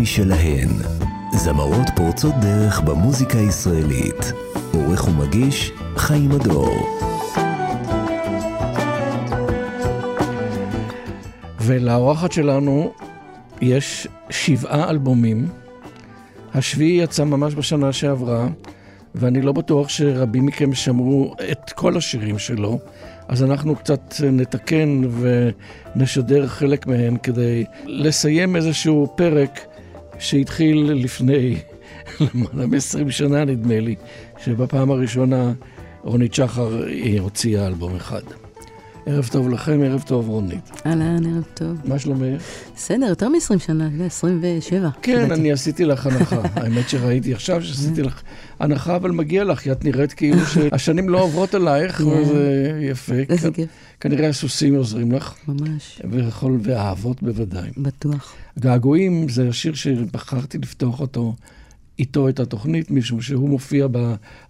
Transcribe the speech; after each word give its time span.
משלהן. 0.00 0.68
זמרות 1.32 1.86
פורצות 1.96 2.34
דרך 2.40 2.80
במוזיקה 2.80 3.38
הישראלית. 3.38 4.32
עורך 4.74 5.08
ומגיש, 5.08 5.72
חיים 5.96 6.30
הדור. 6.30 6.88
ולאורחת 11.60 12.32
שלנו 12.32 12.92
יש 13.60 14.08
שבעה 14.30 14.90
אלבומים. 14.90 15.48
השביעי 16.54 17.02
יצא 17.02 17.24
ממש 17.24 17.54
בשנה 17.54 17.92
שעברה, 17.92 18.48
ואני 19.14 19.42
לא 19.42 19.52
בטוח 19.52 19.88
שרבים 19.88 20.46
מכם 20.46 20.74
שמעו 20.74 21.34
את 21.52 21.72
כל 21.72 21.96
השירים 21.96 22.38
שלו, 22.38 22.78
אז 23.28 23.42
אנחנו 23.42 23.76
קצת 23.76 24.14
נתקן 24.32 25.02
ונשדר 25.94 26.46
חלק 26.46 26.86
מהם 26.86 27.16
כדי 27.16 27.64
לסיים 27.86 28.56
איזשהו 28.56 29.12
פרק 29.16 29.67
שהתחיל 30.18 30.92
לפני 30.94 31.56
למעלה 32.20 32.66
מ-20 32.66 33.10
שנה, 33.10 33.44
נדמה 33.44 33.80
לי, 33.80 33.94
שבפעם 34.44 34.90
הראשונה 34.90 35.52
רונית 36.02 36.34
שחר 36.34 36.84
הוציאה 37.20 37.66
אלבום 37.66 37.96
אחד. 37.96 38.22
ערב 39.06 39.28
טוב 39.32 39.48
לכם, 39.50 39.80
ערב 39.84 40.02
טוב 40.06 40.28
רונית. 40.28 40.70
אהלן, 40.86 41.34
ערב 41.34 41.44
טוב. 41.54 41.76
מה 41.84 41.98
שלומך? 41.98 42.42
בסדר, 42.76 43.06
יותר 43.06 43.28
מ-20 43.28 43.58
שנה, 43.58 43.88
27. 44.06 44.88
כן, 45.02 45.32
אני 45.32 45.52
עשיתי 45.52 45.84
לך 45.84 46.06
הנחה. 46.06 46.40
האמת 46.56 46.88
שראיתי 46.88 47.34
עכשיו 47.34 47.62
שעשיתי 47.62 48.02
לך 48.02 48.22
הנחה, 48.60 48.96
אבל 48.96 49.10
מגיע 49.10 49.44
לך, 49.44 49.58
כי 49.58 49.72
את 49.72 49.84
נראית 49.84 50.12
כאילו 50.12 50.46
שהשנים 50.54 51.08
לא 51.08 51.22
עוברות 51.22 51.54
עלייך, 51.54 51.96
כן. 51.98 52.04
וזה 52.04 52.72
יפה. 52.82 53.14
איזה 53.28 53.50
כיף. 53.50 53.68
כנראה 54.00 54.28
הסוסים 54.28 54.74
עוזרים 54.74 55.12
לך. 55.12 55.34
ממש. 55.48 56.02
וכל, 56.10 56.58
והאהבות 56.62 57.22
בוודאי. 57.22 57.70
בטוח. 57.76 58.34
געגועים 58.58 59.28
זה 59.28 59.48
השיר 59.48 59.74
שבחרתי 59.74 60.58
לפתוח 60.58 61.00
אותו 61.00 61.34
איתו 61.98 62.28
את 62.28 62.40
התוכנית, 62.40 62.90
משום 62.90 63.20
שהוא 63.20 63.48
מופיע 63.48 63.86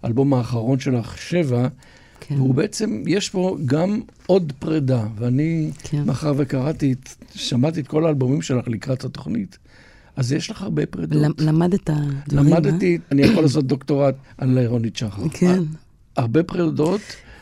באלבום 0.03 0.33
האחרון 0.33 0.79
שלך, 0.79 1.17
שבע. 1.17 1.67
כן. 2.19 2.35
והוא 2.35 2.55
בעצם, 2.55 3.03
יש 3.07 3.29
פה 3.29 3.57
גם 3.65 3.99
עוד 4.25 4.53
פרידה, 4.59 5.07
ואני, 5.17 5.71
כן. 5.83 6.03
מאחר 6.05 6.33
וקראתי, 6.37 6.91
את, 6.93 7.09
שמעתי 7.35 7.79
את 7.79 7.87
כל 7.87 8.05
האלבומים 8.05 8.41
שלך 8.41 8.67
לקראת 8.67 9.03
התוכנית, 9.03 9.57
אז 10.15 10.31
יש 10.31 10.49
לך 10.49 10.61
הרבה 10.61 10.85
פרידות. 10.85 11.21
למ- 11.21 11.33
למדת 11.47 11.89
דברים, 12.27 12.53
אה? 12.53 12.59
למדתי, 12.59 12.97
אני 13.11 13.21
יכול 13.21 13.43
לעשות 13.43 13.65
דוקטורט 13.67 14.15
על 14.37 14.65
רונית 14.65 14.95
שחר. 14.95 15.29
כן. 15.29 15.59
הרבה 16.17 16.43
פרידות, 16.43 17.01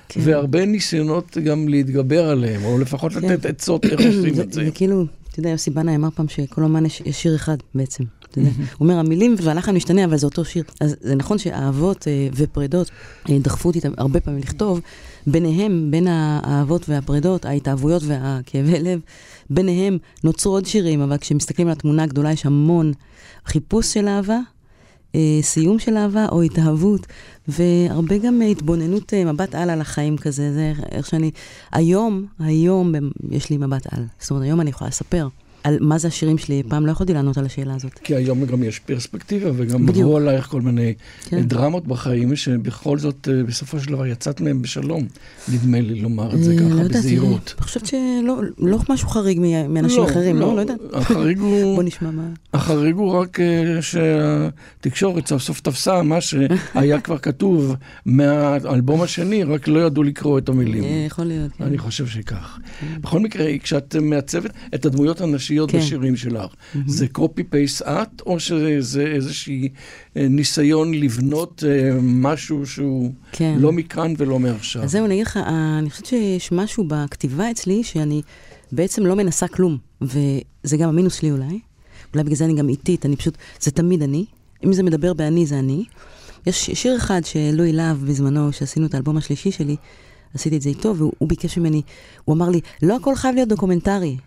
כן. 0.09 0.21
והרבה 0.23 0.65
ניסיונות 0.65 1.37
גם 1.37 1.67
להתגבר 1.67 2.29
עליהם, 2.29 2.65
או 2.65 2.77
לפחות 2.77 3.13
כן. 3.13 3.29
לתת 3.29 3.45
עצות 3.45 3.85
איך 3.85 3.99
עושים 4.07 4.41
את 4.41 4.53
זה. 4.53 4.65
זה 4.65 4.71
כאילו, 4.71 5.05
אתה 5.31 5.39
יודע, 5.39 5.49
יוסי 5.49 5.69
בנה 5.69 5.95
אמר 5.95 6.09
פעם 6.15 6.27
שכל 6.27 6.63
אומן 6.63 6.85
יש, 6.85 7.01
שיר 7.11 7.35
אחד 7.35 7.57
בעצם. 7.75 8.03
אתה 8.29 8.39
יודע, 8.39 8.49
הוא 8.57 8.65
אומר, 8.79 8.99
המילים 8.99 9.35
והלחן 9.41 9.75
משתנה, 9.75 10.05
אבל 10.05 10.17
זה 10.17 10.25
אותו 10.25 10.45
שיר. 10.45 10.63
אז 10.81 10.95
זה 11.01 11.15
נכון 11.15 11.37
שאהבות 11.37 12.07
אה, 12.07 12.27
ופרידות 12.35 12.91
אה, 13.29 13.39
דחפו 13.39 13.69
אותי 13.69 13.79
הרבה 13.97 14.19
פעמים 14.19 14.39
לכתוב, 14.39 14.81
ביניהם, 15.27 15.91
בין 15.91 16.07
האהבות 16.07 16.89
והפרידות, 16.89 17.45
ההתאהבויות 17.45 18.03
והכאבי 18.05 18.79
לב, 18.79 18.99
ביניהם 19.49 19.97
נוצרו 20.23 20.53
עוד 20.53 20.65
שירים, 20.65 21.01
אבל 21.01 21.17
כשמסתכלים 21.17 21.67
על 21.67 21.71
התמונה 21.71 22.03
הגדולה 22.03 22.31
יש 22.31 22.45
המון 22.45 22.93
חיפוש 23.45 23.93
של 23.93 24.07
אהבה, 24.07 24.33
אה, 24.33 24.39
סיום 25.41 25.79
של 25.79 25.97
אהבה 25.97 26.25
או 26.31 26.41
התאהבות, 26.41 27.07
והרבה 27.47 28.17
גם 28.17 28.41
אה, 28.41 28.47
התבוננות, 28.47 29.13
אה, 29.13 29.25
מבט 29.33 29.55
על 29.55 29.69
על 29.69 29.81
החיים 29.81 30.17
כזה, 30.17 30.53
זה 30.53 30.73
איך 30.91 31.07
שאני, 31.07 31.31
היום, 31.71 32.25
היום 32.39 32.93
יש 33.31 33.49
לי 33.49 33.57
מבט 33.57 33.93
על. 33.93 34.05
זאת 34.19 34.31
אומרת, 34.31 34.43
היום 34.43 34.61
אני 34.61 34.69
יכולה 34.69 34.87
לספר 34.87 35.27
על 35.67 35.77
מה 35.81 35.97
זה 35.97 36.07
השירים 36.07 36.37
שלי, 36.37 36.63
פעם 36.67 36.85
לא 36.85 36.91
יכולתי 36.91 37.13
לענות 37.13 37.37
על 37.37 37.45
השאלה 37.45 37.75
הזאת. 37.75 37.93
כי 37.93 38.15
היום 38.15 38.45
גם 38.45 38.63
יש 38.63 38.79
פרספקטיבה, 38.79 39.51
וגם. 39.55 39.89
עברו 39.89 40.17
עלייך 40.17 40.45
כל 40.45 40.61
מיני 40.61 40.93
כן. 41.25 41.41
דרמות 41.41 41.87
בחיים, 41.87 42.35
שבכל 42.35 42.97
זאת, 42.97 43.27
אה, 43.31 43.43
בסופו 43.43 43.79
של 43.79 43.91
דבר 43.91 44.07
יצאת 44.07 44.41
מהם 44.41 44.61
בשלום. 44.61 45.07
נדמה 45.53 45.81
לי 45.81 45.99
לומר 45.99 46.35
את 46.35 46.43
זה 46.43 46.51
אה, 46.51 46.57
ככה, 46.57 46.83
לא 46.83 46.83
בזהירות. 46.83 47.53
אני 47.57 47.63
חושבת 47.63 47.85
שלא 47.85 48.41
לא 48.57 48.77
משהו 48.89 49.09
חריג 49.09 49.39
מאנשים 49.69 50.03
אחרים, 50.03 50.39
לא, 50.39 50.55
לא 50.55 50.61
יודעת. 50.61 50.79
החריג 50.93 51.39
הוא, 51.39 51.75
בוא 51.75 51.83
נשמע 51.83 52.11
מה. 52.11 52.23
החריג 52.53 52.95
הוא 52.95 53.11
רק 53.11 53.39
אה, 53.39 53.81
שהתקשורת 53.81 55.27
סוף 55.27 55.41
סוף 55.41 55.59
תפסה 55.59 56.03
מה 56.03 56.21
שהיה 56.21 57.01
כבר 57.05 57.17
כתוב 57.17 57.75
מהאלבום 58.05 59.01
השני, 59.01 59.43
רק 59.43 59.67
לא 59.67 59.79
ידעו 59.79 60.03
לקרוא 60.03 60.37
את 60.37 60.49
המילים. 60.49 60.83
אה, 60.83 61.03
יכול 61.07 61.25
להיות. 61.25 61.51
כן. 61.57 61.63
אני 61.63 61.77
חושב 61.77 62.07
שכך. 62.07 62.59
בכל 63.01 63.19
מקרה, 63.19 63.45
כשאת 63.63 63.95
מעצבת 63.95 64.51
את 64.75 64.85
הדמויות 64.85 65.21
הנשיות 65.21 65.56
כן. 65.67 65.77
בשירים 65.77 66.15
שלך, 66.15 66.53
זה 66.85 67.07
קופי 67.07 67.43
פייס 67.43 67.81
את, 67.81 68.21
או 68.25 68.39
שזה 68.39 69.05
איזשהי 69.05 69.69
אה, 70.17 70.27
ניסיון 70.27 70.93
לבנות 70.93 71.63
אה, 71.67 71.97
משהו 72.01 72.65
שהוא 72.65 73.11
כן. 73.31 73.55
לא 73.59 73.71
מכאן 73.71 74.13
ולא 74.17 74.39
מעכשיו? 74.39 74.83
אז 74.83 74.91
זהו, 74.91 75.05
אני 75.05 75.13
אגיד 75.13 75.27
לך, 75.27 75.37
אה, 75.37 75.75
אני 75.79 75.89
חושבת 75.89 76.05
שיש 76.05 76.51
משהו 76.51 76.83
בכתיבה 76.87 77.51
אצלי 77.51 77.83
שאני 77.83 78.21
בעצם 78.71 79.05
לא 79.05 79.15
מנסה 79.15 79.47
כלום, 79.47 79.77
וזה 80.01 80.77
גם 80.77 80.89
המינוס 80.89 81.19
שלי 81.19 81.31
אולי. 81.31 81.59
אולי 82.13 82.23
בגלל 82.23 82.35
זה 82.35 82.45
אני 82.45 82.55
גם 82.55 82.69
איטית, 82.69 83.05
אני 83.05 83.15
פשוט, 83.15 83.37
זה 83.59 83.71
תמיד 83.71 84.01
אני. 84.01 84.25
אם 84.65 84.73
זה 84.73 84.83
מדבר 84.83 85.13
באני, 85.13 85.45
זה 85.45 85.59
אני. 85.59 85.83
יש 86.45 86.69
שיר 86.73 86.97
אחד 86.97 87.21
שלואי 87.25 87.73
להב 87.73 88.05
בזמנו, 88.05 88.53
שעשינו 88.53 88.85
את 88.85 88.93
האלבום 88.93 89.17
השלישי 89.17 89.51
שלי, 89.51 89.75
עשיתי 90.33 90.57
את 90.57 90.61
זה 90.61 90.69
איתו, 90.69 90.95
והוא 90.95 91.11
הוא 91.17 91.29
ביקש 91.29 91.57
ממני, 91.57 91.81
הוא 92.25 92.35
אמר 92.35 92.49
לי, 92.49 92.59
לא 92.81 92.95
הכל 92.95 93.15
חייב 93.15 93.35
להיות 93.35 93.49
דוקומנטרי. 93.49 94.17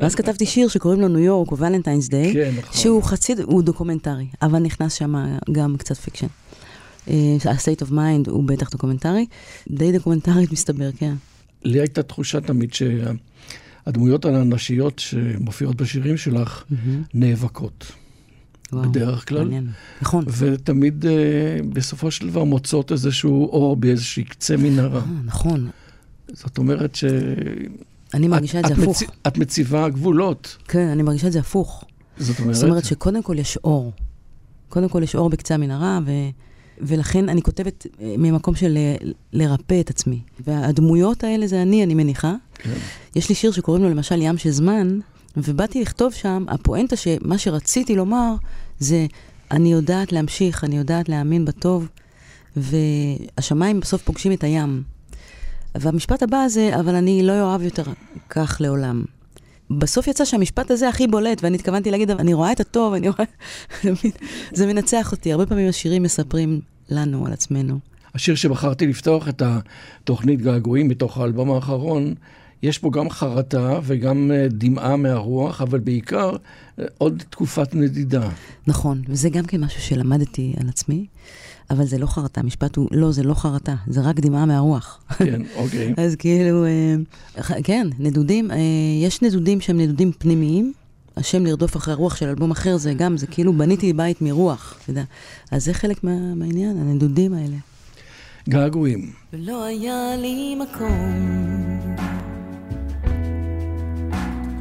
ואז 0.00 0.14
כתבתי 0.14 0.46
שיר 0.46 0.68
שקוראים 0.68 1.00
לו 1.00 1.08
ניו 1.08 1.18
יורק 1.18 1.52
או 1.52 1.58
Valentine's 1.58 2.08
Day, 2.08 2.32
כן, 2.32 2.52
נכון. 2.58 2.80
שהוא 2.80 3.02
חצי, 3.02 3.34
הוא 3.44 3.62
דוקומנטרי, 3.62 4.26
אבל 4.42 4.58
נכנס 4.58 4.92
שם 4.92 5.14
גם 5.52 5.76
קצת 5.78 5.96
fiction. 5.96 6.26
אה, 7.08 7.36
ה-state 7.44 7.86
of 7.86 7.90
mind 7.90 8.30
הוא 8.30 8.44
בטח 8.44 8.70
דוקומנטרי, 8.70 9.26
די 9.70 9.92
דוקומנטרית 9.92 10.52
מסתבר, 10.52 10.90
כן. 10.98 11.14
לי 11.64 11.80
הייתה 11.80 12.02
תחושה 12.02 12.40
תמיד 12.40 12.70
שהדמויות 12.74 14.24
הנשיות 14.24 14.98
שמופיעות 14.98 15.76
בשירים 15.76 16.16
שלך 16.16 16.64
נאבקות. 17.14 17.92
וואו, 18.72 18.90
בדרך 18.90 19.28
כלל. 19.28 19.44
מעניין. 19.44 19.66
נכון. 20.02 20.24
ותמיד 20.38 21.06
אה, 21.06 21.12
בסופו 21.72 22.10
של 22.10 22.28
דבר 22.28 22.44
מוצאות 22.44 22.92
איזשהו 22.92 23.46
אור 23.46 23.76
באיזושהי 23.76 24.24
קצה 24.24 24.56
מנהרה. 24.56 25.00
אה, 25.00 25.06
נכון. 25.24 25.70
זאת 26.28 26.58
אומרת 26.58 26.94
ש... 26.94 27.04
אני 28.14 28.28
מרגישה 28.28 28.60
את 28.60 28.64
את- 28.64 28.68
זה 28.68 28.74
את 28.74 28.78
הפוך. 28.88 29.02
מצ- 29.02 29.08
את 29.26 29.38
מציבה 29.38 29.88
גבולות. 29.88 30.56
כן, 30.68 30.86
אני 30.88 31.02
מרגישה 31.02 31.26
את 31.26 31.32
זה 31.32 31.40
הפוך. 31.40 31.84
זאת 32.18 32.40
אומרת... 32.40 32.54
זאת 32.54 32.64
אומרת 32.68 32.84
שקודם 32.84 33.22
כל 33.22 33.38
יש 33.38 33.56
אור. 33.56 33.92
קודם 34.68 34.88
כל 34.88 35.02
יש 35.02 35.14
אור 35.16 35.30
בקצה 35.30 35.54
המנהרה, 35.54 35.98
ו... 36.06 36.10
ולכן 36.78 37.28
אני 37.28 37.42
כותבת 37.42 37.86
אה, 38.00 38.14
ממקום 38.18 38.54
של 38.54 38.76
אה, 38.76 38.96
לרפא 39.32 39.80
את 39.80 39.90
עצמי. 39.90 40.20
והדמויות 40.46 41.24
האלה 41.24 41.46
זה 41.46 41.62
אני, 41.62 41.84
אני 41.84 41.94
מניחה. 41.94 42.34
כן. 42.54 42.70
יש 43.16 43.28
לי 43.28 43.34
שיר 43.34 43.50
שקוראים 43.52 43.82
לו 43.84 43.90
למשל 43.90 44.22
ים 44.22 44.38
של 44.38 44.50
זמן, 44.50 44.98
ובאתי 45.36 45.80
לכתוב 45.82 46.12
שם, 46.12 46.44
הפואנטה 46.48 46.96
שמה 46.96 47.38
שרציתי 47.38 47.96
לומר 47.96 48.34
זה, 48.78 49.06
אני 49.50 49.72
יודעת 49.72 50.12
להמשיך, 50.12 50.64
אני 50.64 50.76
יודעת 50.78 51.08
להאמין 51.08 51.44
בטוב, 51.44 51.88
והשמיים 52.56 53.80
בסוף 53.80 54.02
פוגשים 54.02 54.32
את 54.32 54.44
הים. 54.44 54.82
והמשפט 55.74 56.22
הבא 56.22 56.48
זה, 56.48 56.70
אבל 56.80 56.94
אני 56.94 57.22
לא 57.22 57.40
אוהב 57.40 57.62
יותר 57.62 57.82
כך 58.30 58.56
לעולם. 58.60 59.04
בסוף 59.70 60.06
יצא 60.06 60.24
שהמשפט 60.24 60.70
הזה 60.70 60.88
הכי 60.88 61.06
בולט, 61.06 61.42
ואני 61.42 61.56
התכוונתי 61.56 61.90
להגיד, 61.90 62.10
"אבל 62.10 62.20
אני 62.20 62.34
רואה 62.34 62.52
את 62.52 62.60
הטוב, 62.60 62.94
אני 62.94 63.08
רואה... 63.08 63.24
זה 64.58 64.66
מנצח 64.66 65.12
אותי. 65.12 65.32
הרבה 65.32 65.46
פעמים 65.46 65.68
השירים 65.68 66.02
מספרים 66.02 66.60
לנו 66.90 67.26
על 67.26 67.32
עצמנו. 67.32 67.78
השיר 68.14 68.34
שבחרתי 68.34 68.86
לפתוח 68.86 69.28
את 69.28 69.42
התוכנית 69.44 70.42
געגועים 70.42 70.88
מתוך 70.88 71.18
האלבום 71.18 71.50
האחרון, 71.50 72.14
יש 72.62 72.82
בו 72.82 72.90
גם 72.90 73.10
חרטה 73.10 73.80
וגם 73.82 74.30
אה, 74.34 74.46
דמעה 74.50 74.96
מהרוח, 74.96 75.62
אבל 75.62 75.78
בעיקר 75.78 76.30
אה, 76.78 76.84
עוד 76.98 77.22
תקופת 77.30 77.74
נדידה. 77.74 78.28
נכון, 78.66 79.02
וזה 79.08 79.30
גם 79.30 79.44
כן 79.44 79.60
משהו 79.64 79.82
שלמדתי 79.82 80.54
על 80.60 80.68
עצמי, 80.68 81.06
אבל 81.72 81.84
זה 81.84 81.98
לא 81.98 82.06
חרטה, 82.06 82.40
המשפט 82.40 82.76
הוא, 82.76 82.88
לא, 82.90 83.12
זה 83.12 83.22
לא 83.22 83.34
חרטה, 83.34 83.74
זה 83.86 84.00
רק 84.00 84.20
דמעה 84.20 84.46
מהרוח. 84.46 85.00
כן, 85.18 85.42
אוקיי. 85.56 85.94
אז 86.04 86.16
כאילו, 86.16 86.64
אה, 86.64 87.62
כן, 87.64 87.88
נדודים, 87.98 88.50
אה, 88.50 88.56
יש 89.02 89.22
נדודים 89.22 89.60
שהם 89.60 89.80
נדודים 89.80 90.12
פנימיים. 90.12 90.72
השם 91.16 91.46
לרדוף 91.46 91.76
אחרי 91.76 91.94
הרוח 91.94 92.16
של 92.16 92.28
אלבום 92.28 92.50
אחר 92.50 92.76
זה 92.76 92.94
גם, 92.94 93.16
זה 93.16 93.26
כאילו 93.26 93.52
בניתי 93.52 93.92
בית 93.92 94.22
מרוח, 94.22 94.78
אתה 94.82 94.90
יודע. 94.90 95.04
אז 95.50 95.64
זה 95.64 95.74
חלק 95.74 96.04
מה, 96.04 96.34
מהעניין, 96.34 96.76
הנדודים 96.78 97.34
האלה. 97.34 97.56
געגועים. 98.48 99.12
ולא 99.32 99.64
היה 99.64 100.16
לי 100.16 100.54
מקום, 100.54 101.96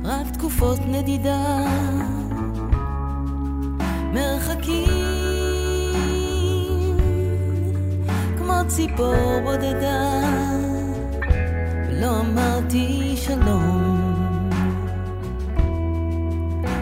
רק 0.04 0.34
תקופות 0.34 0.80
נדידה, 0.88 1.66
מרחקים, 4.14 5.31
כמו 8.52 8.70
ציפור 8.70 9.40
בודדה, 9.44 10.22
ולא 11.88 12.20
אמרתי 12.20 13.16
שלום, 13.18 14.12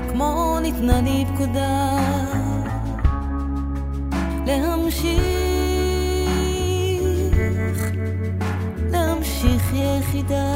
כמו 0.10 0.60
ניתנה 0.62 1.02
לי 1.02 1.26
פקודה 1.34 1.98
להמשיך, 4.46 5.20
להמשיך 8.92 9.74
יחידה. 9.74 10.54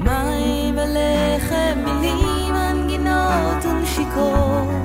מים 0.00 0.74
ולחם, 0.74 1.78
מילים, 1.84 2.52
מנגינות 2.52 3.64
ונשיקות. 3.64 4.79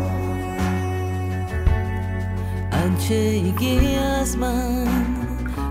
עד 2.86 3.00
שהגיע 3.00 4.18
הזמן 4.22 4.86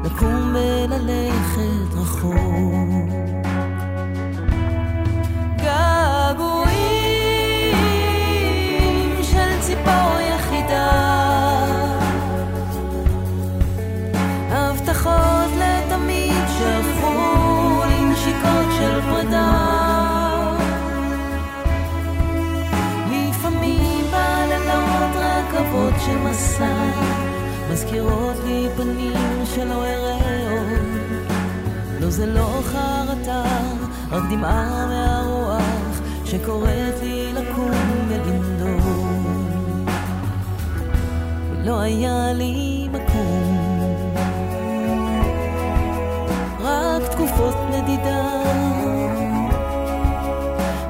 לקום 0.04 0.54
וללכת 0.54 1.94
רחוק. 1.94 3.43
מזכירות 27.74 28.36
לי 28.44 28.68
פנים 28.76 29.46
שלא 29.54 29.84
אראה 29.84 30.50
עוד. 30.50 31.32
לא 32.00 32.10
זה 32.10 32.26
לא 32.26 32.60
חרטה, 32.64 33.42
רק 34.10 34.22
דמעה 34.30 34.86
מהרוח 34.86 36.00
שקוראת 36.24 37.02
לי 37.02 37.32
לקום 37.32 37.70
ולנדוד. 38.08 39.88
ולא 41.50 41.80
היה 41.80 42.32
לי 42.32 42.88
מקום, 42.92 43.84
רק 46.60 47.02
תקופות 47.10 47.56
נדידה, 47.70 48.42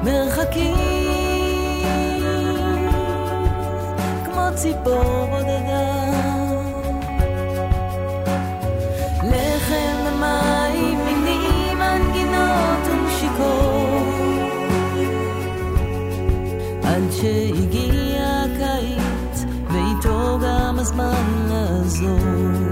מרחקים 0.03 0.95
ציפור 4.55 5.44
שהגיע 17.25 18.43
הקיץ, 18.45 19.45
ואיתו 19.69 20.39
גם 20.41 20.79
הזמן 20.79 21.47
לעזור. 21.49 22.64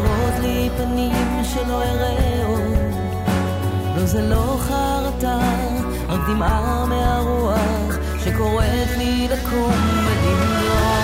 מזכירות 0.00 0.40
לי 0.42 0.70
פנים 0.76 1.44
שלא 1.44 1.82
אראה. 1.82 2.30
לא 3.96 4.06
זה 4.06 4.22
לא 4.22 4.56
חרטה, 4.58 5.38
רק 6.08 6.20
דמעה 6.28 6.86
מהרוח 6.86 7.98
שקוראת 8.24 8.96
לי 8.98 9.28
לקום 9.28 9.72
ולמרוח. 10.06 10.99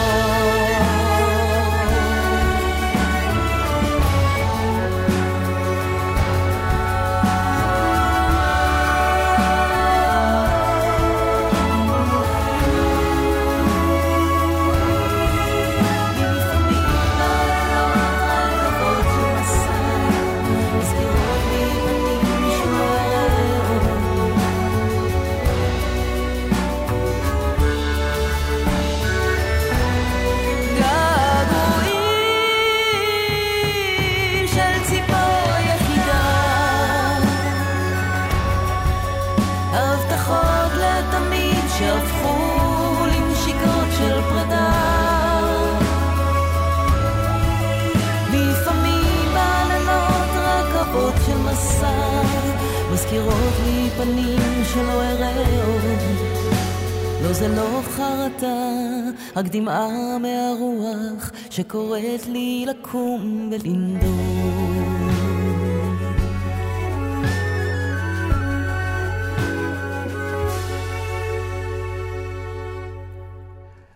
שקוראת 61.57 62.27
לי 62.27 62.65
לקום 62.69 63.51
ולנדוד. 63.53 64.03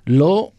לא, 0.06 0.50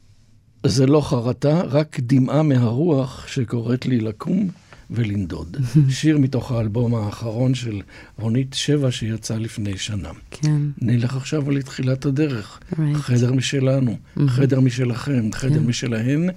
זה 0.66 0.86
לא 0.86 1.02
חרטה, 1.02 1.62
רק 1.62 2.00
דמעה 2.00 2.44
מהרוח 2.44 3.28
שקוראת 3.28 3.86
לי 3.86 4.00
לקום 4.00 4.48
ולנדוד. 4.90 5.58
שיר 5.90 6.18
מתוך 6.18 6.52
האלבום 6.52 6.96
האחרון 6.96 7.54
של 7.54 7.82
רונית 8.20 8.54
שבע 8.54 8.92
שיצא 8.92 9.38
לפני 9.38 9.78
שנה. 9.78 10.10
כן. 10.32 10.62
נלך 10.82 11.16
עכשיו 11.16 11.52
לתחילת 11.52 12.06
הדרך. 12.06 12.60
Right. 12.72 12.78
חדר 12.94 13.34
משלנו, 13.34 13.92
mm-hmm. 13.92 14.22
חדר 14.28 14.60
משלכם, 14.60 15.30
חדר 15.34 15.60
כן. 15.60 15.66
משלהן. 15.66 16.30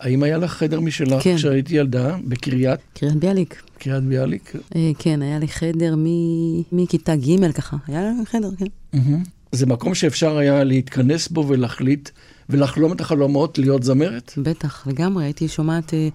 האם 0.00 0.22
היה 0.22 0.38
לך 0.38 0.52
חדר 0.52 0.80
משלך 0.80 1.22
כן. 1.22 1.36
כשהייתי 1.36 1.76
ילדה 1.76 2.16
בקריית? 2.24 2.80
קריית 2.94 3.14
ביאליק. 3.14 3.62
קריית 3.78 4.04
ביאליק? 4.04 4.52
אה, 4.76 4.90
כן, 4.98 5.22
היה 5.22 5.38
לי 5.38 5.48
חדר 5.48 5.94
מכיתה 6.72 7.16
ג' 7.16 7.52
ככה. 7.52 7.76
היה 7.88 8.02
לי 8.02 8.26
חדר, 8.26 8.50
כן. 8.58 8.66
Mm-hmm. 8.94 9.28
זה 9.52 9.66
מקום 9.66 9.94
שאפשר 9.94 10.38
היה 10.38 10.64
להתכנס 10.64 11.28
בו 11.28 11.48
ולהחליט 11.48 12.10
ולחלום 12.48 12.92
את 12.92 13.00
החלומות 13.00 13.58
להיות 13.58 13.82
זמרת? 13.82 14.32
בטח, 14.36 14.86
לגמרי. 14.86 15.24
הייתי 15.24 15.48
שומעת, 15.48 15.94
אה, 15.94 16.08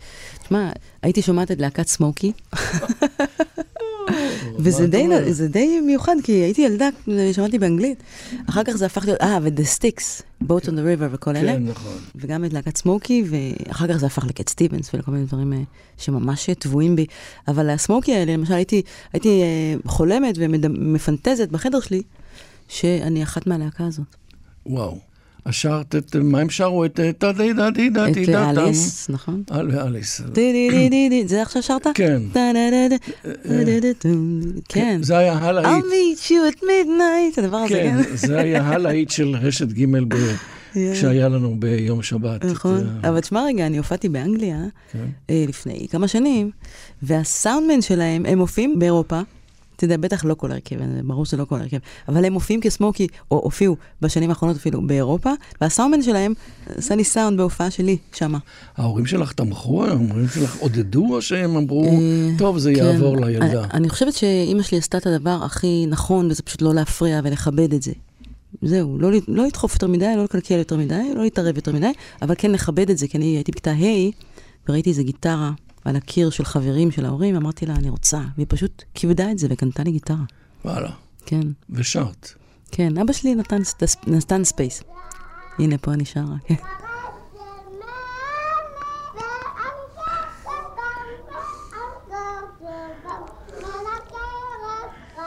תשמע, 0.44 0.70
הייתי 1.02 1.22
שומעת 1.22 1.52
את 1.52 1.62
להקת 1.62 1.88
סמוקי. 1.88 2.32
וזה 4.60 4.88
די, 4.88 5.08
זה 5.30 5.48
די 5.48 5.82
מיוחד, 5.82 6.16
כי 6.24 6.32
הייתי 6.32 6.62
ילדה, 6.62 6.90
שמעתי 7.32 7.60
באנגלית. 7.60 8.04
אחר 8.50 8.64
כך 8.64 8.76
זה 8.76 8.86
הפך 8.86 9.06
להיות, 9.06 9.22
אה, 9.22 9.40
ו-The 9.42 9.78
Sticks, 9.78 10.22
Boat 10.44 10.66
on 10.66 10.70
the 10.70 11.00
River 11.00 11.08
וכל 11.12 11.36
אלה. 11.36 11.54
כן, 11.54 11.64
נכון. 11.64 11.98
וגם 12.16 12.46
את 12.46 12.54
להקת 12.54 12.78
סמוקי, 12.78 13.24
ואחר 13.30 13.88
כך 13.88 13.96
זה 13.96 14.06
הפך 14.06 14.26
לקט 14.26 14.50
סטיבנס 14.50 14.94
ולכל 14.94 15.12
מיני 15.12 15.26
דברים 15.26 15.54
אה, 15.54 15.62
שממש 15.98 16.50
טבועים 16.50 16.96
בי. 16.96 17.06
אבל 17.48 17.70
הסמוקי 17.70 18.16
האלה, 18.16 18.34
למשל, 18.34 18.54
הייתי, 18.54 18.82
הייתי 19.14 19.42
אה, 19.42 19.76
חולמת 19.86 20.36
ומפנטזת 20.38 21.50
בחדר 21.50 21.80
שלי, 21.80 22.02
שאני 22.68 23.24
אחת 23.24 23.48
מהלהקה 23.48 23.86
הזאת. 23.86 24.16
וואו. 24.66 25.13
את, 25.50 26.16
מה 26.16 26.40
הם 26.40 26.50
שרו? 26.50 26.86
את 26.86 27.00
טה 27.18 27.32
די 27.32 27.54
דה 27.54 27.70
די 27.70 27.90
דה 27.90 28.10
די 28.10 28.26
דה 28.26 28.52
את 28.52 28.58
אליס, 28.58 29.10
נכון? 29.10 29.44
אליס. 29.52 30.22
די 30.22 30.52
די 30.54 30.70
די 30.70 30.90
די 30.90 31.10
די, 31.10 31.28
זה 31.28 31.42
עכשיו 31.42 31.64
שרת? 31.64 31.88
כן. 31.94 32.22
כן. 34.70 35.00
זה 35.04 35.18
היה 35.18 35.34
הלהיט. 35.34 35.68
I'll 35.68 35.88
meet 35.88 36.30
you 36.30 36.56
at 36.56 36.64
midnight, 36.64 37.42
הדבר 37.42 37.58
הזה, 37.58 37.74
כן. 37.74 38.02
זה 38.14 38.40
היה 38.40 38.68
הלהיט 38.68 39.10
של 39.10 39.36
רשת 39.42 39.68
ג' 39.68 39.86
כשהיה 40.94 41.30
לנו 41.30 41.60
ביום 41.60 42.04
שבת. 42.04 42.46
נכון, 42.46 43.00
אבל 43.04 43.20
תשמע 43.20 43.44
רגע, 43.46 43.66
אני 43.66 43.78
הופעתי 43.78 44.10
באנגליה 44.10 44.58
לפני 45.30 45.88
כמה 45.92 46.08
שנים, 46.08 46.52
והסאונדמן 47.02 47.82
שלהם, 47.82 48.26
הם 48.26 48.38
מופיעים 48.38 48.80
באירופה. 48.80 49.22
אתה 49.86 49.94
יודע, 49.94 50.08
בטח 50.08 50.26
לא 50.26 50.34
כל 50.34 50.52
הרכב, 50.52 50.76
ברור 51.04 51.26
שזה 51.26 51.38
לא 51.38 51.46
כל 51.46 51.60
הרכב, 51.60 51.78
אבל 52.08 52.26
הם 52.26 52.34
מופיעים 52.34 52.62
כסמוקי, 52.62 53.08
או 53.32 53.42
הופיעו 53.44 53.76
בשנים 54.02 54.30
האחרונות 54.30 54.58
אפילו 54.58 54.88
באירופה, 54.88 55.30
והסאונדמן 55.62 56.02
שלהם 56.02 56.34
עשה 56.68 56.96
לי 56.96 57.04
סאונד 57.04 57.38
בהופעה 57.38 57.72
שלי, 57.72 57.98
שמה. 58.14 58.38
ההורים 58.78 59.06
שלך 59.06 59.34
תמכו? 59.34 59.86
ההורים 59.86 60.28
שלך 60.28 60.58
עודדו, 60.60 61.16
או 61.16 61.22
שהם 61.22 61.56
אמרו, 61.56 62.00
טוב, 62.38 62.58
זה 62.58 62.72
יעבור 62.72 63.18
כן. 63.18 63.24
לילדה? 63.24 63.64
אני, 63.64 63.70
אני 63.74 63.90
חושבת 63.90 64.14
שאימא 64.14 64.64
שלי 64.64 64.78
עשתה 64.78 64.98
את 64.98 65.08
הדבר 65.08 65.40
הכי 65.44 65.86
נכון, 65.90 66.32
וזה 66.32 66.44
פשוט 66.44 66.62
לא 66.62 66.74
להפריע 66.74 67.22
ולכבד 67.24 67.74
את 67.74 67.82
זה. 67.82 67.92
זהו, 68.62 68.98
לא, 69.00 69.10
לא 69.28 69.46
לדחוף 69.46 69.74
יותר 69.74 69.88
מדי, 69.88 70.14
לא 70.18 70.24
לקלקל 70.24 70.56
יותר 70.56 70.78
מדי, 70.78 71.14
לא 71.16 71.24
להתערב 71.24 71.56
יותר 71.56 71.72
מדי, 71.72 71.92
אבל 72.22 72.36
כן 72.38 72.52
לכבד 72.52 72.90
את 72.90 72.98
זה, 72.98 73.08
כי 73.08 73.18
אני 73.18 73.26
הייתי 73.26 73.52
בכיתה 73.52 73.72
ה' 73.72 74.10
וראיתי 74.70 74.90
איזה 74.90 75.04
גיטרה 75.04 75.52
על 75.86 75.96
הקיר 75.96 76.30
של 76.30 76.46
חברים 76.46 76.92
של 76.92 77.06
ההורים, 77.06 77.36
אמרתי 77.36 77.66
לה, 77.66 77.76
אני 77.76 77.90
רוצה, 77.90 78.20
והיא 78.36 78.48
פשוט 78.50 78.84
כיבדה 78.94 79.32
את 79.32 79.38
זה 79.38 79.48
וקנתה 79.50 79.84
לי 79.84 79.92
גיטרה. 79.92 80.24
וואלה. 80.66 80.92
כן. 81.26 81.48
ושרת. 81.70 82.34
כן, 82.72 82.98
אבא 82.98 83.14
שלי 83.14 83.36
נתן, 83.36 83.62
נתן 84.08 84.44
space. 84.44 84.84
הנה, 85.60 85.78
פה 85.78 85.94
אני 85.94 86.06
שרה, 86.06 86.36
כן. 86.46 86.56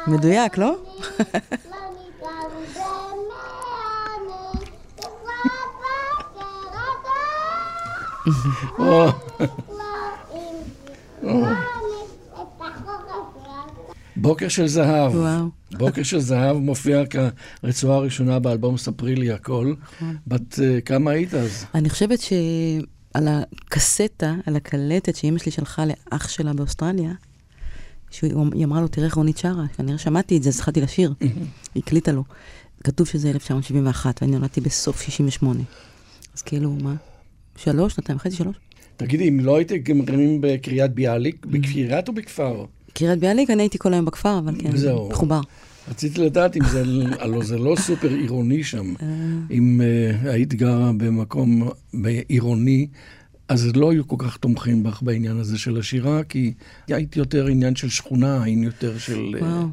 מדויק, 0.06 0.58
לא? 0.58 0.76
בוקר 14.16 14.49
של 14.49 14.66
זהב. 14.66 15.14
וואו. 15.14 15.49
בוקר 15.73 16.02
של 16.02 16.21
זהב 16.21 16.56
מופיע 16.56 17.02
כרצועה 17.62 17.97
הראשונה 17.97 18.38
באלבום 18.38 18.76
ספרי 18.76 19.14
לי 19.14 19.33
הכל. 19.33 19.75
בת 20.26 20.59
אה, 20.62 20.80
כמה 20.80 21.11
היית 21.11 21.35
אז? 21.35 21.64
אני 21.75 21.90
חושבת 21.90 22.21
שעל 22.21 23.28
הקסטה, 23.28 24.35
על 24.47 24.56
הקלטת 24.56 25.16
שאימא 25.16 25.38
שלי 25.38 25.52
שלחה 25.52 25.85
לאח 25.85 26.28
שלה 26.28 26.52
באוסטרליה, 26.52 27.12
שהיא 28.11 28.64
אמרה 28.64 28.80
לו, 28.80 28.88
תראה 28.88 29.06
איך 29.06 29.14
רונית 29.14 29.38
שרה, 29.38 29.64
כנראה 29.76 29.99
שמעתי 29.99 30.37
את 30.37 30.42
זה, 30.42 30.49
אז 30.49 30.56
התחלתי 30.56 30.80
לשיר. 30.80 31.14
היא 31.75 31.83
הקליטה 31.87 32.12
לו. 32.12 32.25
כתוב 32.85 33.06
שזה 33.06 33.30
1971, 33.30 34.23
ואני 34.23 34.33
נולדתי 34.33 34.61
בסוף 34.61 35.02
68. 35.02 35.61
אז 36.35 36.42
כאילו, 36.42 36.76
מה? 36.83 36.95
שלוש, 37.56 37.95
שנתיים 37.95 38.16
וחצי, 38.16 38.37
שלוש? 38.37 38.56
תגידי, 38.96 39.28
אם 39.28 39.40
לא 39.40 39.56
הייתם 39.56 39.76
גמרים 39.76 40.38
בקריית 40.40 40.94
ביאליק, 40.94 41.46
בקריית 41.46 42.08
או 42.08 42.12
בכפר? 42.12 42.64
קריית 42.92 43.18
ביאליק, 43.18 43.50
אני 43.50 43.62
הייתי 43.62 43.78
כל 43.78 43.92
היום 43.92 44.04
בכפר, 44.04 44.38
אבל 44.38 44.54
כן, 44.58 44.76
זהו. 44.76 45.08
מחובר. 45.08 45.40
רציתי 45.90 46.20
לדעת 46.20 46.56
אם 46.56 46.62
זה, 46.70 46.82
הלוא 47.22 47.44
זה 47.44 47.58
לא 47.58 47.76
סופר 47.78 48.08
עירוני 48.08 48.64
שם. 48.64 48.94
אם 49.50 49.80
uh, 49.80 50.28
היית 50.28 50.54
גרה 50.54 50.92
במקום 50.96 51.68
עירוני, 52.28 52.86
אז 53.48 53.76
לא 53.76 53.90
היו 53.90 54.08
כל 54.08 54.16
כך 54.18 54.36
תומכים 54.36 54.82
בך 54.82 55.02
בעניין 55.02 55.36
הזה 55.36 55.58
של 55.58 55.78
השירה, 55.78 56.22
כי 56.22 56.52
היית 56.88 57.16
יותר 57.16 57.46
עניין 57.46 57.76
של 57.76 57.88
שכונה, 57.88 58.42
היית 58.42 58.62
יותר 58.62 58.98
של... 58.98 59.34
וואו. 59.40 59.66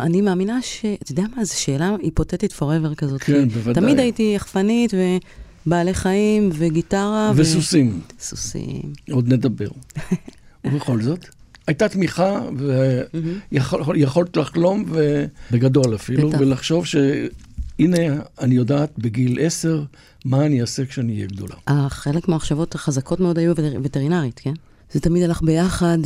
אני, 0.00 0.20
מאמינה 0.20 0.62
ש... 0.62 0.84
אתה 1.02 1.12
יודע 1.12 1.24
מה, 1.36 1.44
זו 1.44 1.60
שאלה 1.60 1.96
היפותטית 2.02 2.52
forever 2.52 2.94
כזאת. 2.96 3.22
כן, 3.22 3.48
בוודאי. 3.48 3.82
תמיד 3.82 3.98
הייתי 3.98 4.32
יחפנית 4.36 4.94
ובעלי 5.66 5.94
חיים 5.94 6.50
וגיטרה. 6.52 7.32
וסוסים. 7.36 8.00
ו... 8.18 8.22
סוסים. 8.22 8.92
עוד 9.10 9.32
נדבר. 9.32 9.68
ובכל 10.64 11.02
זאת, 11.02 11.26
הייתה 11.66 11.88
תמיכה, 11.88 12.40
ויכולת 13.86 14.36
לחלום, 14.36 14.84
בגדול 15.50 15.94
אפילו, 15.94 16.28
בטח. 16.28 16.40
ולחשוב 16.40 16.86
שהנה, 16.86 18.22
אני 18.40 18.54
יודעת 18.54 18.90
בגיל 18.98 19.38
עשר, 19.40 19.82
מה 20.24 20.46
אני 20.46 20.60
אעשה 20.60 20.86
כשאני 20.86 21.14
אהיה 21.14 21.26
גדולה. 21.26 21.54
חלק 21.88 22.28
מהמחשבות 22.28 22.74
החזקות 22.74 23.20
מאוד 23.20 23.38
היו 23.38 23.52
וטרינרית, 23.82 24.40
כן? 24.44 24.52
זה 24.92 25.00
תמיד 25.00 25.22
הלך 25.22 25.42
ביחד, 25.42 25.98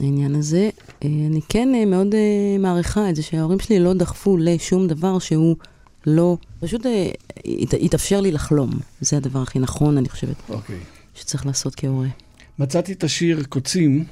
העניין 0.00 0.34
הזה. 0.34 0.70
אני 1.02 1.40
כן 1.48 1.68
מאוד 1.86 2.14
מעריכה 2.58 3.10
את 3.10 3.16
זה 3.16 3.22
שההורים 3.22 3.60
שלי 3.60 3.78
לא 3.80 3.94
דחפו 3.94 4.36
לשום 4.36 4.86
דבר 4.86 5.18
שהוא 5.18 5.56
לא... 6.06 6.36
פשוט 6.60 6.86
התאפשר 7.82 8.20
לי 8.20 8.32
לחלום. 8.32 8.70
זה 9.00 9.16
הדבר 9.16 9.42
הכי 9.42 9.58
נכון, 9.58 9.98
אני 9.98 10.08
חושבת. 10.08 10.36
אוקיי. 10.48 10.78
שצריך 11.14 11.46
לעשות 11.46 11.74
כהורה. 11.74 12.08
מצאתי 12.58 12.92
את 12.92 13.04
השיר 13.04 13.42
קוצים. 13.48 14.04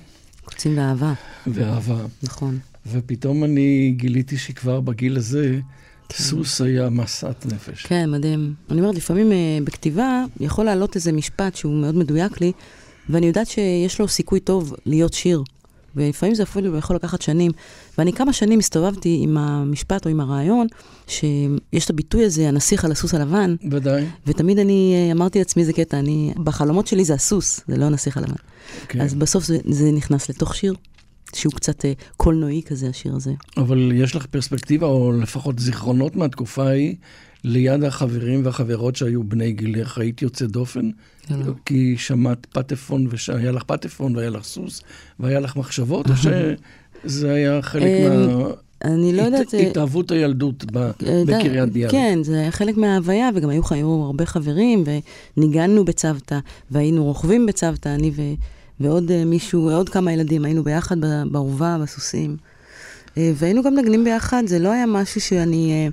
קוצים 0.44 0.78
ואהבה. 0.78 1.12
ואהבה. 1.46 2.04
נכון. 2.22 2.58
ופתאום 2.87 3.44
אני 3.44 3.92
גיליתי 3.96 4.38
שכבר 4.38 4.80
בגיל 4.80 5.16
הזה, 5.16 5.61
כן. 6.08 6.25
סוס 6.25 6.61
היה 6.61 6.90
משאת 6.90 7.46
נפש. 7.46 7.87
כן, 7.87 8.11
מדהים. 8.11 8.54
אני 8.70 8.80
אומרת, 8.80 8.94
לפעמים 8.94 9.32
בכתיבה 9.64 10.25
יכול 10.40 10.64
לעלות 10.64 10.96
איזה 10.96 11.12
משפט 11.12 11.56
שהוא 11.56 11.75
מאוד 11.75 11.94
מדויק 11.94 12.40
לי, 12.40 12.52
ואני 13.08 13.26
יודעת 13.26 13.46
שיש 13.46 14.00
לו 14.00 14.08
סיכוי 14.08 14.40
טוב 14.40 14.75
להיות 14.87 15.12
שיר. 15.12 15.42
ולפעמים 15.96 16.34
זה 16.34 16.42
אפילו 16.42 16.76
יכול 16.76 16.96
לקחת 16.96 17.22
שנים. 17.22 17.50
ואני 17.99 18.12
כמה 18.12 18.32
שנים 18.32 18.58
הסתובבתי 18.58 19.18
עם 19.22 19.38
המשפט 19.38 20.06
או 20.06 20.11
עם 20.11 20.20
הרעיון, 20.20 20.66
שיש 21.06 21.84
את 21.84 21.90
הביטוי 21.90 22.25
הזה, 22.25 22.49
הנסיך 22.49 22.84
על 22.84 22.92
הסוס 22.92 23.14
הלבן. 23.14 23.54
ודאי. 23.70 24.04
ותמיד 24.26 24.58
אני 24.58 25.08
אמרתי 25.12 25.38
לעצמי 25.38 25.62
איזה 25.62 25.72
קטע, 25.72 25.99
אני, 25.99 26.32
בחלומות 26.44 26.87
שלי 26.87 27.04
זה 27.04 27.14
הסוס, 27.14 27.61
זה 27.68 27.76
לא 27.76 27.84
הנסיך 27.84 28.16
הלבן. 28.16 28.32
Okay. 28.32 29.02
אז 29.02 29.14
בסוף 29.14 29.44
זה, 29.44 29.58
זה 29.64 29.90
נכנס 29.92 30.28
לתוך 30.28 30.54
שיר. 30.54 30.75
שהוא 31.34 31.52
קצת 31.52 31.84
אה, 31.84 31.92
קולנועי 32.16 32.62
כזה, 32.66 32.88
השיר 32.88 33.14
הזה. 33.14 33.32
אבל 33.56 33.92
יש 33.94 34.16
לך 34.16 34.26
פרספקטיבה, 34.26 34.87
או 34.87 35.12
לפחות 35.12 35.58
זיכרונות 35.58 36.16
מהתקופה 36.16 36.66
ההיא, 36.68 36.94
ליד 37.44 37.84
החברים 37.84 38.44
והחברות 38.44 38.96
שהיו 38.96 39.25
בני 39.25 39.52
גילך, 39.52 39.99
היית 39.99 40.22
יוצא 40.22 40.46
דופן? 40.46 40.90
לא. 41.30 41.52
כי 41.64 41.94
שמעת 41.99 42.46
פטפון, 42.52 43.06
והיה 43.28 43.52
לך 43.52 43.62
פטפון 43.62 44.16
והיה 44.16 44.30
לך 44.30 44.44
סוס, 44.44 44.82
והיה 45.20 45.40
לך 45.40 45.56
מחשבות, 45.56 46.11
או 46.11 46.14
שזה 46.16 47.32
היה 47.32 47.62
חלק 47.62 47.90
מה... 48.08 48.46
אני 48.84 49.12
לא 49.12 49.22
יודעת... 49.22 49.54
התאהבות 49.54 50.11
הילדות 50.11 50.64
בקריית 50.72 51.72
ביאליק. 51.72 51.90
כן, 51.90 52.18
זה 52.22 52.40
היה 52.40 52.50
חלק 52.50 52.76
מההוויה, 52.76 53.30
וגם 53.34 53.50
היו, 53.50 54.02
הרבה 54.04 54.26
חברים, 54.26 54.84
וניגנו 55.37 55.84
בצוותא, 55.84 56.38
והיינו 56.70 57.04
רוכבים 57.04 57.46
בצוותא, 57.46 57.88
אני 57.88 58.11
ו... 58.16 58.22
ועוד 58.80 59.25
מישהו, 59.25 59.70
עוד 59.70 59.88
כמה 59.88 60.12
ילדים, 60.12 60.44
היינו 60.44 60.64
ביחד 60.64 60.96
בעורבה, 61.30 61.78
בסוסים. 61.82 62.37
והיינו 63.16 63.62
גם 63.62 63.75
נגנים 63.75 64.04
ביחד, 64.04 64.42
זה 64.46 64.58
לא 64.58 64.72
היה 64.72 64.87
משהו 64.87 65.20
שאני, 65.20 65.90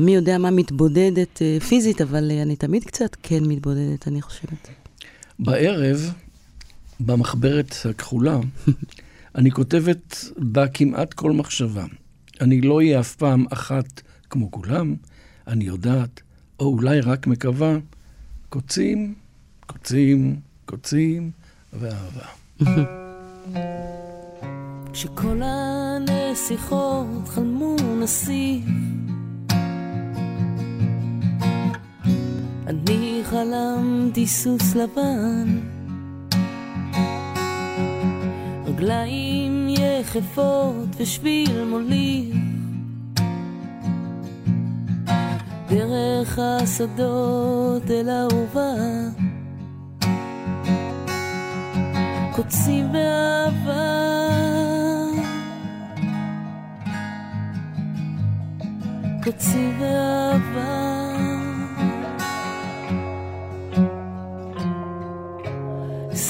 מי 0.00 0.14
יודע 0.14 0.38
מה, 0.38 0.50
מתבודדת 0.50 1.42
פיזית, 1.68 2.00
אבל 2.00 2.30
אני 2.42 2.56
תמיד 2.56 2.84
קצת 2.84 3.16
כן 3.22 3.44
מתבודדת, 3.44 4.08
אני 4.08 4.22
חושבת. 4.22 4.68
בערב, 5.38 6.12
במחברת 7.00 7.74
הכחולה, 7.90 8.38
אני 9.38 9.50
כותבת 9.50 10.24
בה 10.38 10.68
כמעט 10.68 11.14
כל 11.14 11.32
מחשבה. 11.32 11.84
אני 12.40 12.60
לא 12.60 12.76
אהיה 12.76 13.00
אף 13.00 13.16
פעם 13.16 13.44
אחת 13.50 14.02
כמו 14.30 14.50
כולם, 14.50 14.94
אני 15.46 15.64
יודעת, 15.64 16.20
או 16.60 16.66
אולי 16.66 17.00
רק 17.00 17.26
מקווה, 17.26 17.76
קוצים, 18.48 19.14
קוצים, 19.66 20.36
קוצים, 20.64 21.30
ואהבה. 21.72 22.26
כשכל 24.92 25.40
הנסיכות 25.44 27.28
חלמו 27.28 27.76
נסיך, 28.02 28.64
אני 32.70 33.20
חלמתי 33.24 34.26
סוס 34.26 34.74
לבן, 34.74 35.60
רגליים 38.66 39.68
יחפות 39.68 40.88
ושביל 40.96 41.64
מוליך, 41.64 42.36
דרך 45.68 46.38
השדות 46.38 47.90
אל 47.90 48.08
האהובה. 48.08 48.74
קוצים 52.32 52.92
באהבה. 52.92 54.00
קוצים 59.24 59.78
באהבה. 59.78 60.99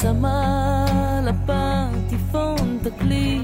שמה 0.03 0.87
על 1.19 1.29
הפטיפון 1.29 2.79
תקליט, 2.83 3.43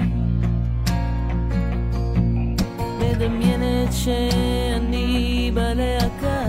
מדמיינת 2.99 3.93
שאני 3.93 5.51
בלהקה. 5.53 6.45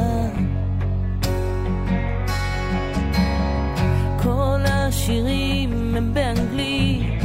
כל 4.22 4.60
השירים 4.66 5.96
הם 5.96 6.14
באנגלית. 6.14 7.18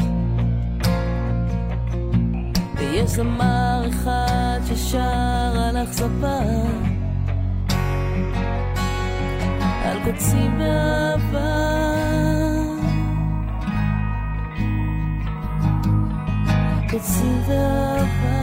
זמר 3.05 3.85
אחד 3.89 4.59
ששר 4.65 5.53
על 5.69 5.77
אכזבה. 5.83 6.39
על 9.83 9.97
קוצים 10.03 10.57
באהבה 10.57 12.12
קוצים 16.93 17.43
באהבה 17.47 18.42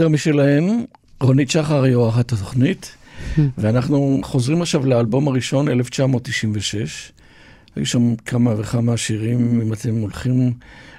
חדר 0.00 0.08
משלהם, 0.08 0.84
רונית 1.20 1.50
שחר 1.50 1.82
היא 1.82 1.94
אורחת 1.94 2.32
התוכנית, 2.32 2.96
ואנחנו 3.58 4.20
חוזרים 4.22 4.62
עכשיו 4.62 4.86
לאלבום 4.86 5.28
הראשון, 5.28 5.68
1996. 5.68 7.12
היו 7.76 7.86
שם 7.86 8.14
כמה 8.16 8.54
וכמה 8.58 8.96
שירים, 8.96 9.60
אם 9.60 9.72
אתם 9.72 9.94
הולכים 9.94 10.52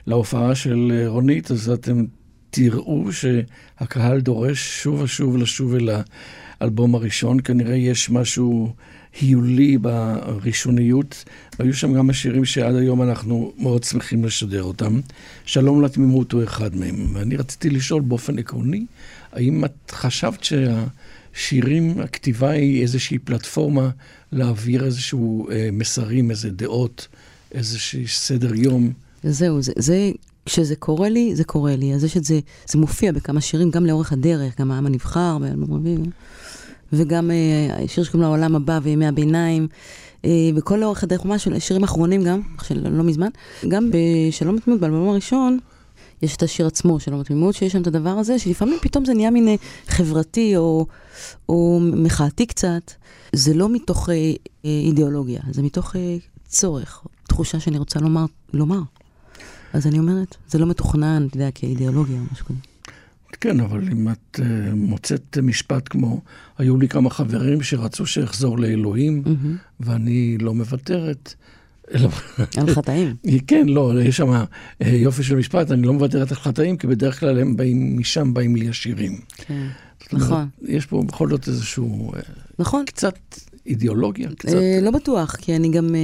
להופעה 0.07 0.55
של 0.55 0.91
אה, 0.93 1.07
רונית, 1.07 1.51
אז 1.51 1.69
אתם 1.69 2.05
תראו 2.49 3.05
שהקהל 3.11 4.19
דורש 4.19 4.81
שוב 4.83 5.01
ושוב 5.01 5.37
לשוב 5.37 5.75
אל 5.75 5.89
האלבום 6.59 6.95
הראשון. 6.95 7.39
כנראה 7.39 7.75
יש 7.75 8.09
משהו 8.09 8.73
היולי 9.19 9.77
בראשוניות, 9.77 11.23
והיו 11.59 11.73
שם 11.73 11.93
גם 11.93 12.09
השירים 12.09 12.45
שעד 12.45 12.75
היום 12.75 13.01
אנחנו 13.01 13.53
מאוד 13.57 13.83
שמחים 13.83 14.25
לשדר 14.25 14.63
אותם. 14.63 14.99
שלום 15.45 15.81
לתמימות 15.81 16.31
הוא 16.31 16.43
אחד 16.43 16.75
מהם. 16.75 17.15
ואני 17.15 17.35
רציתי 17.35 17.69
לשאול 17.69 18.01
באופן 18.01 18.39
עקרוני, 18.39 18.85
האם 19.31 19.65
את 19.65 19.91
חשבת 19.91 20.43
שהשירים, 20.43 21.99
הכתיבה 21.99 22.49
היא 22.49 22.81
איזושהי 22.81 23.19
פלטפורמה 23.19 23.89
להעביר 24.31 24.85
איזשהו 24.85 25.49
אה, 25.51 25.69
מסרים, 25.71 26.31
איזה 26.31 26.49
דעות, 26.49 27.07
איזשהו 27.51 28.07
סדר 28.07 28.55
יום? 28.55 28.91
זהו, 29.23 29.61
זה, 29.61 29.71
זה, 29.75 30.11
כשזה 30.45 30.75
קורה 30.75 31.09
לי, 31.09 31.35
זה 31.35 31.43
קורה 31.43 31.75
לי. 31.75 31.93
אז 31.93 32.03
יש 32.03 32.17
את 32.17 32.23
זה, 32.23 32.39
זה 32.67 32.79
מופיע 32.79 33.11
בכמה 33.11 33.41
שירים, 33.41 33.71
גם 33.71 33.85
לאורך 33.85 34.11
הדרך, 34.11 34.59
גם 34.59 34.71
העם 34.71 34.85
הנבחר, 34.85 35.37
באלבום 35.37 35.85
וגם 36.93 37.31
אה, 37.31 37.87
שיר 37.87 38.03
שקוראים 38.03 38.21
לו 38.21 38.27
העולם 38.27 38.55
הבא 38.55 38.79
וימי 38.83 39.07
הביניים, 39.07 39.67
אה, 40.25 40.29
וכל 40.55 40.75
לאורך 40.75 41.03
הדרך, 41.03 41.25
ממש 41.25 41.47
שירים 41.59 41.83
אחרונים 41.83 42.23
גם, 42.23 42.41
של 42.63 42.89
לא 42.89 43.03
מזמן. 43.03 43.29
גם 43.67 43.89
בשלום 43.91 44.57
התמימות, 44.57 44.81
באלבום 44.81 45.09
הראשון, 45.09 45.57
יש 46.21 46.35
את 46.35 46.43
השיר 46.43 46.67
עצמו, 46.67 46.99
שלום 46.99 47.19
התמימות, 47.19 47.55
שיש 47.55 47.73
שם 47.73 47.81
את 47.81 47.87
הדבר 47.87 48.09
הזה, 48.09 48.39
שלפעמים 48.39 48.77
פתאום 48.81 49.05
זה 49.05 49.13
נהיה 49.13 49.31
מין 49.31 49.47
אה, 49.47 49.55
חברתי 49.87 50.57
או, 50.57 50.85
או 51.49 51.79
מחאתי 51.81 52.45
קצת. 52.45 52.91
זה 53.33 53.53
לא 53.53 53.69
מתוך 53.69 54.09
אה, 54.09 54.15
אידיאולוגיה, 54.65 55.41
זה 55.51 55.61
מתוך 55.61 55.95
אה, 55.95 56.17
צורך, 56.47 57.03
תחושה 57.27 57.59
שאני 57.59 57.77
רוצה 57.77 57.99
לומר, 57.99 58.25
לומר. 58.53 58.81
אז 59.73 59.87
אני 59.87 59.99
אומרת, 59.99 60.35
זה 60.47 60.59
לא 60.59 60.65
מתוכנן, 60.65 61.27
אתה 61.27 61.37
יודע, 61.37 61.51
כאידיאולוגיה 61.51 62.19
או 62.19 62.23
משהו 62.31 62.45
כזה. 62.45 62.70
כן, 63.41 63.59
אבל 63.59 63.89
אם 63.91 64.09
את 64.09 64.39
uh, 64.39 64.43
מוצאת 64.75 65.37
משפט 65.43 65.87
כמו, 65.89 66.21
היו 66.57 66.77
לי 66.77 66.87
כמה 66.87 67.09
חברים 67.09 67.61
שרצו 67.61 68.05
שאחזור 68.05 68.59
לאלוהים, 68.59 69.23
ואני 69.79 70.37
לא 70.37 70.53
מוותרת. 70.53 71.33
על 72.57 72.73
חטאים. 72.73 73.15
כן, 73.47 73.65
לא, 73.67 74.01
יש 74.01 74.17
שם 74.17 74.29
אה, 74.81 74.89
יופי 74.89 75.23
של 75.23 75.35
משפט, 75.35 75.71
אני 75.71 75.87
לא 75.87 75.93
מוותרת 75.93 76.31
על 76.31 76.37
חטאים, 76.37 76.77
כי 76.77 76.87
בדרך 76.87 77.19
כלל 77.19 77.39
הם 77.39 77.55
באים, 77.55 77.99
משם 77.99 78.33
באים 78.33 78.55
לי 78.55 78.69
השירים. 78.69 79.19
כן. 79.37 79.67
נכון. 80.13 80.47
יש 80.61 80.85
פה 80.85 81.03
בכל 81.07 81.29
זאת 81.29 81.47
איזשהו, 81.47 82.13
אה, 82.13 82.19
נכון. 82.59 82.85
קצת 82.85 83.15
אידיאולוגיה, 83.65 84.29
קצת... 84.37 84.57
לא 84.81 84.91
בטוח, 84.91 85.35
כי 85.35 85.55
אני 85.55 85.71
גם... 85.71 85.95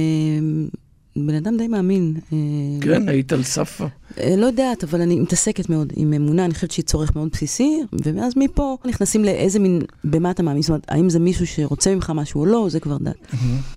אה, 1.20 1.26
בן 1.26 1.34
אדם 1.34 1.56
די 1.56 1.68
מאמין. 1.68 2.14
אה, 2.32 2.38
כן, 2.80 3.08
היית 3.08 3.32
על 3.32 3.42
סף... 3.42 3.80
אה, 4.20 4.36
לא 4.36 4.46
יודעת, 4.46 4.84
אבל 4.84 5.00
אני 5.00 5.20
מתעסקת 5.20 5.68
מאוד 5.68 5.92
עם 5.96 6.12
אמונה, 6.12 6.44
אני 6.44 6.54
חושבת 6.54 6.70
שהיא 6.70 6.84
צורך 6.84 7.16
מאוד 7.16 7.28
בסיסי, 7.32 7.80
ואז 7.92 8.32
מפה 8.36 8.76
נכנסים 8.84 9.24
לאיזה 9.24 9.58
מין, 9.58 9.80
במה 10.04 10.30
אתה 10.30 10.42
מאמין, 10.42 10.62
זאת 10.62 10.68
אומרת, 10.68 10.84
האם 10.88 11.10
זה 11.10 11.18
מישהו 11.18 11.46
שרוצה 11.46 11.94
ממך 11.94 12.12
משהו 12.14 12.40
או 12.40 12.46
לא, 12.46 12.66
זה 12.70 12.80
כבר 12.80 12.98
דת. 12.98 13.34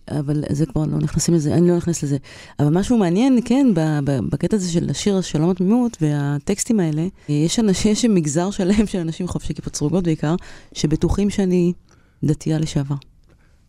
אבל 0.08 0.44
זה 0.50 0.66
כבר 0.66 0.86
לא 0.86 0.98
נכנסים 0.98 1.34
לזה, 1.34 1.54
אני 1.54 1.68
לא 1.68 1.78
נכנס 1.78 2.04
לזה. 2.04 2.18
אבל 2.60 2.70
משהו 2.70 2.98
מעניין, 2.98 3.40
כן, 3.46 3.68
בקטע 4.04 4.56
הזה 4.56 4.72
של 4.72 4.90
השיר 4.90 5.22
שלום 5.22 5.50
התמימות 5.50 5.98
והטקסטים 6.02 6.80
האלה, 6.80 7.02
אה, 7.02 7.36
יש 7.36 7.60
אנשים, 7.60 7.92
יש 7.92 8.06
מגזר 8.06 8.52
שלם 8.52 8.88
של 8.88 9.00
אנשים 9.00 9.28
חובשי 9.28 9.54
כיפות 9.54 9.76
סרוגות 9.76 10.04
בעיקר, 10.04 10.36
שבטוחים 10.74 11.30
שאני 11.30 11.74
דתייה 12.24 12.60
לשעבר. 12.60 12.96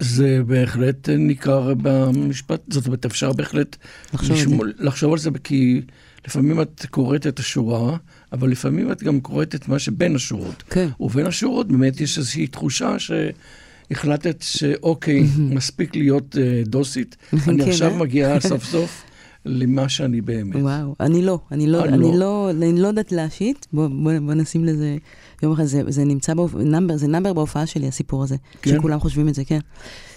זה 0.03 0.41
בהחלט 0.47 1.09
ניכר 1.09 1.75
במשפט, 1.83 2.61
זאת 2.71 2.87
אומרת, 2.87 3.05
אפשר 3.07 3.33
בהחלט 3.33 3.77
לחשוב 4.15 4.31
על 4.31 4.37
זה. 4.37 4.43
לשמוע- 4.45 4.67
לחשוב 4.79 5.13
על 5.13 5.19
זה, 5.19 5.31
כי 5.45 5.81
לפעמים 6.27 6.61
את 6.61 6.87
קוראת 6.91 7.27
את 7.27 7.39
השורה, 7.39 7.97
אבל 8.33 8.51
לפעמים 8.51 8.93
את 8.93 9.03
גם 9.03 9.21
קוראת 9.21 9.55
את 9.55 9.69
מה 9.69 9.79
שבין 9.79 10.17
השורות. 10.17 10.63
כן. 10.71 10.89
ובין 11.01 11.27
השורות 11.27 11.69
באמת 11.69 12.01
יש 12.01 12.19
איזושהי 12.19 12.47
תחושה 12.47 12.97
שהחלטת 12.99 14.37
שאוקיי, 14.43 15.27
מספיק 15.39 15.97
להיות 15.97 16.37
אה, 16.41 16.63
דוסית, 16.67 17.17
אני 17.49 17.65
כן, 17.65 17.71
עכשיו 17.71 17.93
אה? 17.93 17.99
מגיעה 17.99 18.41
סוף 18.51 18.65
סוף 18.65 19.03
למה 19.47 19.89
שאני 19.89 20.21
באמת. 20.21 20.57
וואו, 20.57 20.95
אני 21.01 21.23
לא, 21.23 21.39
אני 21.53 21.67
לא, 21.67 21.79
אה, 21.81 21.85
אני 21.89 21.99
לא. 21.99 22.15
לא, 22.19 22.51
אני 22.51 22.81
לא 22.81 22.89
יודעת 22.89 23.13
להשיט, 23.13 23.67
בוא, 23.73 23.87
בוא, 23.89 24.13
בוא 24.19 24.35
נשים 24.35 24.65
לזה 24.65 24.97
יום 25.43 25.53
אחד, 25.53 25.65
זה, 25.65 25.83
זה 25.89 26.05
נמצא, 26.05 26.35
בהופ... 26.35 26.55
number, 26.55 26.97
זה 26.97 27.07
number 27.07 27.33
בהופעה 27.33 27.67
שלי, 27.67 27.89
הסיפור 27.89 28.23
הזה, 28.23 28.37
כן? 28.63 28.71
שכולם 28.71 29.01
חושבים 29.01 29.29
את 29.29 29.35
זה, 29.35 29.45
כן. 29.45 29.59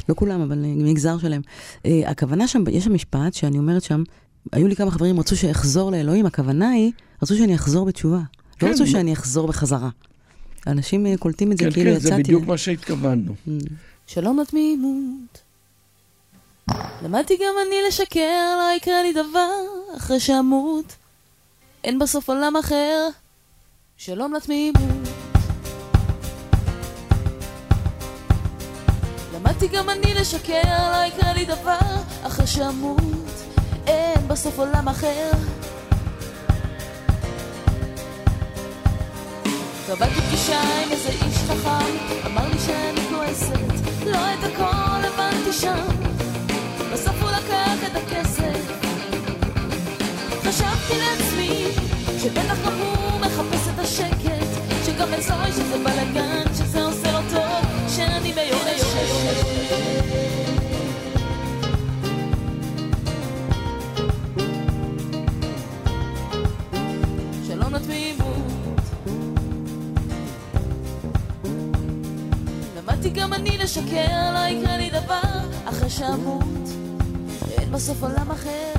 לא 0.09 0.15
כולם, 0.15 0.41
אבל 0.41 0.65
אה, 0.65 0.73
מגזר 0.75 1.17
שלהם. 1.17 1.41
אה, 1.85 2.01
הכוונה 2.05 2.47
שם, 2.47 2.63
יש 2.71 2.83
שם 2.83 2.93
משפט 2.93 3.33
שאני 3.33 3.57
אומרת 3.57 3.83
שם, 3.83 4.03
היו 4.51 4.67
לי 4.67 4.75
כמה 4.75 4.91
חברים, 4.91 5.19
רצו 5.19 5.37
שאחזור 5.37 5.91
לאלוהים, 5.91 6.25
הכוונה 6.25 6.69
היא, 6.69 6.91
רצו 7.23 7.35
שאני 7.35 7.55
אחזור 7.55 7.85
בתשובה. 7.85 8.19
כן, 8.59 8.67
לא 8.67 8.71
רצו 8.71 8.83
לא. 8.83 8.89
שאני 8.89 9.13
אחזור 9.13 9.47
בחזרה. 9.47 9.89
אנשים 10.67 11.05
אה, 11.05 11.17
קולטים 11.17 11.51
את 11.51 11.57
זה 11.57 11.63
כן, 11.63 11.71
כאילו 11.71 11.91
כן, 11.91 11.97
יצאתי... 11.97 12.15
זה 12.15 12.17
בדיוק 12.17 12.47
מה 12.47 12.57
שהתכוונו. 12.57 13.33
שלום 14.07 14.39
לתמימות. 14.39 15.41
למדתי 17.03 17.37
גם 17.37 17.53
אני 17.67 17.75
לשקר, 17.87 18.57
לא 18.57 18.77
יקרה 18.77 19.03
לי 19.03 19.13
דבר 19.13 19.51
אחרי 19.97 20.19
שאמות. 20.19 20.95
אין 21.83 21.99
בסוף 21.99 22.29
עולם 22.29 22.55
אחר. 22.55 23.07
שלום 23.97 24.33
לתמימות. 24.33 24.94
למדתי 29.65 29.77
גם 29.77 29.89
אני 29.89 30.13
לשקר, 30.13 30.61
לא 30.91 31.05
יקרה 31.05 31.33
לי 31.33 31.45
דבר 31.45 31.95
אחרי 32.23 32.47
שאמות. 32.47 32.99
אין 33.87 34.27
בסוף 34.27 34.59
עולם 34.59 34.87
אחר. 34.87 35.31
קבעתי 39.87 40.21
פגישה 40.21 40.61
עם 40.61 40.91
איזה 40.91 41.09
איש 41.09 41.37
חכם, 41.37 41.97
אמר 42.25 42.49
לי 42.49 42.59
שאני 42.59 43.09
כועסת, 43.09 44.05
לא 44.05 44.17
את 44.17 44.43
הכל 44.43 45.07
הבנתי 45.07 45.53
שם, 45.53 45.85
בסוף 46.93 47.21
הוא 47.21 47.29
לקח 47.31 47.87
את 47.87 47.95
הכסף. 47.95 48.71
חשבתי 50.43 50.93
לעצמי, 50.97 51.65
שבטח 52.23 52.65
גם 52.65 52.73
הוא 52.73 53.19
מחפש 53.19 53.67
את 53.73 53.79
השקט, 53.79 54.47
שגם 54.85 55.13
אצלו 55.13 55.35
יש 55.49 55.59
איזה 55.59 55.77
בלאגן, 55.77 56.34
לשקר, 73.65 74.33
לא 74.33 74.47
יקרה 74.47 74.77
לי 74.77 74.89
דבר 74.89 75.39
אחרי 75.65 75.89
שאמות. 75.89 76.69
אין 77.51 77.71
בסוף 77.71 78.03
עולם 78.03 78.31
אחר. 78.31 78.73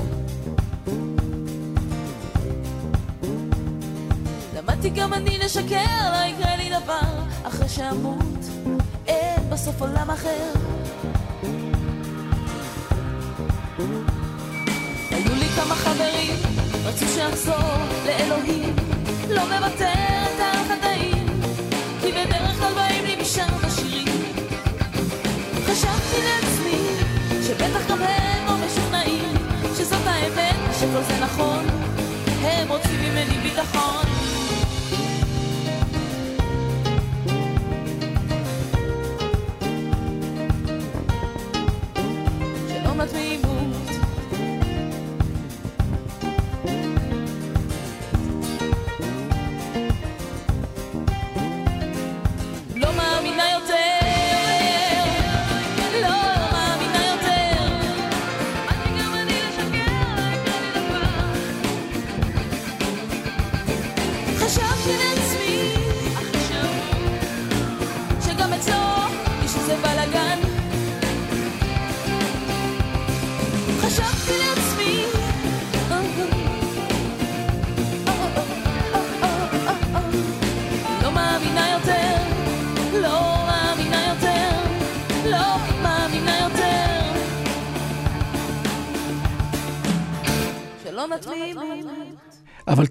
למדתי 4.55 4.89
גם 4.89 5.13
אני 5.13 5.37
לשקר, 5.37 6.11
לא 6.11 6.25
יקרה 6.25 6.55
לי 6.55 6.69
דבר 6.69 7.09
אחרי 7.43 7.69
שאמות. 7.69 8.39
אין 9.07 9.49
בסוף 9.49 9.81
עולם 9.81 10.11
אחר. 10.11 10.51
היו 15.11 15.35
לי 15.35 15.47
כמה 15.55 15.75
חברים, 15.75 16.35
רצו 16.85 17.05
שאחזור 17.15 17.73
לאלוהים, 18.05 18.75
לא 19.29 19.41
מוותרת 19.43 20.39
על 20.39 20.63
חטאים, 20.67 21.25
כי 22.01 22.11
בדרך 22.11 22.59
כלל 22.59 22.73
באים 22.73 22.96
שבטח 27.47 27.89
גם 27.89 28.01
הם 28.01 28.45
לא 28.45 28.53
משוכנעים, 28.65 29.33
שזאת 29.77 30.05
האמת, 30.05 30.55
שכל 30.79 31.03
זה 31.07 31.19
נכון, 31.19 31.65
הם 32.41 32.69
רוצים 32.69 32.99
ממני 33.01 33.37
ביטחון. 33.43 34.36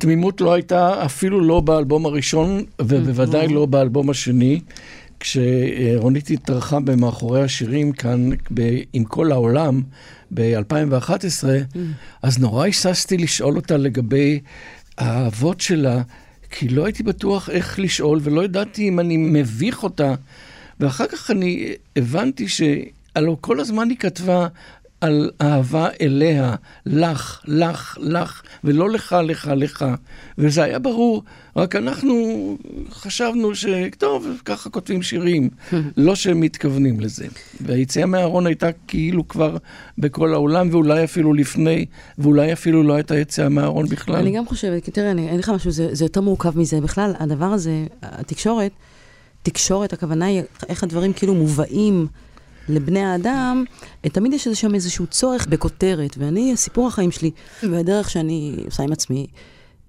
אבל 0.07 0.15
תמימות 0.15 0.41
לא 0.41 0.53
הייתה 0.53 1.05
אפילו 1.05 1.41
לא 1.41 1.61
באלבום 1.61 2.07
הראשון, 2.07 2.65
ובוודאי 2.83 3.49
לא 3.49 3.67
באלבום 3.67 4.11
השני. 4.11 4.61
כשרונית 5.21 6.31
התארחה 6.31 6.81
במאחורי 6.81 7.43
השירים 7.43 7.93
כאן 7.93 8.31
ב- 8.55 8.81
עם 8.93 9.05
כל 9.05 9.33
העולם 9.33 9.83
ב-2011, 10.35 11.45
אז 12.23 12.39
נורא 12.39 12.65
היססתי 12.65 13.17
לשאול 13.17 13.57
אותה 13.57 13.77
לגבי 13.77 14.41
האהבות 14.99 15.61
שלה, 15.61 16.03
כי 16.51 16.69
לא 16.69 16.85
הייתי 16.85 17.03
בטוח 17.03 17.51
איך 17.51 17.79
לשאול, 17.79 18.21
ולא 18.23 18.45
ידעתי 18.45 18.89
אם 18.89 19.01
אני 19.01 19.17
מביך 19.17 19.83
אותה. 19.83 20.15
ואחר 20.81 21.07
כך 21.07 21.31
אני 21.31 21.73
הבנתי 21.97 22.49
שהלוא 22.49 23.37
כל 23.41 23.61
הזמן 23.61 23.91
היא 23.91 23.99
כתבה 23.99 24.47
על 25.01 25.31
אהבה 25.41 25.89
אליה, 26.01 26.55
לך, 26.87 27.41
לך, 27.45 27.99
לך, 28.01 28.43
ולא 28.65 28.91
לך, 28.91 29.17
לך, 29.25 29.51
לך. 29.57 29.85
וזה 30.39 30.63
היה 30.63 30.79
ברור, 30.79 31.23
רק 31.57 31.77
אנחנו 31.77 32.15
חשבנו 32.91 33.55
שטוב, 33.55 34.27
ככה 34.45 34.71
כותבים 34.71 35.03
שירים, 35.03 35.51
לא 35.97 36.15
שהם 36.15 36.41
מתכוונים 36.41 37.01
לזה. 37.01 37.27
והיציאה 37.61 38.07
מהארון 38.07 38.47
הייתה 38.47 38.69
כאילו 38.89 39.29
כבר 39.29 39.57
בכל 39.99 40.35
העולם, 40.35 40.69
ואולי 40.73 41.05
אפילו 41.05 41.35
לפני, 41.35 41.87
ואולי 42.19 42.53
אפילו 42.53 42.83
לא 42.83 42.95
הייתה 42.95 43.19
יציאה 43.19 43.49
מהארון 43.49 43.87
בכלל. 43.87 44.17
אני 44.17 44.37
גם 44.37 44.47
חושבת, 44.47 44.85
כי 44.85 44.91
תראה, 44.91 45.11
אני 45.11 45.29
אגיד 45.29 45.41
לך 45.41 45.49
משהו, 45.49 45.71
זה, 45.71 45.95
זה 45.95 46.05
יותר 46.05 46.21
מורכב 46.21 46.59
מזה. 46.59 46.81
בכלל, 46.81 47.13
הדבר 47.19 47.47
הזה, 47.47 47.85
התקשורת, 48.03 48.73
תקשורת, 49.43 49.93
הכוונה 49.93 50.27
היא 50.27 50.43
איך 50.69 50.83
הדברים 50.83 51.13
כאילו 51.13 51.35
מובאים 51.35 52.07
לבני 52.69 53.01
האדם, 53.01 53.65
אה, 54.05 54.11
תמיד 54.11 54.33
יש 54.33 54.49
שם 54.49 54.75
איזשהו 54.75 55.07
צורך 55.07 55.47
בכותרת, 55.47 56.17
ואני, 56.19 56.57
סיפור 56.57 56.89
החיים 56.89 57.11
שלי, 57.11 57.31
והדרך 57.63 58.11
שאני 58.11 58.57
עושה 58.65 58.83
עם 58.83 58.93
עצמי, 58.93 59.27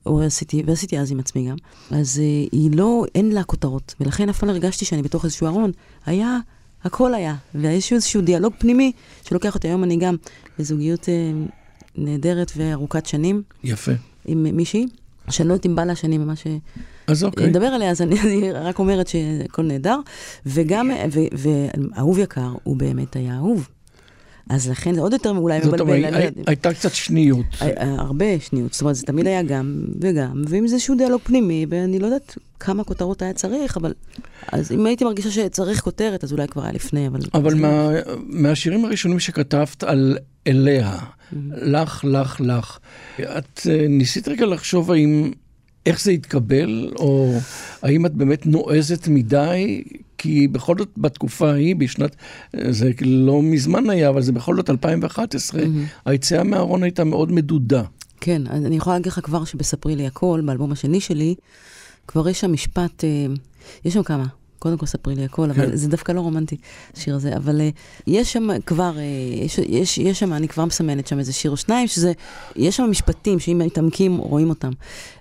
או 0.06 0.22
עשיתי, 0.22 0.64
ועשיתי 0.66 1.00
אז 1.00 1.12
עם 1.12 1.20
עצמי 1.20 1.50
גם, 1.50 1.56
אז 1.92 2.20
אה, 2.20 2.48
היא 2.52 2.72
לא, 2.78 3.06
אין 3.16 3.32
לה 3.32 3.44
כותרות, 3.44 3.96
ולכן 4.00 4.30
אף 4.30 4.40
פעם 4.40 4.50
לא 4.50 4.54
הרגשתי 4.54 4.86
שאני 4.86 5.02
בתוך 5.02 5.26
איזשהו 5.26 5.48
ארון. 5.48 5.72
היה, 6.06 6.40
הכל 6.84 7.14
היה, 7.14 7.36
ויש 7.56 7.94
איזשהו 7.94 8.22
דיאלוג 8.22 8.54
פנימי 8.60 8.92
שלוקח 9.24 9.56
אותי. 9.56 9.68
היום 9.68 9.84
אני 9.84 9.98
גם 9.98 10.16
בזוגיות 10.60 11.10
אה, 11.10 11.32
נהדרת 11.96 12.52
וארוכת 12.58 13.06
שנים 13.06 13.42
יפה. 13.64 13.92
עם 14.26 14.44
מישהי, 14.44 14.86
שאני 15.30 15.50
לא 15.50 15.54
יודעת 15.54 15.66
אם 15.66 15.76
בא 15.76 15.84
לה 15.84 15.96
שאני 15.96 16.18
ממש 16.18 16.48
אה, 16.48 16.58
אז 17.08 17.24
אוקיי. 17.24 17.48
נדבר 17.48 17.66
עליה, 17.66 17.92
אז 17.92 18.02
אני, 18.02 18.20
אני 18.22 18.52
רק 18.52 18.80
אומרת 18.80 19.08
שהכל 19.08 19.64
נהדר. 19.64 20.00
וגם, 20.46 20.92
ו- 21.12 21.20
ואהוב 21.96 22.20
יקר, 22.20 22.54
הוא 22.64 22.78
באמת 22.78 23.16
היה 23.16 23.36
אהוב. 23.36 23.68
אז 24.50 24.70
לכן 24.70 24.94
זה 24.96 25.02
עוד 25.02 25.14
יותר 25.14 25.30
אולי 25.30 25.62
זאת 25.62 25.74
מבלבל. 25.74 25.82
אומרת, 25.98 26.14
אני 26.14 26.24
לא. 26.36 26.44
הייתה 26.48 26.74
קצת 26.74 26.94
שניות. 26.94 27.46
הי- 27.60 27.72
הרבה 27.78 28.26
שניות, 28.40 28.74
זאת 28.74 28.82
אומרת, 28.82 28.96
זה 28.96 29.04
תמיד 29.06 29.28
היה 29.28 29.44
גם 29.44 29.82
וגם, 30.02 30.42
ועם 30.48 30.68
זה 30.68 30.76
איזשהו 30.76 30.96
דיאלוג 30.96 31.22
פנימי, 31.24 31.66
ואני 31.70 32.00
לא 32.00 32.06
יודעת 32.06 32.38
כמה 32.60 32.84
כותרות 32.84 33.22
היה 33.22 33.34
צריך, 33.34 33.78
אבל... 33.78 33.94
אז 34.52 34.72
אם 34.72 34.86
הייתי 34.86 35.04
מרגישה 35.04 35.32
שצריך 35.32 35.82
כותרת, 35.82 36.24
אז 36.24 36.32
אולי 36.34 36.48
כבר 36.48 36.64
היה 36.64 36.72
לפני, 36.72 37.08
אבל... 37.08 37.20
אבל 37.34 37.54
מה, 37.56 37.90
מהשירים 38.18 38.86
הראשונים 38.86 39.20
שכתבת 39.20 39.84
על 39.84 40.18
אליה, 40.48 40.98
לך, 41.52 42.06
לך, 42.08 42.42
לך, 42.42 42.78
את 43.22 43.60
אה, 43.70 43.86
ניסית 43.90 44.28
רגע 44.28 44.46
לחשוב 44.46 44.92
האם, 44.92 45.32
איך 45.88 46.02
זה 46.02 46.12
יתקבל, 46.12 46.92
או 47.00 47.34
האם 47.82 48.06
את 48.06 48.14
באמת 48.14 48.46
נועזת 48.46 49.08
מדי? 49.08 49.84
כי 50.18 50.48
בכל 50.48 50.76
זאת 50.78 50.90
בתקופה 50.98 51.52
ההיא, 51.52 51.76
בשנת, 51.76 52.16
זה 52.70 52.92
לא 53.06 53.42
מזמן 53.42 53.90
היה, 53.90 54.10
אבל 54.10 54.22
זה 54.22 54.32
בכל 54.32 54.56
זאת 54.56 54.70
2011, 54.70 55.62
היציאה 56.06 56.44
מהארון 56.44 56.84
הייתה 56.84 57.04
מאוד 57.04 57.32
מדודה. 57.32 57.84
כן, 58.22 58.42
אז 58.50 58.66
אני 58.66 58.76
יכולה 58.76 58.96
להגיד 58.96 59.12
לך 59.12 59.20
כבר 59.24 59.44
שבספרי 59.44 59.96
לי 59.96 60.08
הכל, 60.08 60.42
באלבום 60.46 60.72
השני 60.72 61.00
שלי, 61.00 61.36
כבר 62.08 62.30
יש 62.30 62.40
שם 62.40 62.54
משפט, 62.54 63.04
אה, 63.04 63.26
יש 63.86 63.94
שם 63.94 64.04
כמה. 64.04 64.26
קודם 64.60 64.78
כל 64.78 64.86
ספרי 64.86 65.16
לי 65.16 65.26
הכל, 65.26 65.50
אבל 65.50 65.66
כן. 65.66 65.76
זה 65.76 65.90
דווקא 65.90 66.12
לא 66.12 66.22
רומנטי, 66.22 66.58
השיר 66.98 67.16
הזה. 67.16 67.36
אבל 67.36 67.62
אה, 67.62 67.70
יש 68.08 68.34
שם 68.34 68.48
כבר, 68.66 68.98
אה, 68.98 69.04
יש, 69.46 69.58
יש, 69.58 69.98
יש 69.98 70.20
שם, 70.20 70.34
אני 70.34 70.48
כבר 70.48 70.66
מסמנת 70.66 71.08
שם 71.08 71.20
איזה 71.20 71.34
שיר 71.34 71.52
או 71.52 71.58
שניים, 71.58 71.88
שזה, 71.88 72.12
יש 72.56 72.78
שם 72.78 72.84
משפטים 72.90 73.40
שאם 73.40 73.62
מתעמקים 73.66 74.18
רואים 74.18 74.50
אותם. 74.50 74.72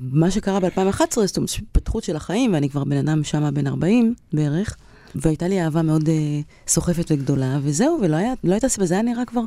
מה 0.00 0.30
שקרה 0.30 0.60
ב-2011, 0.60 1.00
זאת 1.00 1.36
אומרת, 1.36 1.50
התפתחות 1.58 2.04
של 2.04 2.16
החיים, 2.16 2.52
ואני 2.52 2.70
כבר 2.70 2.84
בן 2.84 2.96
אדם 2.96 3.24
שם 3.24 3.54
בן 3.54 3.66
40 3.66 4.14
בערך, 4.32 4.76
והייתה 5.14 5.48
לי 5.48 5.62
אהבה 5.62 5.82
מאוד 5.82 6.08
אה, 6.08 6.40
סוחפת 6.68 7.10
וגדולה, 7.10 7.58
וזהו, 7.62 7.98
ולא 8.02 8.16
היה, 8.16 8.32
לא 8.44 8.52
הייתה 8.52 8.68
סיבה, 8.68 8.86
זה 8.86 8.94
היה 8.94 9.02
נראה 9.02 9.24
כבר, 9.24 9.42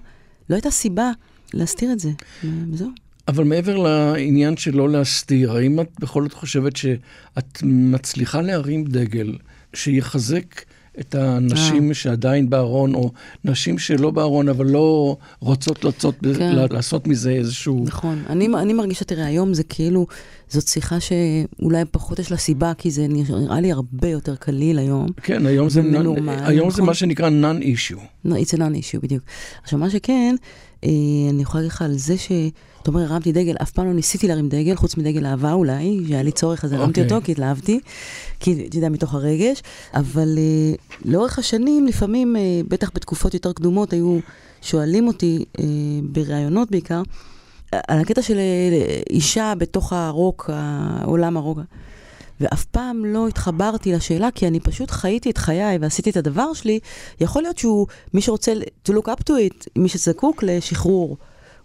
לא 0.49 0.55
הייתה 0.55 0.71
סיבה 0.71 1.11
להסתיר 1.53 1.91
את 1.91 1.99
זה, 1.99 2.11
וזהו. 2.71 2.89
אבל 3.29 3.43
מעבר 3.43 3.77
לעניין 3.77 4.57
של 4.57 4.75
לא 4.75 4.89
להסתיר, 4.89 5.51
האם 5.51 5.79
את 5.79 5.89
בכל 5.99 6.23
זאת 6.23 6.33
חושבת 6.33 6.75
שאת 6.75 7.59
מצליחה 7.63 8.41
להרים 8.41 8.85
דגל 8.85 9.35
שיחזק 9.73 10.61
את 10.99 11.15
הנשים 11.15 11.93
שעדיין 11.93 12.49
בארון, 12.49 12.95
או 12.95 13.11
נשים 13.45 13.77
שלא 13.77 14.11
בארון, 14.11 14.49
אבל 14.49 14.65
לא 14.65 15.17
רוצות 15.39 15.83
לצאת, 15.83 16.15
כן. 16.37 16.55
לעשות 16.71 17.07
מזה 17.07 17.31
איזשהו... 17.31 17.83
נכון. 17.87 18.23
אני, 18.29 18.47
אני 18.47 18.73
מרגישה, 18.73 19.05
תראה, 19.05 19.25
היום 19.25 19.53
זה 19.53 19.63
כאילו, 19.63 20.07
זאת 20.49 20.67
שיחה 20.67 20.97
שאולי 20.99 21.85
פחות 21.91 22.19
יש 22.19 22.31
לה 22.31 22.37
סיבה, 22.37 22.73
כי 22.77 22.91
זה 22.91 23.05
נראה 23.09 23.61
לי 23.61 23.71
הרבה 23.71 24.07
יותר 24.07 24.35
קליל 24.35 24.79
היום. 24.79 25.07
כן, 25.23 25.45
היום 25.45 25.69
זה, 25.69 25.79
ומנורמל, 25.79 26.37
היום 26.45 26.69
זה 26.69 26.75
נכון. 26.75 26.85
מה 26.85 26.93
שנקרא 26.93 27.29
non-issue. 27.29 28.27
No, 28.27 28.29
it's 28.31 28.53
a 28.53 28.57
non-issue, 28.57 28.99
בדיוק. 29.03 29.23
עכשיו, 29.63 29.79
מה 29.79 29.89
שכן, 29.89 30.35
אה, 30.35 30.68
אני 30.83 31.41
יכולה 31.41 31.61
להגיד 31.61 31.71
לך 31.71 31.81
על 31.81 31.97
זה 31.97 32.17
ש... 32.17 32.31
אתה 32.81 32.91
אומר, 32.91 33.01
הרמתי 33.01 33.31
דגל, 33.31 33.55
אף 33.61 33.71
פעם 33.71 33.85
לא 33.85 33.93
ניסיתי 33.93 34.27
להרים 34.27 34.49
דגל, 34.49 34.75
חוץ 34.75 34.97
מדגל 34.97 35.25
אהבה 35.25 35.53
אולי, 35.53 35.99
שהיה 36.07 36.23
לי 36.23 36.31
צורך, 36.31 36.65
אז 36.65 36.73
הרמתי 36.73 37.01
אוקיי. 37.01 37.15
אותו, 37.15 37.25
כי 37.25 37.31
התלהבתי, 37.31 37.79
כי, 38.39 38.65
אתה 38.67 38.77
יודע, 38.77 38.89
מתוך 38.89 39.13
הרגש, 39.13 39.63
אבל 39.93 40.37
אה, 40.37 40.75
לאורך 41.05 41.39
השנים, 41.39 41.87
לפעמים, 41.87 42.35
אה, 42.35 42.41
בטח 42.67 42.91
בתקופות 42.93 43.33
יותר 43.33 43.53
קדומות, 43.53 43.93
היו 43.93 44.19
שואלים 44.61 45.07
אותי, 45.07 45.45
אה, 45.59 45.65
בראיונות 46.03 46.71
בעיקר, 46.71 47.01
על 47.71 47.99
הקטע 47.99 48.21
של 48.21 48.37
אה, 48.37 49.01
אישה 49.09 49.53
בתוך 49.57 49.93
הרוק, 49.93 50.49
העולם 50.53 51.37
הרוק. 51.37 51.59
ואף 52.41 52.65
פעם 52.65 53.05
לא 53.05 53.27
התחברתי 53.27 53.91
לשאלה, 53.91 54.31
כי 54.35 54.47
אני 54.47 54.59
פשוט 54.59 54.91
חייתי 54.91 55.29
את 55.29 55.37
חיי 55.37 55.77
ועשיתי 55.81 56.09
את 56.09 56.17
הדבר 56.17 56.53
שלי. 56.53 56.79
יכול 57.21 57.41
להיות 57.41 57.57
שהוא, 57.57 57.87
מי 58.13 58.21
שרוצה 58.21 58.53
to 58.87 58.91
look 58.91 59.07
up 59.07 59.23
to 59.29 59.31
it, 59.31 59.67
מי 59.75 59.89
שזקוק 59.89 60.43
לשחרור, 60.43 61.17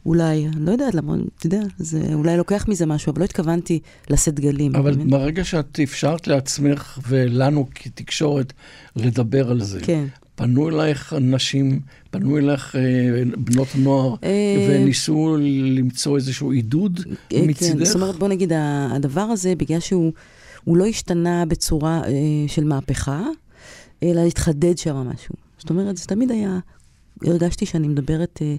אולי, 0.07 0.47
אני 0.47 0.67
לא 0.67 0.73
יודעת 0.73 0.95
למה, 0.95 1.15
אתה 1.39 1.47
יודע, 1.47 1.61
זה 1.79 2.01
אולי 2.15 2.37
לוקח 2.37 2.69
מזה 2.69 2.87
משהו, 2.87 3.13
אבל 3.13 3.21
לא 3.21 3.25
התכוונתי 3.25 3.81
לשאת 4.11 4.35
דגלים. 4.35 4.77
אבל 4.77 4.95
מבין? 4.95 5.11
ברגע 5.11 5.45
שאת 5.45 5.81
אפשרת 5.83 6.27
לעצמך 6.27 6.99
ולנו 7.09 7.67
כתקשורת 7.75 8.53
לדבר 8.97 9.51
על 9.51 9.61
זה, 9.61 9.81
כן. 9.81 10.05
פנו 10.35 10.69
אלייך 10.69 11.13
נשים, 11.21 11.81
פנו 12.11 12.39
אלייך 12.39 12.77
אה, 12.77 12.81
בנות 13.37 13.69
נוער, 13.77 14.15
אה, 14.25 14.67
וניסו 14.71 15.37
למצוא 15.41 16.17
איזשהו 16.17 16.51
עידוד 16.51 17.01
אה, 17.11 17.15
כן, 17.29 17.43
מצידך? 17.47 17.85
זאת 17.85 17.95
אומרת, 17.95 18.17
בוא 18.17 18.29
נגיד, 18.29 18.53
הדבר 18.91 19.21
הזה, 19.21 19.55
בגלל 19.55 19.81
שהוא 19.81 20.13
הוא 20.65 20.77
לא 20.77 20.87
השתנה 20.87 21.45
בצורה 21.47 22.03
אה, 22.05 22.11
של 22.47 22.65
מהפכה, 22.65 23.23
אלא 24.03 24.21
התחדד 24.21 24.79
שם 24.79 24.97
משהו. 24.97 25.35
זאת 25.59 25.71
אומרת, 25.71 25.97
זה 25.97 26.07
תמיד 26.07 26.31
היה, 26.31 26.59
הרגשתי 27.23 27.67
שאני 27.67 27.89
מדברת 27.89 28.39
אה, 28.43 28.55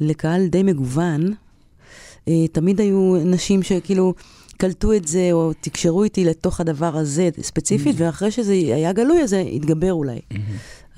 לקהל 0.00 0.46
די 0.46 0.62
מגוון. 0.62 1.34
אה, 2.28 2.48
תמיד 2.52 2.80
היו 2.80 3.16
נשים 3.24 3.62
שכאילו 3.62 4.14
קלטו 4.56 4.92
את 4.92 5.08
זה, 5.08 5.28
או 5.32 5.52
תקשרו 5.60 6.04
איתי 6.04 6.24
לתוך 6.24 6.60
הדבר 6.60 6.96
הזה 6.96 7.28
ספציפית, 7.40 7.96
Mm. 7.96 8.02
ואחרי 8.02 8.30
שזה 8.30 8.52
היה 8.52 8.92
גלוי, 8.92 9.22
אז 9.22 9.30
זה 9.30 9.40
התגבר 9.40 9.92
אולי. 9.92 10.18
Mm-hmm. 10.18 10.36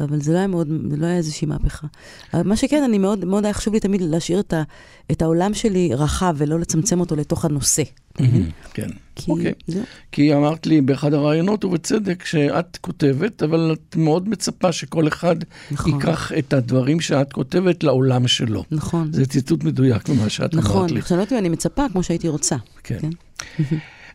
אבל 0.01 0.21
זה 0.21 0.33
לא 0.33 0.39
היה 0.39 0.47
מאוד, 0.47 0.69
זה 0.91 0.97
לא 0.97 1.07
היה 1.07 1.17
איזושהי 1.17 1.47
מהפכה. 1.47 1.87
אבל 2.35 2.49
מה 2.49 2.57
שכן, 2.57 2.83
אני 2.83 2.99
מאוד, 2.99 3.25
מאוד 3.25 3.45
היה 3.45 3.55
חשוב 3.55 3.75
לי 3.75 3.81
תמיד 3.81 4.01
להשאיר 4.01 4.41
את, 4.41 4.53
ה, 4.53 4.63
את 5.11 5.23
העולם 5.23 5.55
שלי 5.55 5.91
רחב 5.95 6.35
ולא 6.39 6.61
לצמצם 6.61 7.01
אותו 7.01 7.17
לתוך 7.17 7.45
הנושא. 7.45 7.83
כן. 8.75 8.89
כי 9.15 9.31
אוקיי. 9.31 9.53
כי 10.13 10.35
אמרת 10.35 10.67
לי 10.67 10.81
באחד 10.81 11.15
הראיונות, 11.15 11.65
ובצדק, 11.65 12.25
שאת 12.25 12.77
כותבת, 12.77 13.43
אבל 13.43 13.73
את 13.73 13.97
מאוד 13.97 14.29
מצפה 14.29 14.73
שכל 14.73 15.09
אחד 15.09 15.37
נכון. 15.71 15.93
ייקח 15.93 16.33
את 16.39 16.53
הדברים 16.53 17.01
שאת 17.01 17.33
כותבת 17.33 17.85
לעולם 17.85 18.29
שלו. 18.29 18.65
נכון. 18.71 19.13
זה 19.13 19.27
ציטוט 19.27 19.65
מדויק 19.65 20.09
ממה 20.09 20.29
שאת 20.29 20.55
אמרת 20.55 20.65
נכון. 20.65 20.91
לי. 20.91 20.99
עכשיו, 20.99 21.17
לא 21.17 21.23
יודעת 21.23 21.33
אם 21.33 21.39
אני 21.39 21.49
מצפה 21.49 21.83
כמו 21.93 22.03
שהייתי 22.03 22.29
רוצה. 22.29 22.57
כן. 22.85 22.99
כן. 23.01 23.11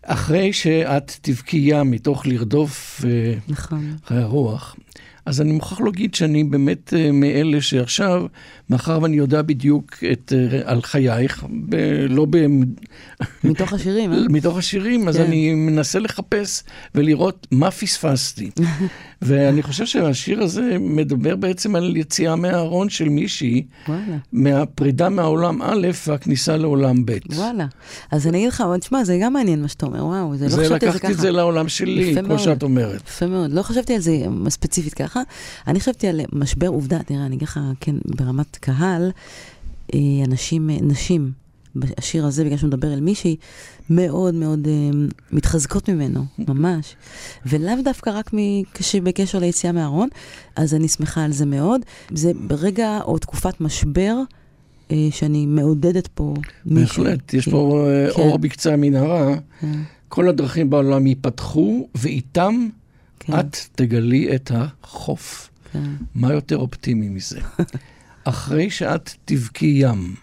אחרי 0.05 0.53
שאת 0.53 1.12
תבקייה 1.21 1.84
מתוך 1.84 2.27
לרדוף 2.27 3.01
אה, 3.05 3.34
נכון. 3.47 3.95
אחרי 4.05 4.21
הרוח, 4.21 4.75
אז 5.26 5.42
אני 5.42 5.52
מוכרח 5.52 5.82
להגיד 5.82 6.16
שאני 6.16 6.44
באמת 6.44 6.94
אה, 6.94 7.12
מאלה 7.12 7.62
שעכשיו, 7.62 8.26
מאחר 8.70 9.00
ואני 9.02 9.18
יודע 9.18 9.42
בדיוק 9.42 9.98
את, 10.12 10.34
אה, 10.36 10.62
על 10.66 10.82
חייך, 10.82 11.46
ב- 11.70 12.06
לא 12.10 12.26
ב... 12.30 12.38
מתוך 13.44 13.74
השירים, 13.74 14.14
אה? 14.14 14.18
מתוך 14.36 14.58
השירים, 14.58 15.08
אז 15.08 15.18
כן. 15.18 15.24
אני 15.24 15.54
מנסה 15.54 16.00
לחפש 16.00 16.64
ולראות 16.96 17.48
מה 17.52 17.72
פספסתי. 17.72 18.52
ואני 19.21 19.63
חושב 19.63 19.86
שהשיר 19.86 20.43
הזה 20.43 20.78
מדבר 20.80 21.36
בעצם 21.36 21.75
על 21.75 21.97
יציאה 21.97 22.36
מהארון 22.36 22.89
של 22.89 23.10
מישהי, 23.10 23.65
וואלה. 23.88 24.17
מהפרידה 24.34 25.10
מהעולם 25.10 25.62
א' 25.62 25.88
והכניסה 26.08 26.58
לעולם 26.58 27.06
ב'. 27.06 27.17
וואלה. 27.36 27.65
אז 28.12 28.28
אני 28.28 28.38
אגיד 28.38 28.47
לך, 28.47 28.62
אבל 28.62 28.78
תשמע, 28.78 29.04
זה 29.04 29.17
גם 29.21 29.34
מעניין 29.34 29.62
מה 29.62 29.67
שאתה 29.67 29.86
אומר, 29.86 30.06
וואו, 30.06 30.36
זה 30.36 30.45
לא 30.45 30.49
זה 30.49 30.58
חשבתי 30.58 30.73
על 30.73 30.80
זה 30.80 30.88
לקחתי 30.88 31.08
את 31.08 31.13
ככה. 31.13 31.21
זה 31.21 31.32
לעולם 31.32 31.69
שלי, 31.69 32.15
כמו 32.19 32.28
מאוד. 32.28 32.39
שאת 32.39 32.63
אומרת. 32.63 33.01
יפה 33.08 33.28
מאוד. 33.28 33.51
לא 33.51 33.62
חשבתי 33.62 33.93
על 33.93 33.99
זה 34.01 34.17
ספציפית 34.49 34.93
ככה. 34.93 35.21
אני 35.67 35.80
חשבתי 35.80 36.08
על 36.08 36.21
משבר 36.34 36.67
עובדה, 36.67 36.99
תראה, 37.04 37.25
אני 37.25 37.36
אגיד 37.36 37.47
לך, 37.47 37.60
כן, 37.80 37.95
ברמת 38.06 38.56
קהל, 38.56 39.12
אה, 39.93 39.99
אנשים, 40.28 40.69
אה, 40.69 40.78
נשים, 40.82 41.32
בשיר 41.76 42.26
הזה, 42.26 42.44
בגלל 42.44 42.58
שהוא 42.58 42.68
מדבר 42.68 42.94
אל 42.94 43.00
מישהי, 43.00 43.36
מאוד 43.90 44.34
מאוד 44.34 44.68
אה, 44.68 44.74
מתחזקות 45.32 45.90
ממנו, 45.90 46.26
ממש. 46.40 46.96
ולאו 47.46 47.74
דווקא 47.84 48.10
רק 48.10 48.32
בקשר 49.04 49.40
ליציאה 49.40 49.72
מהארון, 49.74 50.10
אז 50.56 50.74
אני 50.74 50.88
שמחה 50.88 51.24
על 51.24 51.32
זה 51.32 51.46
מאוד. 51.46 51.82
זה 52.12 52.32
ברגע 52.48 53.00
או 53.02 53.18
תקופת 53.18 53.62
משבר, 53.62 54.16
אה, 54.92 55.08
שאני 55.12 55.46
מעודדת 55.46 56.08
פה 56.08 56.34
מישהו. 56.66 57.04
בהחלט, 57.04 57.34
יש 57.34 57.46
כי- 57.46 57.52
פה 57.52 57.86
אה, 57.90 58.14
כן. 58.16 58.22
אור 58.22 58.38
בקצה 58.40 58.74
המנהרה. 58.74 59.36
כן, 59.62 59.72
כל 60.08 60.30
הדרכים 60.30 60.70
בעולם 60.70 61.08
ייפתחו, 61.08 61.88
ואיתם 61.96 62.68
כן, 63.20 63.40
את 63.40 63.58
תגלי 63.76 64.36
את 64.36 64.52
החוף. 64.56 65.50
כן. 65.72 65.80
מה 66.16 66.34
יותר 66.34 66.58
אופטימי 66.58 67.10
מזה? 67.10 67.40
אחרי 68.24 68.70
שאת 68.70 69.10
תבכי 69.26 69.74
ים. 69.80 70.16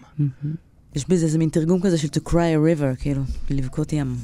יש 0.95 1.09
בזה 1.09 1.25
איזה 1.25 1.37
מין 1.37 1.49
תרגום 1.49 1.81
כזה 1.81 1.97
של 1.97 2.07
to 2.07 2.29
cry 2.29 2.33
a 2.33 2.79
river, 2.79 3.01
כאילו, 3.01 3.21
לבכות 3.49 3.93
ים. 3.93 4.15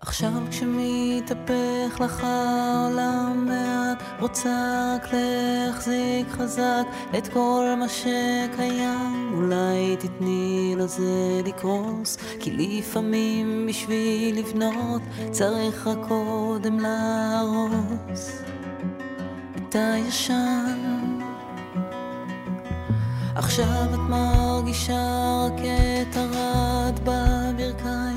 עכשיו 0.00 0.30
כשמתהפך 1.26 2.00
לך 2.00 2.24
העולם 2.24 3.48
ואת 3.50 4.20
רוצה 4.20 4.94
רק 4.94 5.08
להחזיק 5.12 6.28
חזק 6.30 6.84
את 7.18 7.28
כל 7.28 7.74
מה 7.78 7.88
שקיים. 7.88 9.32
אולי 9.34 9.96
תתני 9.96 10.74
לזה 10.76 11.40
לקרוס 11.44 12.16
כי 12.40 12.52
לפעמים 12.52 13.66
בשביל 13.68 14.38
לבנות 14.38 15.02
צריך 15.30 15.86
רק 15.86 15.98
קודם 16.08 16.80
להרוס. 16.80 18.42
את 19.56 19.74
הישן 19.74 21.18
עכשיו 23.34 23.94
את 23.94 23.98
מרגישה 23.98 25.46
רק 25.46 25.60
את 26.10 26.16
הרד 26.16 27.00
בברכיים 27.04 28.15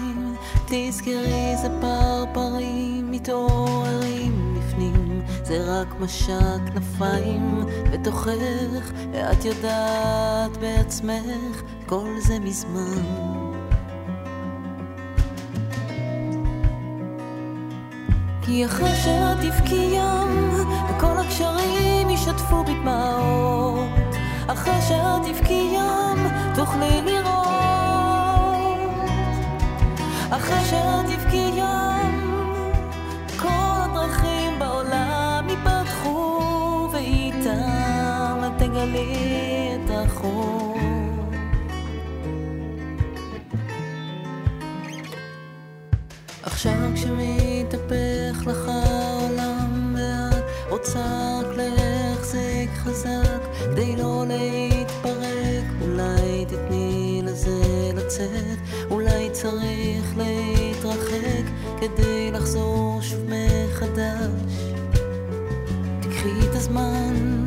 תזכרי 0.72 1.56
זה 1.62 1.68
פרפרים 1.82 3.12
מתעוררים 3.12 4.56
בפנים. 4.58 5.22
זה 5.44 5.58
רק 5.68 5.88
משק 6.00 6.74
כנפיים 6.74 7.66
בתוכך 7.92 8.92
ואת 9.12 9.46
יודעת 9.46 10.58
בעצמך 10.60 11.62
כל 11.86 12.10
זה 12.20 12.40
מזמן. 12.40 13.02
כי 18.42 18.66
אחרי 18.66 18.96
שאת 18.96 19.38
תבכי 19.38 19.76
ים 19.76 20.50
וכל 20.90 21.18
הקשרים 21.18 22.10
ישתפו 22.10 22.64
בדמעות. 22.64 24.16
אחרי 24.48 24.82
שאת 24.88 25.22
תבכי 25.26 25.72
ים 25.74 26.28
תוכלי 26.56 27.02
לראות 27.02 27.49
אחרי 30.32 30.66
שאת 30.70 31.06
תבכי 31.06 31.52
ים 31.58 32.44
כל 33.38 33.48
הדרכים 33.50 34.60
בעולם 34.60 35.48
ייפתחו 35.50 36.90
ואיתם 36.94 38.42
תגלי 38.58 39.72
את 39.76 39.92
החור 39.94 40.78
עכשיו 46.44 46.74
כשמתהפך 46.96 48.48
לך 48.48 48.68
העולם 48.68 49.96
ואת 49.98 50.44
רוצה 50.70 51.40
רק 51.40 51.58
להחזיק 51.58 52.70
חזק 52.76 53.42
כדי 53.60 53.96
לא 53.96 54.24
להתפרק 54.28 55.66
אולי 55.82 56.46
תתני 56.48 57.22
לזה 57.24 57.92
לצאת 57.96 58.60
אולי 58.92 59.30
צריך 59.32 59.89
כדי 61.82 62.32
לחזור 62.32 63.00
שוב 63.02 63.20
מחדש. 63.26 64.74
תקחי 66.02 66.50
את 66.50 66.56
הזמן. 66.56 67.46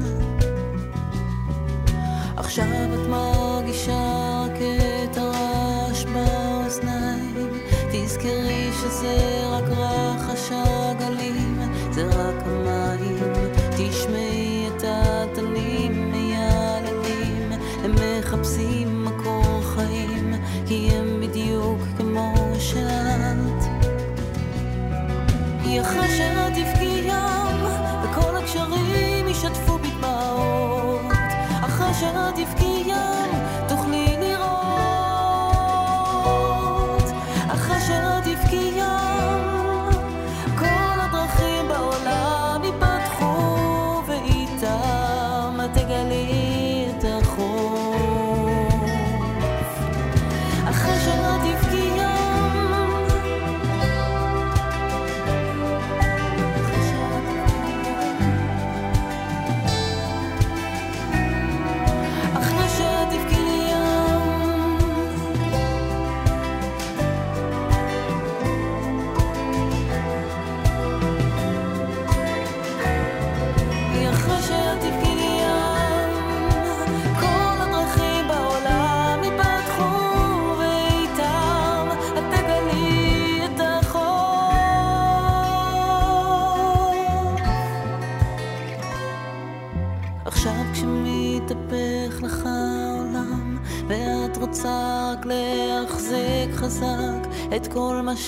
עכשיו 2.36 2.64
את 2.64 3.08
מרגישה 3.08 4.44
רק 4.44 4.58
את 5.04 5.16
הרעש 5.16 6.04
באוזניים. 6.04 7.48
תזכרי 7.92 8.70
שזה 8.72 9.31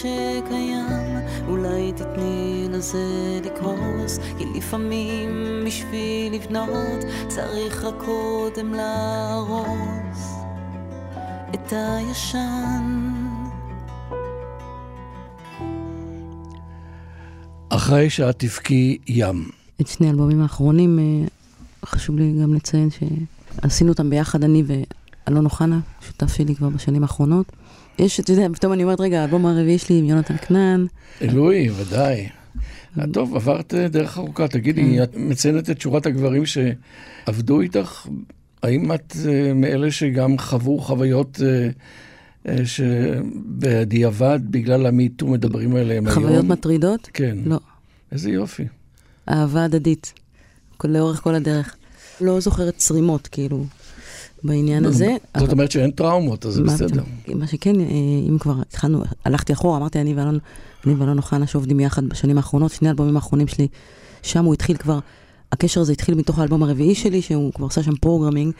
שקיים 0.04 1.18
אולי 1.48 1.92
תתני 1.92 2.66
לזה 2.70 3.40
לקרוס 3.44 4.18
כי 4.38 4.44
לפעמים 4.54 5.30
בשביל 5.66 6.34
לבנות 6.34 7.04
צריך 7.28 7.84
רק 7.84 7.94
קודם 8.04 8.74
להרוס 8.74 10.34
את 11.54 11.72
הישן 11.72 13.10
אחרי 17.68 18.10
שאת 18.10 18.38
תבכי 18.38 18.98
ים. 19.06 19.48
את 19.80 19.86
שני 19.86 20.06
האלבומים 20.06 20.42
האחרונים, 20.42 20.98
אה, 20.98 21.04
חשוב 21.84 22.16
לי 22.16 22.32
גם 22.42 22.54
לציין 22.54 22.88
שעשינו 22.90 23.90
אותם 23.92 24.10
ביחד, 24.10 24.44
אני 24.44 24.62
ואלון 24.66 25.44
אוחנה, 25.44 25.80
שותף 26.00 26.34
שלי 26.34 26.54
כבר 26.54 26.68
בשנים 26.68 27.02
האחרונות. 27.02 27.52
יש, 27.98 28.20
אתה 28.20 28.32
יודע, 28.32 28.46
פתאום 28.54 28.72
אני 28.72 28.82
אומרת, 28.82 29.00
רגע, 29.00 29.20
האלבום 29.20 29.46
הרביעי 29.46 29.78
שלי 29.78 29.98
עם 29.98 30.04
יונתן 30.04 30.36
כנען. 30.36 30.86
אלוהי, 31.22 31.70
ודאי. 31.70 32.28
טוב, 33.12 33.36
עברת 33.36 33.74
דרך 33.74 34.18
ארוכה. 34.18 34.48
תגידי, 34.48 35.02
את 35.02 35.16
מציינת 35.16 35.70
את 35.70 35.80
שורת 35.80 36.06
הגברים 36.06 36.42
שעבדו 36.46 37.60
איתך? 37.60 38.06
האם 38.62 38.92
את 38.92 39.16
אה, 39.28 39.54
מאלה 39.54 39.90
שגם 39.90 40.38
חוו 40.38 40.78
חוויות 40.78 41.40
אה, 41.42 41.68
אה, 42.48 42.66
שבדיעבד, 42.66 44.40
בגלל 44.50 44.86
המיטו 44.86 45.26
מדברים 45.26 45.76
עליהם 45.76 46.06
היום? 46.06 46.14
חוויות 46.14 46.44
מטרידות? 46.44 47.10
כן. 47.12 47.36
לא. 47.44 47.58
איזה 48.12 48.30
יופי. 48.30 48.64
אהבה 49.28 49.64
הדדית, 49.64 50.12
לאורך 50.84 51.20
כל 51.20 51.34
הדרך. 51.34 51.76
לא 52.20 52.40
זוכרת 52.40 52.76
צרימות, 52.76 53.26
כאילו, 53.26 53.64
בעניין 54.44 54.84
הזה. 54.84 55.16
זאת 55.38 55.52
אומרת 55.52 55.70
שאין 55.70 55.90
טראומות, 55.90 56.46
אז 56.46 56.54
זה 56.54 56.62
בסדר. 56.62 57.02
מה 57.34 57.46
שכן, 57.46 57.80
אה, 57.80 57.86
אם 58.28 58.38
כבר 58.40 58.54
התחלנו, 58.60 59.02
הלכתי 59.24 59.52
אחורה, 59.52 59.78
אמרתי, 59.78 60.00
אני 60.00 60.14
ואלון, 60.14 60.38
אני 60.86 60.94
ואלון 60.94 61.18
אוחנה 61.18 61.46
שעובדים 61.46 61.80
יחד 61.80 62.08
בשנים 62.08 62.36
האחרונות, 62.36 62.72
שני 62.72 62.88
האלבומים 62.88 63.16
האחרונים 63.16 63.48
שלי, 63.48 63.68
שם 64.22 64.44
הוא 64.44 64.54
התחיל 64.54 64.76
כבר, 64.76 64.98
הקשר 65.52 65.80
הזה 65.80 65.92
התחיל 65.92 66.14
מתוך 66.14 66.38
האלבום 66.38 66.62
הרביעי 66.62 66.94
שלי, 66.94 67.22
שהוא 67.22 67.52
כבר 67.52 67.64
עושה 67.64 67.82
שם 67.82 67.96
programming, 67.96 68.52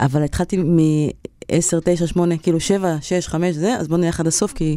אבל 0.00 0.22
התחלתי 0.22 0.56
מ-10, 0.56 1.80
9, 1.84 2.06
8, 2.06 2.38
כאילו 2.38 2.60
7, 2.60 2.96
6, 3.00 3.28
5, 3.28 3.56
זה, 3.56 3.76
אז 3.76 3.88
בואו 3.88 4.00
נלך 4.00 4.20
עד 4.20 4.26
הסוף, 4.26 4.52
כי... 4.52 4.76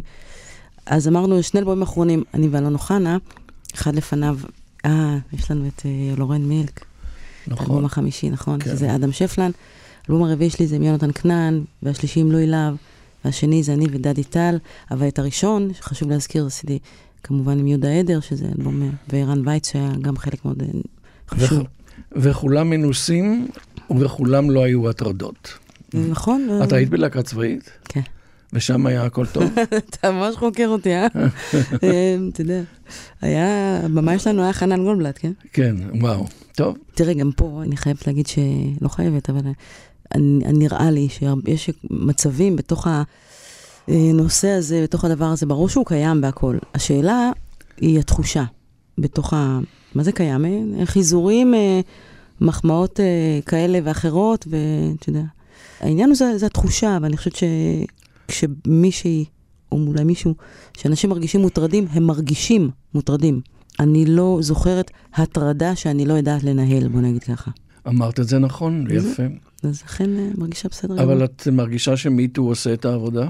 אז 0.86 1.08
אמרנו, 1.08 1.42
שני 1.42 1.60
אלבומים 1.60 1.82
אחרונים, 1.82 2.22
אני 2.34 2.48
ואלון 2.48 2.74
אוחנה, 2.74 3.16
אחד 3.74 3.94
לפניו, 3.94 4.38
אה, 4.84 5.18
יש 5.32 5.50
לנו 5.50 5.66
את 5.66 5.82
אה, 5.86 6.16
לורן 6.16 6.42
מילק, 6.42 6.84
האלבום 7.46 7.66
נכון. 7.66 7.84
החמישי, 7.84 8.30
נכון? 8.30 8.60
כן. 8.60 8.70
שזה 8.70 8.94
אדם 8.94 9.12
שפלן. 9.12 9.50
האלבום 10.08 10.24
הרביעי 10.28 10.50
שלי 10.50 10.66
זה 10.66 10.76
עם 10.76 10.82
יונתן 10.82 11.12
כנען, 11.12 11.64
והשלישי 11.82 12.20
עם 12.20 12.32
לואי 12.32 12.46
להב, 12.46 12.74
והשני 13.24 13.62
זה 13.62 13.72
אני 13.72 13.86
ודדי 13.90 14.24
טל, 14.24 14.58
אבל 14.90 15.08
את 15.08 15.18
הראשון, 15.18 15.70
שחשוב 15.74 16.10
להזכיר, 16.10 16.46
עשיתי 16.46 16.78
כמובן 17.22 17.58
עם 17.58 17.66
יהודה 17.66 17.88
עדר, 17.92 18.20
שזה 18.20 18.46
אלבום, 18.58 18.82
אה, 18.82 18.88
וערן 19.08 19.48
וייץ, 19.48 19.72
שהיה 19.72 19.92
גם 20.02 20.16
חלק 20.16 20.44
מאוד 20.44 20.62
אה, 20.62 20.80
חשוב. 21.28 21.66
וכולם 22.12 22.70
מנוסים, 22.70 23.48
ובכולם 23.90 24.50
לא 24.50 24.64
היו 24.64 24.90
הטרדות. 24.90 25.58
נכון? 25.94 26.48
את 26.64 26.72
היית 26.72 26.90
בלהקה 26.90 27.22
צבאית? 27.22 27.70
כן. 27.84 28.00
ושם 28.52 28.86
היה 28.86 29.04
הכל 29.04 29.26
טוב. 29.26 29.44
אתה 29.90 30.10
ממש 30.10 30.36
חוקר 30.36 30.68
אותי, 30.68 30.94
אה? 30.94 31.06
אה, 31.84 32.16
אתה 32.28 32.40
יודע, 32.40 32.60
היה, 33.20 33.80
הבמאי 33.84 34.18
שלנו 34.18 34.42
היה 34.42 34.52
חנן 34.52 34.84
גולדבלט, 34.84 35.18
כן? 35.20 35.32
כן, 35.52 35.76
וואו. 36.00 36.26
טוב, 36.56 36.76
תראה, 36.94 37.14
גם 37.14 37.30
פה 37.36 37.60
אני 37.62 37.76
חייבת 37.76 38.06
להגיד 38.06 38.26
שלא 38.26 38.88
חייבת, 38.88 39.30
אבל 39.30 39.40
נראה 40.52 40.90
לי 40.90 41.08
שיש 41.08 41.70
מצבים 41.90 42.56
בתוך 42.56 42.86
הנושא 43.88 44.48
הזה, 44.48 44.82
בתוך 44.82 45.04
הדבר 45.04 45.24
הזה, 45.24 45.46
ברור 45.46 45.68
שהוא 45.68 45.86
קיים 45.86 46.20
בהכל. 46.20 46.58
השאלה 46.74 47.30
היא 47.76 47.98
התחושה 47.98 48.44
בתוך 48.98 49.32
ה... 49.32 49.58
מה 49.94 50.02
זה 50.02 50.12
קיים? 50.12 50.44
אה, 50.44 50.86
חיזורים, 50.86 51.54
אה, 51.54 51.80
מחמאות 52.40 53.00
אה, 53.00 53.40
כאלה 53.46 53.78
ואחרות, 53.84 54.46
ואתה 54.50 55.10
יודע. 55.10 55.22
העניין 55.80 56.08
הוא 56.08 56.16
זה, 56.16 56.38
זה 56.38 56.46
התחושה, 56.46 56.98
ואני 57.02 57.16
חושבת 57.16 57.34
שכשמישהי, 58.28 59.24
או 59.72 59.78
אולי 59.86 60.04
מישהו, 60.04 60.34
שאנשים 60.76 61.10
מרגישים 61.10 61.40
מוטרדים, 61.40 61.86
הם 61.90 62.02
מרגישים 62.02 62.70
מוטרדים. 62.94 63.40
אני 63.80 64.06
לא 64.06 64.38
זוכרת 64.40 64.90
הטרדה 65.14 65.76
שאני 65.76 66.04
לא 66.06 66.14
יודעת 66.14 66.44
לנהל, 66.44 66.88
בוא 66.88 67.00
נגיד 67.00 67.22
ככה. 67.22 67.50
אמרת 67.88 68.20
את 68.20 68.28
זה 68.28 68.38
נכון, 68.38 68.86
יפה. 68.90 69.22
אז 69.62 69.82
לכן 69.84 70.18
אה, 70.18 70.30
מרגישה 70.38 70.68
בסדר. 70.68 71.02
אבל 71.02 71.14
גמור. 71.14 71.24
את 71.24 71.48
מרגישה 71.52 71.96
שמיטו 71.96 72.42
עושה 72.42 72.72
את 72.72 72.84
העבודה? 72.84 73.28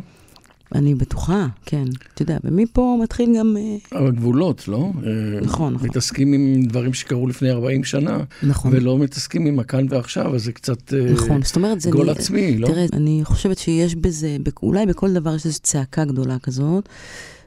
אני 0.74 0.94
בטוחה, 0.94 1.46
כן. 1.66 1.84
אתה 2.14 2.22
יודע, 2.22 2.38
ומפה 2.44 2.98
מתחיל 3.02 3.38
גם... 3.38 3.56
אה, 3.56 3.98
אבל 3.98 4.10
גבולות, 4.10 4.68
לא? 4.68 4.76
אה, 4.78 5.40
נכון, 5.40 5.74
נכון. 5.74 5.88
מתעסקים 5.88 6.32
עם 6.32 6.62
דברים 6.66 6.94
שקרו 6.94 7.26
לפני 7.26 7.50
40 7.50 7.84
שנה, 7.84 8.18
נכון. 8.42 8.70
ולא 8.74 8.98
מתעסקים 8.98 9.46
עם 9.46 9.58
הכאן 9.58 9.86
ועכשיו, 9.90 10.34
אז 10.34 10.44
זה 10.44 10.52
קצת 10.52 10.92
נכון, 11.12 11.42
זאת 11.42 11.56
אומרת, 11.56 11.80
זה... 11.80 11.90
גול 11.90 12.06
נ- 12.06 12.08
עצמי, 12.08 12.58
לא? 12.58 12.66
תראה, 12.66 12.86
אני 12.92 13.20
חושבת 13.24 13.58
שיש 13.58 13.94
בזה, 13.94 14.36
אולי 14.62 14.86
בכל 14.86 15.12
דבר 15.12 15.34
יש 15.34 15.46
איזו 15.46 15.58
צעקה 15.60 16.04
גדולה 16.04 16.38
כזאת, 16.38 16.88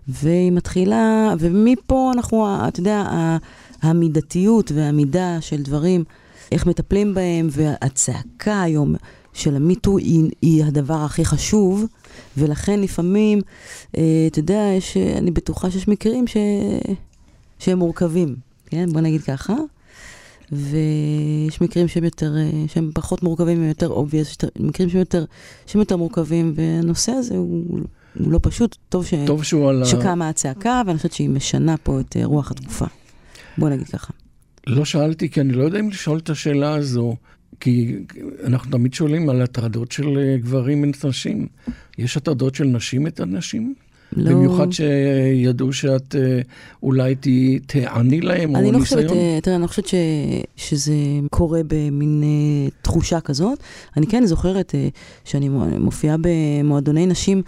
והיא 0.07 0.51
מתחילה, 0.51 1.33
ומפה 1.39 2.11
אנחנו, 2.15 2.67
אתה 2.67 2.79
יודע, 2.79 3.03
המידתיות 3.81 4.71
והמידה 4.75 5.37
של 5.41 5.61
דברים, 5.61 6.03
איך 6.51 6.65
מטפלים 6.65 7.13
בהם, 7.13 7.47
והצעקה 7.51 8.61
היום 8.61 8.95
של 9.33 9.55
המיטו 9.55 9.97
היא, 9.97 10.31
היא 10.41 10.65
הדבר 10.65 10.93
הכי 11.05 11.25
חשוב, 11.25 11.85
ולכן 12.37 12.79
לפעמים, 12.79 13.41
אה, 13.97 14.27
אתה 14.27 14.39
יודע, 14.39 14.61
יש, 14.77 14.97
אני 14.97 15.31
בטוחה 15.31 15.71
שיש 15.71 15.87
מקרים 15.87 16.27
ש, 16.27 16.37
שהם 17.59 17.77
מורכבים, 17.79 18.35
כן? 18.65 18.89
בוא 18.93 19.01
נגיד 19.01 19.21
ככה. 19.21 19.53
ויש 20.51 21.61
מקרים 21.61 21.87
שהם 21.87 22.03
יותר, 22.03 22.33
אה, 22.37 22.49
שהם 22.67 22.91
פחות 22.93 23.23
מורכבים, 23.23 23.57
הם 23.61 23.67
יותר 23.67 23.91
obvious, 23.91 24.29
יותר- 24.29 24.47
מקרים 24.59 24.89
שהם 24.89 24.99
יותר, 24.99 25.25
שהם 25.65 25.79
יותר 25.81 25.97
מורכבים, 25.97 26.53
והנושא 26.55 27.11
הזה 27.11 27.37
הוא, 27.37 27.79
הוא 28.19 28.31
לא 28.31 28.39
פשוט, 28.43 28.75
טוב, 28.89 29.05
ש, 29.05 29.13
טוב 29.27 29.43
שהוא 29.43 29.69
על 29.69 29.81
ה... 29.83 29.85
שקמה 29.85 30.29
הצעקה, 30.29 30.81
ואני 30.87 30.97
חושבת 30.97 31.11
שהיא 31.13 31.29
משנה 31.29 31.75
פה 31.77 31.99
את 31.99 32.17
אה, 32.17 32.25
רוח 32.25 32.51
התקופה. 32.51 32.85
בוא 33.57 33.69
נגיד 33.69 33.87
ככה. 33.87 34.13
לא 34.67 34.85
שאלתי, 34.85 35.29
כי 35.29 35.41
אני 35.41 35.53
לא 35.53 35.63
יודע 35.63 35.79
אם 35.79 35.89
לשאול 35.89 36.17
את 36.17 36.29
השאלה 36.29 36.75
הזו, 36.75 37.15
כי 37.59 37.95
אנחנו 38.43 38.71
תמיד 38.71 38.93
שואלים 38.93 39.29
על 39.29 39.41
הטרדות 39.41 39.91
של 39.91 40.17
אה, 40.17 40.37
גברים 40.37 40.89
את 40.89 41.05
נשים. 41.05 41.47
יש 41.97 42.17
הטרדות 42.17 42.55
של 42.55 42.63
נשים 42.63 43.07
את 43.07 43.19
הנשים? 43.19 43.75
לא... 44.15 44.31
במיוחד 44.31 44.67
שידעו 44.71 45.73
שאת 45.73 46.15
אה, 46.15 46.41
אולי 46.83 47.15
תהיי- 47.15 47.59
תעני 47.59 48.21
להם, 48.21 48.55
או 48.55 48.59
אני 48.59 48.71
לא 48.71 48.79
חושבת, 48.79 48.99
ניסיון? 49.01 49.17
אה, 49.17 49.39
תראה, 49.41 49.55
אני 49.55 49.61
לא 49.63 49.67
חושבת 49.67 49.87
ש, 49.87 49.95
שזה 50.55 50.93
קורה 51.31 51.61
במין 51.67 52.23
אה, 52.23 52.69
תחושה 52.81 53.19
כזאת. 53.19 53.59
אני 53.97 54.07
כן 54.07 54.25
זוכרת 54.25 54.75
אה, 54.75 54.87
שאני 55.25 55.49
מו- 55.49 55.79
מופיעה 55.79 56.15
במועדוני 56.21 57.05
נשים, 57.05 57.41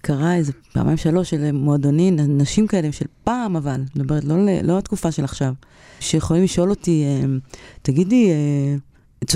קרה 0.00 0.34
איזה 0.36 0.52
פעמיים 0.72 0.96
שלוש 0.96 1.30
של 1.30 1.52
מועדוני 1.52 2.10
נשים 2.10 2.66
כאלה, 2.66 2.92
של 2.92 3.06
פעם 3.24 3.56
אבל, 3.56 3.80
מדברת 3.96 4.24
לא, 4.24 4.36
לא 4.62 4.78
התקופה 4.78 5.12
של 5.12 5.24
עכשיו, 5.24 5.52
שיכולים 6.00 6.42
לשאול 6.42 6.70
אותי, 6.70 7.04
אה, 7.04 7.26
תגידי, 7.82 8.30
אה, 8.30 8.76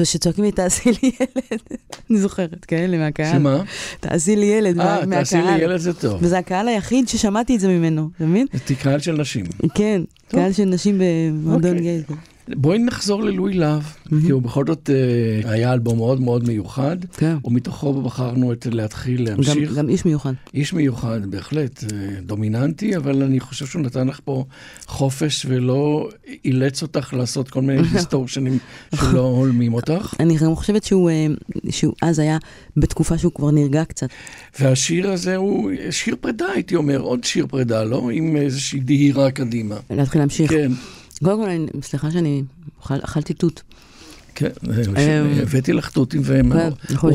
שצועקים 0.05 0.45
לי, 0.45 0.53
תעשי 0.53 0.91
לי 1.03 1.11
ילד. 1.20 1.61
אני 2.11 2.18
זוכרת, 2.18 2.64
כאלה 2.64 2.99
מהקהל. 2.99 3.32
שמה? 3.32 3.62
תעשי 4.01 4.37
לי 4.37 4.47
ילד 4.47 4.76
מה- 4.76 4.85
אה, 4.85 5.07
מהקהל. 5.07 5.18
תעשי 5.24 5.37
לי 5.43 5.62
ילד 5.62 5.76
זה 5.76 5.95
טוב. 5.95 6.18
וזה 6.22 6.39
הקהל 6.39 6.68
היחיד 6.68 7.09
ששמעתי 7.09 7.55
את 7.55 7.61
זה 7.61 7.68
ממנו, 7.68 8.09
אתה 8.16 8.24
מבין? 8.24 8.47
זה 8.68 8.74
קהל 8.74 8.99
של 9.01 9.12
נשים. 9.12 9.45
כן. 9.74 10.03
קהל 10.28 10.53
של 10.53 10.64
נשים 10.64 11.01
במועדון 11.01 11.76
אוקיי. 11.76 12.03
בואי 12.49 12.78
נחזור 12.78 13.22
ללואי 13.22 13.53
להב, 13.53 13.82
כי 14.26 14.30
הוא 14.30 14.42
בכל 14.42 14.64
זאת 14.66 14.90
אה, 14.90 15.51
היה 15.51 15.72
אלבום 15.72 15.97
מאוד 15.97 16.20
מאוד 16.20 16.49
מיוחד, 16.49 16.97
כן. 17.16 17.36
ומתוכו 17.45 18.03
בחרנו 18.03 18.53
את 18.53 18.66
להתחיל 18.70 19.24
להמשיך. 19.24 19.72
גם 19.72 19.88
איש 19.88 20.05
מיוחד. 20.05 20.32
איש 20.55 20.72
מיוחד, 20.72 21.26
בהחלט, 21.26 21.84
אה, 21.84 22.20
דומיננטי, 22.20 22.97
אבל 22.97 23.22
אני 23.22 23.40
חושב 23.40 23.66
שהוא 23.66 23.82
נתן 23.82 24.07
לך 24.07 24.20
פה 24.24 24.45
חופש 24.86 25.47
ולא 25.49 26.09
אילץ 26.45 26.82
אותך 26.82 27.14
לעשות 27.14 27.51
כל 27.51 27.62
מיני 27.62 27.82
דיסטורשנים 27.92 28.59
שלא 28.95 29.20
הולמים 29.20 29.74
אותך. 29.74 30.14
אני 30.20 30.36
גם 30.36 30.55
חושבת 30.55 30.92
אה, 30.92 31.26
שהוא 31.70 31.95
אז 32.03 32.18
היה 32.18 32.38
בתקופה 32.76 33.18
שהוא 33.18 33.32
כבר 33.32 33.51
נרגע 33.51 33.84
קצת. 33.84 34.09
והשיר 34.61 35.11
הזה 35.11 35.36
הוא 35.36 35.70
שיר 35.90 36.16
פרידה, 36.20 36.47
הייתי 36.55 36.76
אומר, 36.76 37.01
עוד 37.01 37.24
שיר 37.24 37.47
פרידה, 37.47 37.84
לא? 37.84 38.11
עם 38.12 38.36
איזושהי 38.36 38.80
דהירה 38.80 39.30
קדימה. 39.30 39.76
להתחיל 39.90 40.20
להמשיך. 40.20 40.51
כן, 40.51 40.72
קודם 41.25 41.43
כל, 41.43 41.81
סליחה 41.83 42.11
שאני 42.11 42.43
אכלתי 42.89 43.35
תות. 43.35 43.62
כן, 44.35 44.49
אה, 44.97 45.43
הבאתי 45.43 45.72
לך 45.72 45.91
תותים 45.91 46.20
והם 46.25 46.53
כן, 46.53 46.70
נכון. 46.91 47.12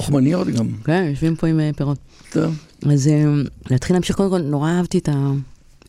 גם. 0.52 0.68
כן, 0.84 1.08
יושבים 1.10 1.36
פה 1.36 1.48
עם 1.48 1.60
אה, 1.60 1.70
פירות. 1.76 1.98
טוב. 2.32 2.58
אז 2.92 3.08
אה, 3.08 3.26
להתחיל 3.72 3.96
להמשיך, 3.96 4.16
קודם 4.16 4.30
כל, 4.30 4.42
נורא 4.42 4.70
אהבתי 4.70 4.98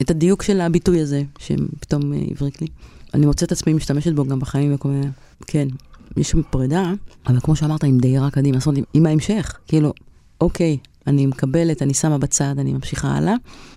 את, 0.02 0.10
הדיוק 0.10 0.42
של 0.42 0.60
הביטוי 0.60 1.00
הזה, 1.00 1.22
שפתאום 1.38 2.12
אה, 2.12 2.18
הבריק 2.30 2.60
לי. 2.60 2.66
אני 3.14 3.26
מוצאת 3.26 3.46
את 3.46 3.52
עצמי 3.52 3.72
משתמשת 3.72 4.12
בו 4.12 4.24
גם 4.24 4.38
בחיים 4.38 4.74
וכל 4.74 4.88
מיני... 4.88 5.06
כן, 5.46 5.68
יש 6.16 6.30
שם 6.30 6.42
פרידה, 6.42 6.92
אבל 7.26 7.40
כמו 7.40 7.56
שאמרת, 7.56 7.84
עם 7.84 7.98
דהירה 7.98 8.30
קדימה, 8.30 8.58
זאת 8.58 8.66
אומרת, 8.66 8.84
עם 8.94 9.06
ההמשך. 9.06 9.58
כאילו, 9.66 9.92
אוקיי, 10.40 10.78
אני 11.06 11.26
מקבלת, 11.26 11.82
אני 11.82 11.94
שמה 11.94 12.18
בצד, 12.18 12.54
אני 12.58 12.72
ממשיכה 12.72 13.08
הלאה. 13.08 13.34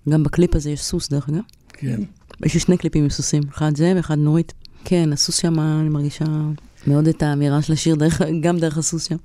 גם 0.10 0.24
בקליפ 0.24 0.56
הזה 0.56 0.70
יש 0.70 0.82
סוס, 0.82 1.10
דרך 1.10 1.30
אגב. 1.30 1.42
כן. 1.74 2.02
יש 2.46 2.54
לי 2.54 2.60
שני 2.60 2.78
קליפים 2.78 3.04
עם 3.04 3.10
סוסים, 3.10 3.44
אחד 3.50 3.76
זה 3.76 3.94
ואחד 3.96 4.18
נורית. 4.18 4.54
כן, 4.86 5.14
הסוס 5.14 5.38
שם, 5.38 5.60
אני 5.60 5.90
מרגישה 5.90 6.26
מאוד 6.88 7.08
את 7.08 7.24
האמירה 7.24 7.62
של 7.62 7.74
השיר, 7.74 7.96
דרך, 7.96 8.22
גם 8.42 8.58
דרך 8.58 8.78
הסוס 8.78 9.10
שם. 9.10 9.16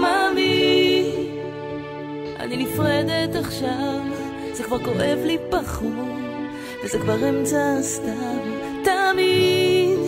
מאמי, 0.00 1.12
אני 2.38 2.56
נפרדת 2.56 3.34
עכשיו, 3.34 4.00
זה 4.54 4.62
כבר 4.62 4.84
כואב 4.84 5.18
לי 5.24 5.38
פחות, 5.50 5.92
וזה 6.84 6.98
כבר 6.98 7.28
אמצע 7.28 7.76
הסתיו. 7.80 8.40
תמיד 8.84 9.98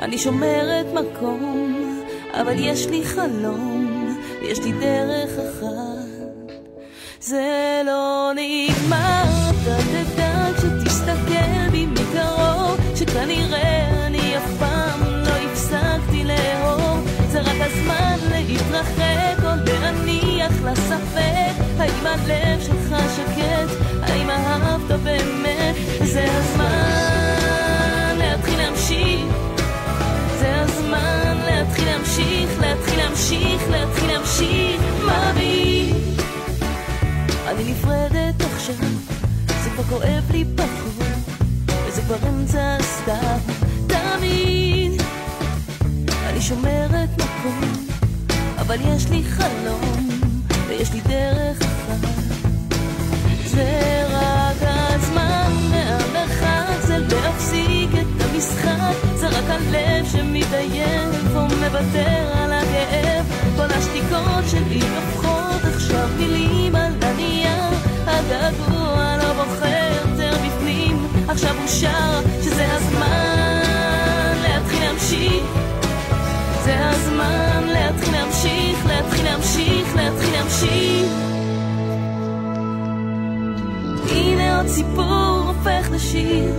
אני 0.00 0.18
שומרת 0.18 0.86
מקום, 0.94 1.87
אבל 2.32 2.54
יש 2.58 2.86
לי 2.86 3.04
חלום, 3.04 4.16
ויש 4.40 4.58
לי 4.58 4.72
דרך 4.72 5.30
אחת. 5.38 5.98
זה 7.20 7.82
לא 7.86 8.30
נגמר, 8.34 9.22
אתה 9.50 9.76
תדע 9.90 10.48
כשתסתכל 10.56 11.70
בי 11.70 11.86
מקרוב, 11.86 12.80
שכנראה 12.94 14.06
אני 14.06 14.36
אף 14.36 14.50
פעם 14.58 15.02
לא 15.02 15.30
הפסקתי 15.30 16.24
לאהוב. 16.24 17.08
זה 17.30 17.40
רק 17.40 17.56
הזמן 17.60 18.18
להתרחק 18.30 19.38
או 19.42 19.48
להניח 19.66 20.52
לספק, 20.64 21.52
האם 21.78 22.06
הלב 22.06 22.60
שלך 22.60 22.96
שקט, 23.16 23.74
האם 24.02 24.30
אהבת 24.30 25.00
באמת, 25.02 25.74
זה 26.04 26.24
הזמן 26.30 27.07
להמשיך, 32.18 32.60
להתחיל 32.60 32.98
להמשיך, 32.98 33.70
להתחיל 33.70 34.10
להמשיך, 34.10 34.80
מאמי. 35.06 35.92
אני 37.46 37.72
נפרדת 37.72 38.42
עכשיו, 38.54 38.74
זה 39.62 39.70
כבר 39.70 39.82
כואב 39.82 40.30
לי 40.30 40.44
פחות, 40.56 41.06
וזה 41.86 42.02
כבר 42.02 42.28
אמצע 42.28 42.76
הסתיו, 42.80 43.38
תמיד. 43.86 45.02
אני 46.26 46.40
שומרת 46.40 47.08
מקום, 47.14 47.60
אבל 48.58 48.76
יש 48.80 49.08
לי 49.10 49.22
חלום, 49.24 50.08
ויש 50.68 50.92
לי 50.92 51.00
דרך 51.00 51.62
אחת. 51.62 52.08
זה 53.44 54.04
רק 54.10 54.56
הזמן 54.60 55.52
מהמרחק, 55.70 56.86
זה 56.86 56.98
להפסיק 56.98 57.90
את 57.92 58.22
המשחק, 58.22 59.16
זה 59.16 59.28
רק 59.28 59.44
הלב 59.48 60.06
שמתעייף 60.12 61.17
לוותר 61.68 62.32
על 62.32 62.52
הכאב, 62.52 63.26
כל 63.56 63.74
השתיקות 63.74 64.44
שלי 64.50 64.80
הופכות 64.80 65.64
עכשיו 65.74 66.08
מילים 66.18 66.76
על 66.76 66.92
דניה 66.98 67.70
הגעגוע 68.06 69.16
לא 69.22 69.32
בוחר 69.32 69.92
יותר 70.04 70.36
בפנים, 70.46 71.06
עכשיו 71.28 71.56
הוא 71.58 71.66
שר 71.66 72.20
שזה 72.42 72.66
הזמן 72.72 73.62
להתחיל 74.42 74.80
להמשיך. 74.80 75.44
זה 76.64 76.88
הזמן 76.90 77.64
להתחיל 77.66 78.12
להמשיך, 78.12 78.86
להתחיל 78.86 79.24
להמשיך, 79.24 79.96
להתחיל 79.96 80.32
להמשיך. 80.32 81.06
הנה 84.10 84.58
עוד 84.58 84.68
סיפור 84.68 85.44
הופך 85.46 85.90
לשיר. 85.92 86.52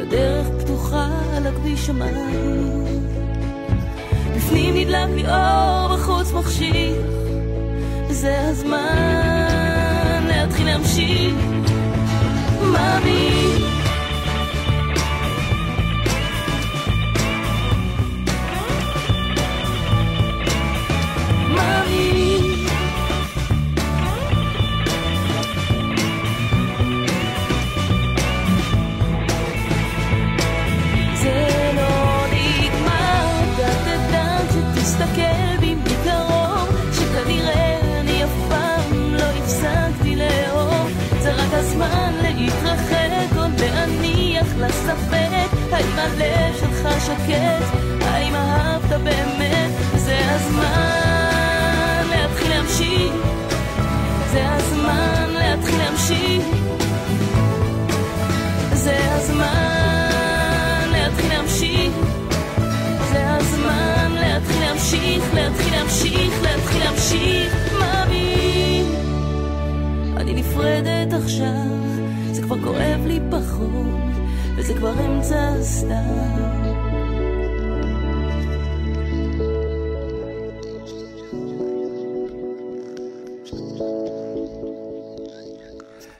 הדרך 0.00 0.46
פתוחה 0.58 1.08
על 1.36 1.46
הכביש 1.46 1.90
המים 1.90 2.99
בפנים 4.50 4.74
נדלק 4.76 5.08
לי 5.14 5.24
אור, 5.26 5.96
בחוץ 5.96 6.32
מחשיך. 6.32 6.96
זה 8.10 8.48
הזמן 8.48 10.24
להתחיל 10.28 10.66
להמשיך. 10.66 11.34
מאמין. 12.72 13.62
מאמין. 21.54 21.99
לספק, 44.70 45.72
האם 45.72 45.98
הלב 45.98 46.56
שלך 46.60 46.88
שקט, 47.06 47.78
האם 48.00 48.34
אהבת 48.34 49.00
באמת, 49.04 49.70
זה 49.96 50.18
הזמן 50.20 52.06
להתחיל 52.10 52.48
להמשיך, 52.50 53.12
זה 54.32 54.42
הזמן 54.52 55.30
להתחיל 55.30 55.78
להמשיך. 55.78 56.44
זה 58.72 58.96
הזמן 59.14 60.88
להתחיל 60.92 61.28
להמשיך. 61.32 61.92
זה 63.12 63.34
הזמן 63.36 64.12
להתחיל 64.20 64.60
להמשיך, 64.60 65.34
להתחיל 65.34 65.72
להמשיך, 65.74 66.42
להתחיל 66.42 66.82
להמשיך. 66.84 67.72
מאמין 67.78 68.86
אני 70.16 70.34
נפרדת 70.34 71.12
עכשיו, 71.12 71.70
זה 72.32 72.42
כבר 72.42 72.56
כואב 72.64 73.06
לי 73.06 73.20
פחות 73.30 73.99
וזה 74.70 74.78
כבר 74.78 75.06
אמצע 75.06 75.48
הסתיו 75.48 75.96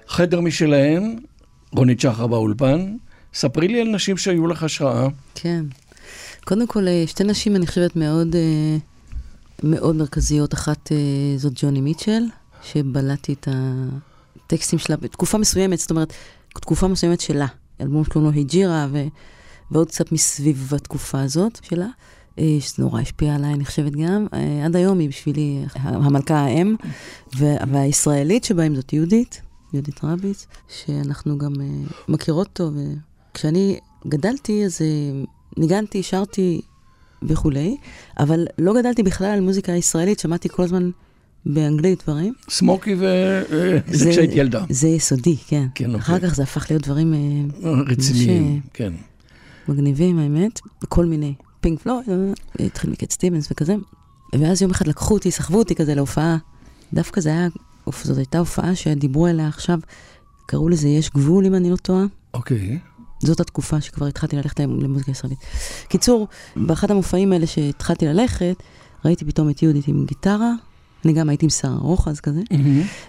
חדר 0.09 0.41
משלהן, 0.41 1.19
רונית 1.73 2.01
שחר 2.01 2.27
באולפן. 2.27 2.97
ספרי 3.35 3.69
לי 3.69 3.81
על 3.81 3.89
נשים 3.89 4.17
שהיו 4.17 4.47
לך 4.47 4.63
השראה. 4.63 5.09
כן. 5.35 5.65
קודם 6.45 6.67
כל, 6.67 6.89
אה, 6.89 7.05
שתי 7.07 7.25
נשים, 7.25 7.57
אני 7.57 7.67
חושבת, 7.67 7.97
מאוד, 7.97 8.37
אה, 8.37 8.77
מאוד 9.63 9.97
מרכזיות. 9.97 10.55
אחת 10.55 10.93
אה, 10.93 10.97
זאת 11.37 11.53
ג'וני 11.57 11.81
מיטשל, 11.81 12.23
שבלעתי 12.63 13.33
את 13.33 13.49
הטקסטים 13.51 14.79
שלה 14.79 14.97
בתקופה 14.97 15.39
מסוימת, 15.39 15.79
זאת 15.79 15.91
אומרת, 15.91 16.13
תקופה 16.49 16.89
מסוימת 16.89 17.21
שלה. 17.21 17.47
אלבום 17.81 18.05
שקוראים 18.05 18.31
לו 18.31 18.37
היג'ירה, 18.37 18.87
ו... 18.93 19.05
ועוד 19.71 19.89
קצת 19.89 20.13
מסביב 20.13 20.73
התקופה 20.77 21.21
הזאת 21.21 21.59
שלה. 21.63 21.87
אה, 22.39 22.57
שזה 22.61 22.83
נורא 22.83 23.01
השפיע 23.01 23.35
עליי, 23.35 23.55
אני 23.55 23.65
חושבת 23.65 23.93
גם. 23.93 24.27
אה, 24.35 24.65
עד 24.65 24.77
היום 24.77 24.99
היא 24.99 25.09
בשבילי 25.09 25.65
המלכה 25.75 26.37
האם, 26.39 26.77
וה- 27.39 27.65
והישראלית 27.73 28.45
שבהם 28.45 28.75
זאת 28.75 28.93
יהודית, 28.93 29.43
יהודית 29.73 30.05
רביץ, 30.05 30.47
שאנחנו 30.69 31.39
גם 31.39 31.53
אה, 31.61 31.67
מכירות 32.09 32.49
טוב. 32.53 32.75
כשאני 33.35 33.79
גדלתי, 34.09 34.65
אז 34.65 34.79
ניגנתי, 35.57 36.03
שרתי 36.03 36.61
וכולי, 37.23 37.77
אבל 38.19 38.47
לא 38.59 38.75
גדלתי 38.81 39.03
בכלל 39.03 39.27
על 39.27 39.41
מוזיקה 39.41 39.73
ישראלית, 39.73 40.19
שמעתי 40.19 40.49
כל 40.49 40.63
הזמן 40.63 40.91
באנגלית 41.47 42.03
דברים. 42.03 42.35
סמוקי 42.49 42.95
ו... 42.95 43.05
אה, 43.53 43.79
זה 43.87 44.11
כשהיית 44.11 44.31
ילדה. 44.35 44.65
זה 44.71 44.89
יסודי, 44.89 45.37
כן. 45.37 45.67
כן, 45.75 45.95
אחר 45.95 46.15
אוקיי. 46.15 46.29
כך 46.29 46.35
זה 46.35 46.43
הפך 46.43 46.71
להיות 46.71 46.83
דברים 46.83 47.15
אה, 47.15 47.71
רציניים, 47.87 48.61
כן. 48.75 48.93
מגניבים, 49.69 50.19
האמת, 50.19 50.61
כל 50.89 51.05
מיני. 51.05 51.35
פינק 51.61 51.81
פלויד, 51.81 52.09
אה, 52.09 52.67
התחיל 52.67 52.91
מקט 52.91 53.11
סטיבנס 53.11 53.49
וכזה. 53.53 53.75
ואז 54.39 54.63
יום 54.63 54.71
אחד 54.71 54.87
לקחו 54.87 55.15
אותי, 55.15 55.31
סחבו 55.31 55.59
אותי 55.59 55.75
כזה 55.75 55.95
להופעה. 55.95 56.37
דווקא 56.93 57.21
זה 57.21 57.29
היה, 57.29 57.49
זאת 58.03 58.19
הייתה 58.19 58.39
הופעה 58.39 58.75
שדיברו 58.75 59.27
עליה 59.27 59.49
עכשיו, 59.49 59.79
קראו 60.47 60.69
לזה 60.69 60.89
יש 60.89 61.11
גבול, 61.11 61.47
אם 61.47 61.55
אני 61.55 61.71
לא 61.71 61.77
טועה. 61.77 62.05
אוקיי. 62.35 62.79
זאת 63.25 63.41
התקופה 63.41 63.81
שכבר 63.81 64.07
התחלתי 64.07 64.37
ללכת 64.37 64.61
למוזיקה 64.61 65.11
ישראלית. 65.11 65.39
קיצור, 65.89 66.29
באחד 66.57 66.91
המופעים 66.91 67.33
האלה 67.33 67.47
שהתחלתי 67.47 68.07
ללכת, 68.07 68.63
ראיתי 69.05 69.25
פתאום 69.25 69.51
את 69.51 69.63
יהודית 69.63 69.89
עם 69.89 70.05
גיטרה, 70.07 70.53
אני 71.05 71.13
גם 71.13 71.29
הייתי 71.29 71.47
עם 71.47 71.51
שיער 71.51 71.73
ארוך 71.75 72.09
אז 72.09 72.21
כזה. 72.21 72.41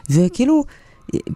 וכאילו, 0.10 0.64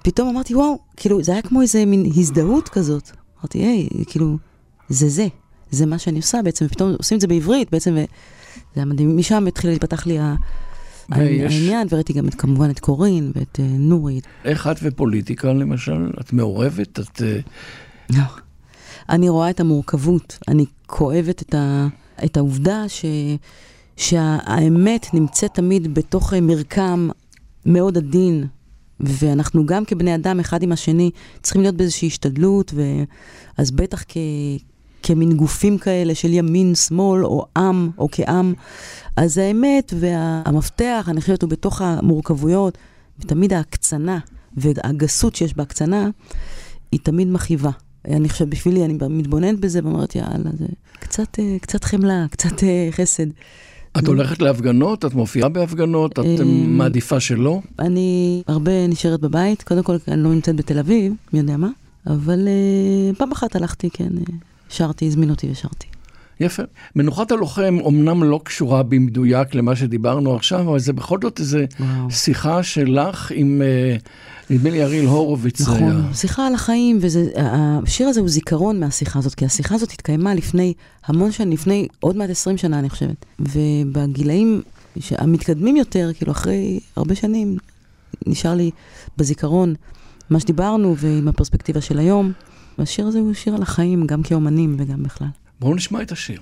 פתאום 0.04 0.30
אמרתי, 0.30 0.56
וואו, 0.56 0.80
כאילו, 0.98 1.24
זה 1.24 1.32
היה 1.32 1.42
כמו 1.42 1.62
איזה 1.62 1.86
מין 1.86 2.06
הזדהות 2.18 2.70
כזאת. 2.70 3.12
אמרתי, 3.40 3.58
היי, 3.60 3.88
כאילו, 4.08 4.38
זה 4.90 5.10
זה, 5.10 5.28
זה 5.72 5.86
מה 5.86 5.98
שאני 5.98 6.18
עושה 6.18 6.42
בעצם, 6.44 6.66
ופתאום 6.66 6.94
עושים 6.98 7.16
את 7.16 7.22
זה 7.22 7.28
בעברית 7.28 7.72
בעצם, 7.72 7.92
וזה 7.92 8.06
היה 8.76 8.86
מדהים. 8.86 9.18
משם 9.18 9.48
התחיל 9.48 9.70
להתפתח 9.70 10.08
לי 10.08 10.20
ה- 10.20 10.36
ויש- 11.16 11.54
העניין, 11.54 11.88
וראיתי 11.92 12.14
גם 12.14 12.28
את, 12.28 12.36
כמובן 12.36 12.70
את 12.70 12.80
קורין 12.80 13.32
ואת 13.36 13.60
אה, 13.60 13.66
נורית. 13.70 14.24
איך 14.46 14.68
את 14.68 14.76
ופוליטיקה 14.84 15.54
למשל? 15.54 16.10
את 16.22 16.34
מעורבת? 16.34 17.00
את... 17.00 17.22
אה, 17.22 17.40
לא. 18.10 18.24
אני 19.10 19.30
רואה 19.30 19.50
את 19.50 19.60
המורכבות, 19.60 20.38
אני 20.48 20.66
כואבת 20.88 21.42
את, 21.42 21.54
ה, 21.56 21.88
את 22.26 22.38
העובדה 22.38 22.84
ש, 22.90 23.06
שהאמת 23.98 25.14
נמצאת 25.14 25.54
תמיד 25.54 25.94
בתוך 25.94 26.34
אה, 26.34 26.42
מרקם 26.42 27.10
מאוד 27.66 27.98
עדין, 27.98 28.48
ואנחנו 29.00 29.66
גם 29.66 29.86
כבני 29.86 30.16
אדם, 30.16 30.40
אחד 30.40 30.64
עם 30.64 30.72
השני, 30.72 31.12
צריכים 31.42 31.62
להיות 31.62 31.76
באיזושהי 31.76 32.08
השתדלות, 32.08 32.74
אז 33.58 33.72
בטח 33.72 34.04
כ, 34.08 34.18
כמין 35.04 35.38
גופים 35.38 35.78
כאלה 35.78 36.16
של 36.16 36.34
ימין, 36.34 36.76
שמאל, 36.76 37.26
או 37.26 37.46
עם, 37.58 37.90
או 37.98 38.08
כעם, 38.12 38.54
אז 39.16 39.38
האמת 39.38 39.94
והמפתח, 40.00 41.08
אני 41.12 41.22
חושבת, 41.22 41.42
הוא 41.42 41.50
בתוך 41.50 41.82
המורכבויות, 41.82 42.78
ותמיד 43.20 43.54
ההקצנה 43.54 44.20
והגסות 44.58 45.36
שיש 45.36 45.54
בהקצנה, 45.58 46.10
היא 46.92 47.00
תמיד 47.04 47.28
מכאיבה. 47.28 47.72
אני 48.06 48.30
חושבת, 48.30 48.48
בשבילי, 48.48 48.86
אני 48.86 48.98
מתבוננת 49.10 49.60
בזה 49.60 49.80
ואומרת, 49.84 50.16
יאללה, 50.16 50.50
זה 50.60 50.66
קצת, 51.00 51.40
אה, 51.40 51.58
קצת 51.62 51.84
חמלה, 51.84 52.26
קצת 52.32 52.64
אה, 52.64 52.88
חסד. 52.92 53.28
את 53.98 54.08
הולכת 54.08 54.42
להפגנות? 54.42 55.06
את 55.06 55.14
מופיעה 55.14 55.50
בהפגנות? 55.50 56.12
את 56.12 56.26
אה, 56.26 56.44
מעדיפה 56.68 57.20
שלא? 57.20 57.62
אני 57.80 58.42
הרבה 58.48 58.88
נשארת 58.88 59.22
בבית, 59.22 59.64
קודם 59.64 59.84
כל, 59.84 59.96
אני 60.08 60.24
לא 60.24 60.30
נמצאת 60.30 60.56
בתל 60.56 60.80
אביב, 60.80 61.14
מי 61.34 61.40
יודע 61.40 61.58
מה, 61.58 61.70
אבל 62.08 62.48
uh, 62.48 63.16
פעם 63.18 63.32
אחת 63.32 63.56
הלכתי, 63.56 63.90
כן, 63.90 64.10
uh, 64.18 64.32
שרתי, 64.70 65.08
הזמין 65.08 65.30
אותי 65.30 65.52
ושרתי. 65.52 65.88
יפה. 66.40 66.64
מנוחת 66.96 67.32
הלוחם 67.32 67.78
אומנם 67.82 68.24
לא 68.24 68.40
קשורה 68.44 68.84
במדויק 68.84 69.56
למה 69.56 69.76
שדיברנו 69.76 70.36
עכשיו, 70.36 70.62
אבל 70.62 70.80
זה 70.80 70.94
בכל 70.94 71.18
זאת 71.22 71.40
איזו. 71.40 71.60
שיחה 72.10 72.64
שלך 72.64 73.32
עם, 73.36 73.62
אה, 73.62 73.96
נדמה 74.50 74.70
לי, 74.70 74.84
אריאל 74.84 75.06
הורוביץ. 75.06 75.68
היה. 75.68 75.78
נכון, 75.78 76.14
שיחה 76.14 76.48
על 76.48 76.54
החיים, 76.54 77.00
והשיר 77.02 78.08
הזה 78.08 78.20
הוא 78.20 78.30
זיכרון 78.30 78.80
מהשיחה 78.80 79.20
הזאת, 79.20 79.36
כי 79.36 79.46
השיחה 79.46 79.76
הזאת 79.76 79.92
התקיימה 79.92 80.34
לפני 80.34 80.74
המון 81.06 81.32
שנים, 81.32 81.52
לפני 81.52 81.88
עוד 82.00 82.16
מעט 82.16 82.30
20 82.30 82.58
שנה, 82.58 82.80
אני 82.80 82.90
חושבת. 82.90 83.26
ובגילאים 83.40 84.62
המתקדמים 85.12 85.76
יותר, 85.76 86.12
כאילו 86.18 86.32
אחרי 86.32 86.80
הרבה 86.96 87.16
שנים, 87.16 87.58
נשאר 88.28 88.56
לי 88.56 88.72
בזיכרון 89.18 89.74
מה 90.30 90.40
שדיברנו 90.40 90.98
ועם 90.98 91.28
הפרספקטיבה 91.28 91.82
של 91.82 92.00
היום. 92.00 92.32
והשיר 92.78 93.08
הזה 93.08 93.20
הוא 93.20 93.34
שיר 93.34 93.56
על 93.56 93.62
החיים, 93.62 94.08
גם 94.08 94.24
כאומנים 94.24 94.76
וגם 94.80 95.04
בכלל. 95.04 95.28
בואו 95.60 95.76
נשמע 95.76 96.02
את 96.02 96.12
השיר. 96.12 96.42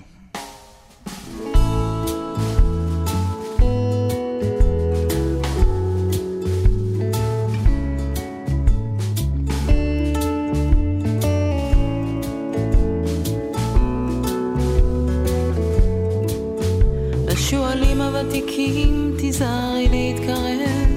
הוותיקים 18.24 19.14
תיזהרי 19.18 19.88
להתקרב 19.88 20.88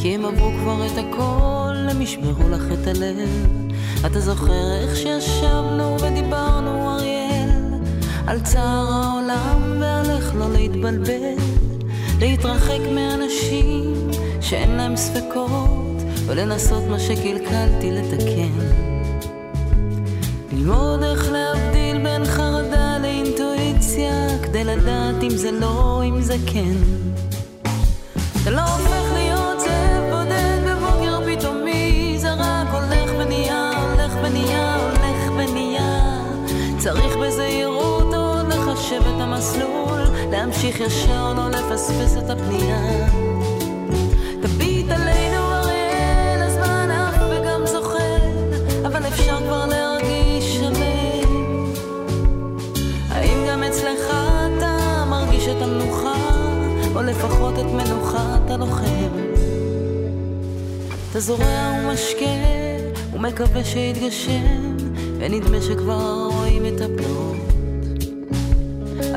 כי 0.00 0.14
הם 0.14 0.24
עברו 0.24 0.50
כבר 0.50 0.86
את 0.86 0.98
הכל, 0.98 1.74
הם 1.90 2.02
ישמרו 2.02 2.48
לך 2.48 2.62
את 2.72 2.86
הלב 2.86 3.28
אתה 4.06 4.20
זוכר 4.20 4.72
איך 4.82 4.96
שישבנו 4.96 5.96
ודיברנו 6.00 6.90
אריאל 6.90 7.23
על 8.26 8.40
צער 8.40 8.92
העולם 8.92 9.76
ועל 9.80 10.10
איך 10.10 10.34
לא 10.34 10.52
להתבלבל 10.52 11.36
להתרחק 12.20 12.80
מאנשים 12.94 14.10
שאין 14.40 14.70
להם 14.70 14.96
ספקות 14.96 16.02
ולנסות 16.26 16.82
מה 16.90 16.98
שקלקלתי 16.98 17.90
לתקן. 17.90 18.58
ללמוד 20.52 21.02
איך 21.02 21.32
להבדיל 21.32 22.02
בין 22.02 22.24
חרדה 22.24 22.98
לאינטואיציה, 22.98 24.28
כדי 24.42 24.64
לדעת 24.64 25.22
אם 25.22 25.30
זה 25.30 25.50
לא, 25.50 26.02
אם 26.04 26.22
זה 26.22 26.36
כן. 26.46 26.74
אתה 28.42 28.50
לא 28.50 28.60
הופך 28.60 29.03
המסלול, 39.34 40.00
להמשיך 40.30 40.80
ישר, 40.80 41.32
לא 41.36 41.50
לפספס 41.50 42.16
את 42.18 42.30
הפנייה. 42.30 43.08
תביט 44.42 44.90
עלינו 44.90 45.52
אריאל, 45.52 46.42
הזמן 46.42 46.88
עף 46.90 47.20
וגם 47.30 47.66
זוחל, 47.66 48.28
אבל 48.86 49.06
אפשר 49.06 49.38
כבר 49.38 49.66
להרגיש 49.66 50.56
שלם. 50.56 51.72
האם 53.10 53.46
גם 53.48 53.62
אצלך 53.62 54.06
אתה 54.56 55.04
מרגיש 55.10 55.48
את 55.48 55.62
המנוחה, 55.62 56.14
או 56.94 57.02
לפחות 57.02 57.54
את 57.58 57.64
מנוחת 57.64 58.50
הלוחם? 58.50 59.10
אתה 61.10 61.20
זורע 61.20 61.72
ומשקה, 61.78 62.24
ומקווה 63.14 63.64
שיתגשם, 63.64 64.76
ונדמה 65.18 65.60
שכבר 65.60 66.28
רואים 66.32 66.66
את 66.66 66.80
הפירות. 66.80 67.53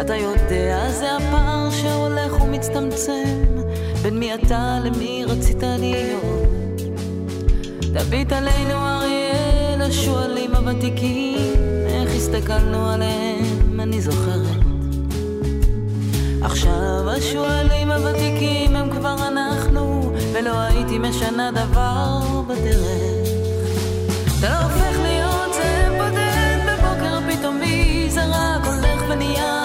אתה 0.01 0.15
יודע, 0.15 0.91
זה 0.91 1.15
הפער 1.15 1.69
שהולך 1.71 2.41
ומצטמצם, 2.41 3.45
בין 4.01 4.19
מי 4.19 4.34
אתה 4.34 4.80
למי 4.84 5.25
רצית 5.28 5.63
להיות. 5.63 6.47
תביט 7.93 8.34
עלינו 8.34 8.73
אריאל, 8.73 9.82
השועלים 9.82 10.55
הוותיקים, 10.55 11.53
איך 11.88 12.15
הסתכלנו 12.15 12.89
עליהם, 12.89 13.80
אני 13.80 14.01
זוכרת. 14.01 14.57
עכשיו 16.41 17.09
השועלים 17.09 17.91
הוותיקים 17.91 18.75
הם 18.75 18.89
כבר 18.89 19.15
אנחנו, 19.28 20.13
ולא 20.34 20.59
הייתי 20.59 20.99
משנה 20.99 21.51
דבר 21.51 22.19
בדרך. 22.47 23.28
אתה 24.39 24.49
לא 24.49 24.55
הופך 24.55 24.99
להיות 25.01 25.53
זאב 25.53 25.93
בודד 25.97 26.57
בבוקר 26.67 27.19
פתאומי, 27.32 28.07
זה 28.09 28.25
רק 28.25 28.65
הולך 28.65 29.03
ונהיה, 29.09 29.56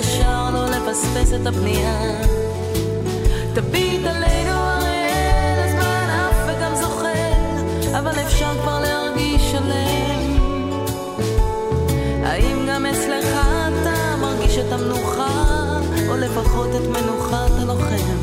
ישר, 0.00 0.50
לא 0.52 0.66
לפספס 0.66 1.32
את 1.32 1.46
הפנייה. 1.46 2.20
תביט 3.54 4.06
עלינו 4.06 4.50
אריאל, 4.50 5.58
הזמן 5.64 6.08
עף 6.10 6.36
וגם 6.46 6.74
זוחל, 6.74 7.98
אבל 7.98 8.20
אפשר 8.26 8.52
כבר 8.62 8.80
להרגיש 8.80 9.52
שלם. 9.52 10.38
האם 12.24 12.66
גם 12.68 12.86
אצלך 12.86 13.26
אתה 13.28 14.16
מרגיש 14.20 14.58
את 14.58 14.72
המנוחה, 14.72 15.78
או 16.08 16.16
לפחות 16.16 16.68
את 16.76 16.86
מנוחת 16.88 17.50
הלוחם? 17.58 18.19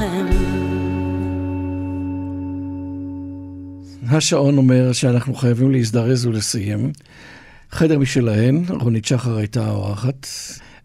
הלוחם? 0.00 0.26
השעון 4.08 4.56
אומר 4.56 4.92
שאנחנו 4.92 5.34
חייבים 5.34 5.70
להזדרז 5.70 6.26
ולסיים. 6.26 6.92
חדר 7.70 7.98
משלהן, 7.98 8.64
רונית 8.68 9.04
שחר 9.04 9.36
הייתה 9.36 9.66
האורחת. 9.66 10.26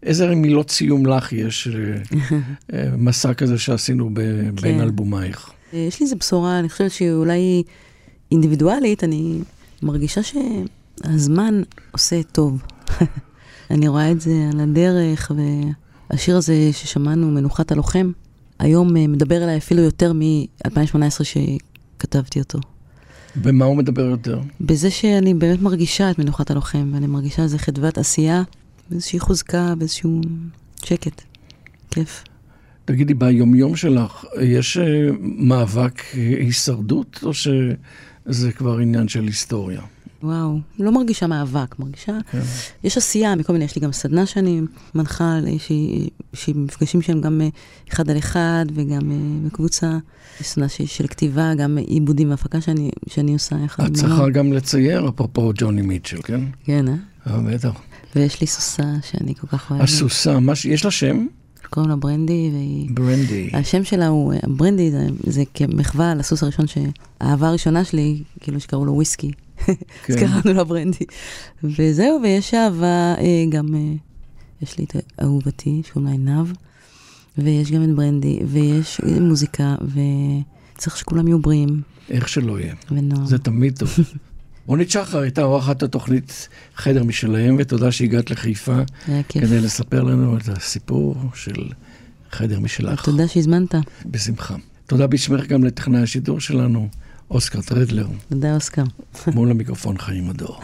איזה 0.02 0.34
מילות 0.34 0.70
סיום 0.70 1.06
לך 1.06 1.32
יש 1.32 1.68
למסע 2.72 3.34
כזה 3.34 3.58
שעשינו 3.58 4.10
ב- 4.12 4.20
בין 4.60 4.74
כן. 4.78 4.80
אלבומייך? 4.80 5.50
יש 5.72 6.00
לי 6.00 6.04
איזו 6.04 6.16
בשורה, 6.16 6.58
אני 6.58 6.68
חושבת 6.68 6.90
שאולי 6.90 7.62
אינדיבידואלית, 8.32 9.04
אני 9.04 9.38
מרגישה 9.82 10.20
שהזמן 10.22 11.62
עושה 11.90 12.22
טוב. 12.22 12.62
אני 13.70 13.88
רואה 13.88 14.10
את 14.10 14.20
זה 14.20 14.32
על 14.52 14.60
הדרך, 14.60 15.32
והשיר 16.10 16.36
הזה 16.36 16.54
ששמענו, 16.72 17.30
מנוחת 17.30 17.72
הלוחם, 17.72 18.10
היום 18.58 18.96
אה, 18.96 19.06
מדבר 19.06 19.44
אליי 19.44 19.56
אפילו 19.56 19.82
יותר 19.82 20.12
מ-2018 20.12 21.24
שכתבתי 21.24 22.38
אותו. 22.38 22.58
במה 23.36 23.64
הוא 23.64 23.76
מדבר 23.76 24.02
יותר? 24.02 24.40
בזה 24.60 24.90
שאני 24.90 25.34
באמת 25.34 25.62
מרגישה 25.62 26.10
את 26.10 26.18
מנוחת 26.18 26.50
הלוחם, 26.50 26.90
ואני 26.94 27.06
מרגישה 27.06 27.42
איזה 27.42 27.58
חדוות 27.58 27.98
עשייה, 27.98 28.42
באיזושהי 28.90 29.18
חוזקה, 29.18 29.74
באיזשהו 29.78 30.20
שקט. 30.84 31.22
כיף. 31.90 32.24
תגידי, 32.84 33.14
ביומיום 33.14 33.76
שלך, 33.76 34.24
יש 34.42 34.76
אה, 34.76 35.08
מאבק 35.20 36.02
אה, 36.14 36.20
הישרדות, 36.38 37.20
או 37.22 37.34
שזה 37.34 38.52
כבר 38.56 38.78
עניין 38.78 39.08
של 39.08 39.22
היסטוריה? 39.22 39.80
וואו, 40.26 40.58
לא 40.78 40.92
מרגישה 40.92 41.26
מאבק, 41.26 41.78
מרגישה... 41.78 42.12
כן. 42.30 42.40
יש 42.84 42.96
עשייה 42.96 43.34
מכל 43.34 43.52
מיני, 43.52 43.64
יש 43.64 43.76
לי 43.76 43.82
גם 43.82 43.92
סדנה 43.92 44.26
שאני 44.26 44.60
מנחה, 44.94 45.36
שהיא 45.58 46.10
שהיא 46.32 46.54
מפגשים 46.56 47.02
שהם 47.02 47.20
גם 47.20 47.40
אה, 47.40 47.48
אחד 47.92 48.10
על 48.10 48.18
אחד 48.18 48.66
וגם 48.74 49.10
אה, 49.10 49.16
בקבוצה. 49.46 49.98
יש 50.40 50.46
סדנה 50.46 50.68
של, 50.68 50.86
של 50.86 51.06
כתיבה, 51.06 51.54
גם 51.54 51.78
עיבודים 51.78 52.30
והפקה 52.30 52.60
שאני, 52.60 52.90
שאני 53.08 53.32
עושה 53.32 53.56
יחד 53.64 53.84
את 53.84 53.92
צריכה. 53.92 54.28
גם 54.28 54.52
לצייר, 54.52 55.08
אפרופו 55.08 55.52
ג'וני 55.54 55.82
מיטשל, 55.82 56.22
כן? 56.22 56.40
כן, 56.64 56.88
אה? 56.88 56.94
אה, 57.26 57.40
בטח. 57.40 57.70
ויש 58.16 58.40
לי 58.40 58.46
סוסה 58.46 58.82
שאני 59.10 59.34
כל 59.34 59.46
כך 59.46 59.70
אוהבת. 59.70 59.84
הסוסה, 59.84 60.40
מה 60.40 60.54
ש- 60.54 60.64
יש 60.64 60.84
לה 60.84 60.90
שם? 60.90 61.26
קוראים 61.70 61.90
לה 61.90 61.96
ברנדי, 61.96 62.50
והיא... 62.52 62.88
ברנדי. 62.94 63.50
השם 63.52 63.84
שלה 63.84 64.06
הוא, 64.06 64.32
אה, 64.32 64.38
ברנדי 64.46 64.90
זה, 64.90 65.06
זה 65.26 65.42
כמחווה 65.54 66.14
לסוס 66.14 66.42
הראשון, 66.42 66.66
שהאהבה 66.66 67.48
הראשונה 67.48 67.84
שלי, 67.84 68.22
כאילו 68.40 68.60
שקראו 68.60 68.84
לו 68.84 68.92
וויסקי. 68.92 69.32
אז 69.68 69.74
כן. 70.06 70.16
קראנו 70.16 70.52
לה 70.52 70.64
ברנדי. 70.64 71.04
וזהו, 71.64 72.20
ויש 72.22 72.54
אהבה, 72.54 73.14
אה, 73.18 73.44
גם, 73.48 73.74
אה, 73.74 73.94
יש 74.62 74.78
לי 74.78 74.84
את 74.84 74.96
אהובתי, 75.22 75.82
שקוראים 75.86 76.26
לה 76.26 76.32
עינב, 76.32 76.52
ויש 77.38 77.72
גם 77.72 77.84
את 77.84 77.94
ברנדי, 77.94 78.38
ויש 78.46 79.00
מוזיקה, 79.20 79.74
וצריך 80.74 80.96
שכולם 80.96 81.28
יהיו 81.28 81.38
בריאים, 81.38 81.82
איך 82.10 82.28
שלא 82.28 82.60
יהיה. 82.60 82.74
ונועם. 82.90 83.26
זה 83.26 83.38
תמיד 83.38 83.78
טוב. 83.78 83.98
רונית 84.66 84.90
שחר 84.90 85.18
הייתה 85.18 85.42
אורחת 85.42 85.82
התוכנית 85.82 86.48
חדר 86.76 87.04
משלהם, 87.04 87.56
ותודה 87.58 87.92
שהגעת 87.92 88.30
לחיפה 88.30 88.74
זה 89.06 89.12
היה 89.12 89.22
כיף. 89.22 89.42
כדי 89.44 89.60
לספר 89.60 90.02
לנו 90.02 90.36
את 90.36 90.48
הסיפור 90.48 91.16
של 91.34 91.68
חדר 92.32 92.60
משלך. 92.60 93.04
תודה 93.04 93.28
שהזמנת. 93.28 93.74
בשמחה. 94.06 94.54
תודה 94.86 95.06
בשמך 95.06 95.46
גם 95.46 95.64
לטכנאי 95.64 96.00
השידור 96.00 96.40
שלנו, 96.40 96.88
אוסקר 97.30 97.60
טרדלר, 97.60 98.06
תודה, 98.28 98.54
אוסקר. 98.54 98.82
מול 99.34 99.50
המיקרופון 99.50 99.98
חיים 99.98 100.30
הדור. 100.30 100.60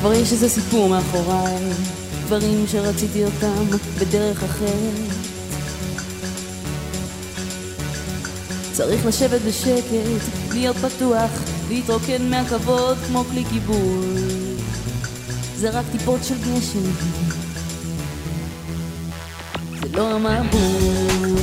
כבר 0.00 0.12
יש 0.12 0.32
איזה 0.32 0.48
סיפור 0.48 0.88
מאחוריי, 0.88 1.56
דברים 2.32 2.66
שרציתי 2.66 3.24
אותם 3.24 3.76
בדרך 4.00 4.42
אחרת. 4.42 5.12
צריך 8.72 9.06
לשבת 9.06 9.40
בשקט, 9.40 10.14
להיות 10.52 10.76
פתוח, 10.76 11.30
להתרוקן 11.68 12.30
מהכבוד 12.30 12.98
כמו 13.06 13.24
כלי 13.24 13.44
קיבול. 13.50 14.18
זה 15.56 15.70
רק 15.70 15.84
טיפות 15.92 16.24
של 16.24 16.34
גשם, 16.38 16.90
זה 19.80 19.96
לא 19.96 20.16
המבול. 20.16 21.36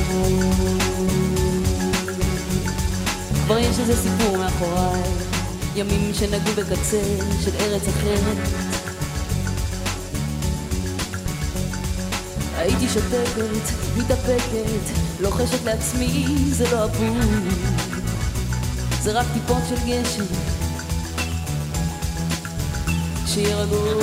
כבר 3.44 3.58
יש 3.58 3.78
איזה 3.78 3.96
סיפור 3.96 4.36
מאחוריי, 4.36 5.02
ימים 5.76 6.14
שנגעו 6.14 6.52
בקצה 6.56 7.02
של 7.44 7.50
ארץ 7.60 7.82
אחרת. 7.88 8.69
הייתי 12.60 12.88
שותקת, 12.88 13.72
מתאפקת, 13.96 14.92
לוחשת 15.20 15.64
לעצמי, 15.64 16.26
זה 16.50 16.64
לא 16.72 16.84
אבוד, 16.84 17.16
זה 19.02 19.12
רק 19.12 19.26
טיפות 19.32 19.62
של 19.68 19.76
גשם, 19.86 20.24
שירגעו. 23.26 24.00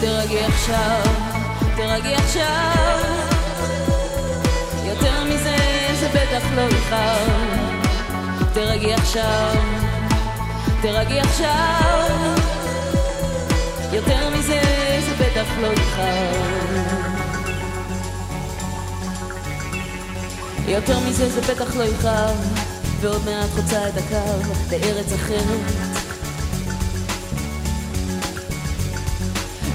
תרגי 0.00 0.38
עכשיו, 0.38 1.02
תרגי 1.76 2.14
עכשיו, 2.14 2.98
יותר 4.84 5.24
מזה 5.24 5.56
זה 6.00 6.08
בטח 6.08 6.46
לא 6.54 6.60
איחר. 6.60 7.52
תרגי 8.54 8.94
עכשיו, 8.94 9.81
תרגי 10.82 11.20
עכשיו, 11.20 12.08
יותר 13.92 14.30
מזה 14.30 14.60
זה 15.00 15.24
בטח 15.24 15.46
לא 15.60 15.70
איחר. 15.70 16.32
יותר 20.68 20.98
מזה 21.00 21.28
זה 21.28 21.40
בטח 21.40 21.76
לא 21.76 21.82
איחר, 21.82 22.32
ועוד 23.00 23.24
מעט 23.24 23.50
חוצה 23.50 23.88
את 23.88 23.96
הקו 23.96 24.52
לארץ 24.70 25.12
אחרת. 25.12 25.60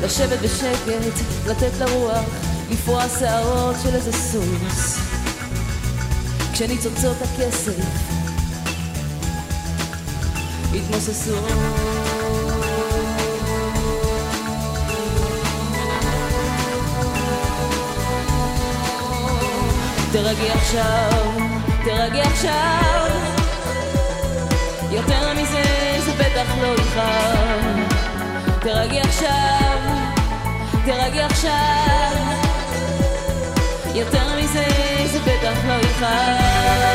לשבת 0.04 0.40
בשקט, 0.40 1.22
לתת 1.48 1.72
לרוח, 1.80 2.26
לפרוע 2.72 3.04
שערות 3.20 3.76
של 3.84 3.96
איזה 3.96 4.12
סוס. 4.12 4.98
כשניצוצות 6.54 7.18
הכסף 7.22 8.17
התמוססו. 10.90 11.36
תרגי 20.12 20.50
עכשיו, 20.50 21.12
תרגי 21.84 22.22
עכשיו, 22.22 23.10
יותר 24.92 25.34
מזה 25.34 25.64
זה 26.06 26.12
בטח 26.12 26.58
לא 26.62 26.74
איחר. 26.74 27.36
תרגי 28.60 29.00
עכשיו, 29.00 29.78
תרגי 30.86 31.22
עכשיו, 31.22 32.12
יותר 33.96 34.36
מזה 34.42 34.66
זה 35.12 35.20
בטח 35.20 35.66
לא 35.68 35.74
איחר. 35.74 36.87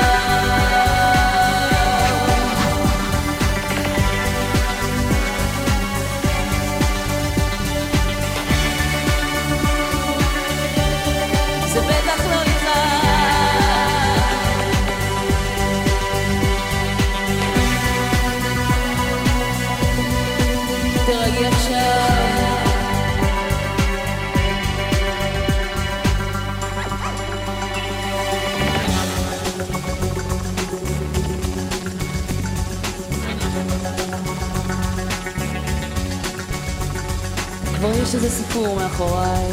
יש 38.12 38.16
איזה 38.16 38.30
סיפור 38.30 38.76
מאחוריי, 38.76 39.52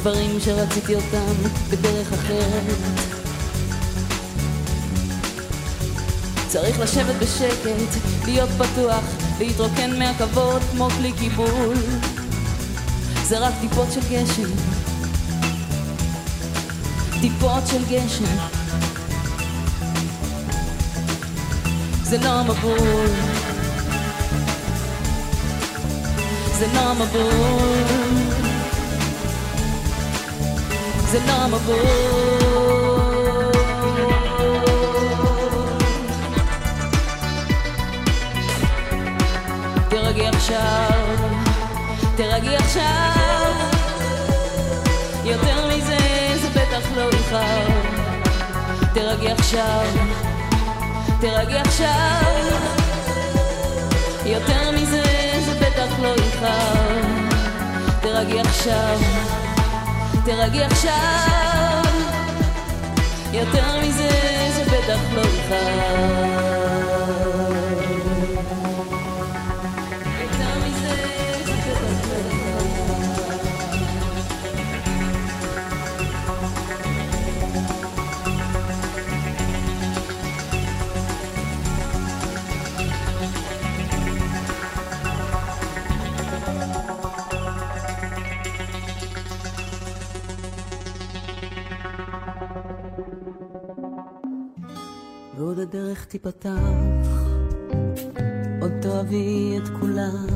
דברים 0.00 0.40
שרציתי 0.40 0.94
אותם 0.94 1.32
בדרך 1.70 2.12
אחרת. 2.12 2.76
צריך 6.48 6.80
לשבת 6.80 7.14
בשקט, 7.20 8.00
להיות 8.24 8.50
פתוח, 8.50 9.04
להתרוקן 9.38 9.98
מהכבוד 9.98 10.62
כמו 10.72 10.88
כלי 10.90 11.12
קיבול. 11.12 11.74
זה 13.24 13.38
רק 13.38 13.54
טיפות 13.60 13.92
של 13.92 14.00
גשם, 14.10 14.50
טיפות 17.20 17.66
של 17.66 17.84
גשם. 17.90 18.36
זה 22.02 22.18
לא 22.18 22.44
מבול, 22.44 23.35
זה 26.58 26.66
לא 26.74 26.94
מבול, 26.94 27.84
זה 31.10 31.18
לא 31.26 31.46
מבול. 31.46 31.76
תרגי 39.88 40.26
עכשיו, 40.26 40.90
תרגי 42.16 42.56
עכשיו, 42.56 43.52
יותר 45.24 45.66
מזה 45.66 45.98
זה 46.42 46.48
בטח 46.48 46.88
לא 46.96 47.08
איחר. 47.10 47.66
תרגי 48.94 49.30
עכשיו, 49.30 49.86
תרגי 51.20 51.58
עכשיו, 51.58 52.32
יותר 54.26 54.70
מזה 54.70 55.05
בטח 55.86 55.98
לא 56.00 56.14
איחר. 56.14 57.00
תרגי 58.00 58.40
עכשיו, 58.40 58.98
תרגי 60.24 60.64
עכשיו, 60.64 61.84
יותר 63.32 63.80
מזה 63.82 64.10
זה 64.56 64.64
בטח 64.64 65.00
לא 65.14 65.22
איחר. 65.22 66.66
ועוד 95.36 95.58
הדרך 95.58 96.04
תיפתח, 96.04 96.60
עוד 98.60 98.72
תאהבי 98.82 99.58
את 99.62 99.68
כולם, 99.80 100.26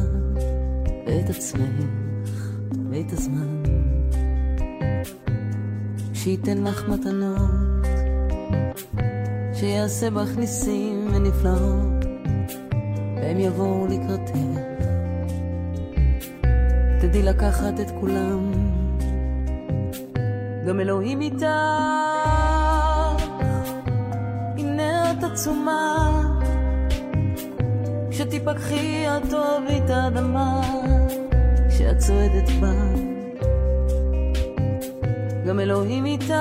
ואת 1.07 1.31
עצמך, 1.31 1.85
ואת 2.91 3.13
הזמן, 3.13 3.63
שייתן 6.15 6.65
לך 6.65 6.89
מתנות, 6.89 7.87
שיעשה 9.55 10.11
בך 10.11 10.37
ניסים 10.37 11.09
ונפלאות, 11.15 12.05
והם 13.17 13.39
יבואו 13.39 13.87
לקראתך. 13.87 14.39
תדעי 17.01 17.23
לקחת 17.23 17.81
את 17.81 17.91
כולם, 18.01 18.53
גם 20.67 20.81
אלוהים 20.81 21.21
איתך. 21.21 22.00
עצומה, 25.33 26.23
כשתיפקחי 28.11 29.07
את 29.09 29.23
תאהבי 29.31 29.79
את 29.85 29.91
האדמה 29.91 30.61
שאת 31.71 31.99
צועדת 31.99 32.51
בה. 32.61 32.73
גם 35.47 35.61
אלוהים 35.61 36.07
איתך, 36.07 36.35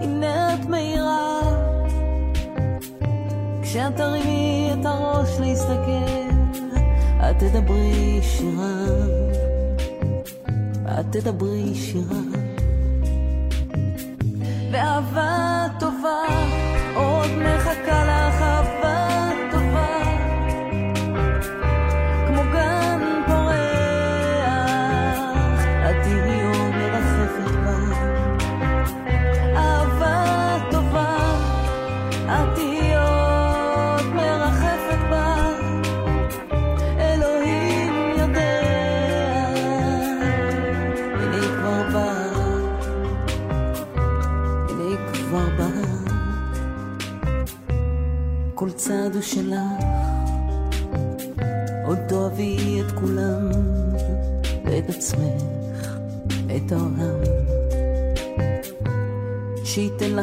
הנה 0.00 0.54
את 0.54 0.64
מאירה, 0.68 1.40
כשאת 3.62 3.96
תרימי 3.96 4.70
את 4.72 4.86
הראש 4.86 5.40
להסתכל, 5.40 6.30
את 7.20 7.38
תדברי 7.38 8.18
שירה, 8.22 8.84
את 11.00 11.06
תדברי 11.10 11.74
שירה. 11.74 12.46
ואהבה 14.72 15.65
טובה 16.06 16.46
עוד 16.94 17.30
מחכה 17.38 18.04
לך 18.04 18.25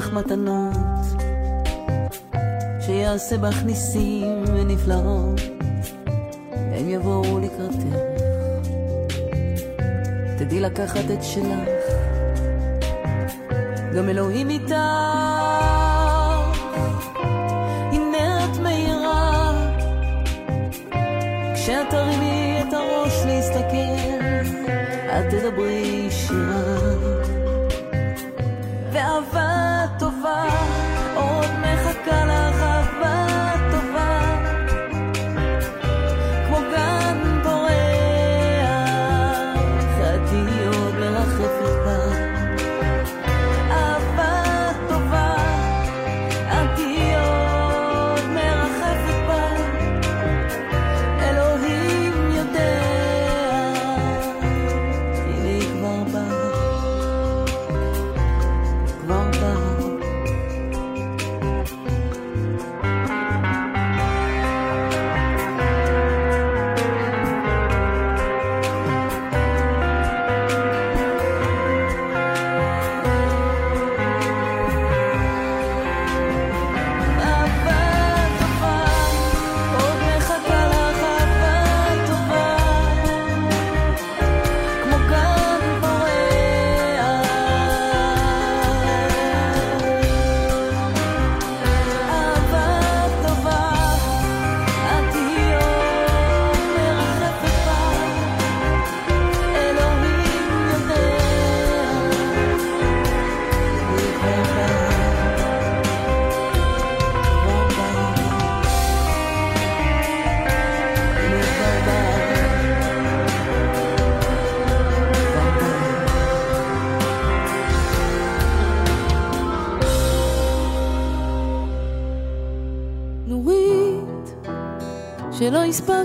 לך 0.04 0.14
מתנות, 0.14 0.74
שיעשה 2.80 3.38
בך 3.38 3.64
ניסים 3.66 4.44
ונפלאות, 4.48 5.42
הם 6.52 6.90
יבואו 6.90 7.40
לקראתך. 7.40 7.98
תדעי 10.38 10.60
לקחת 10.60 11.06
את 11.14 11.24
שלך, 11.24 11.70
גם 13.96 14.10
אלוהים 14.10 14.50
איתך. 14.50 15.53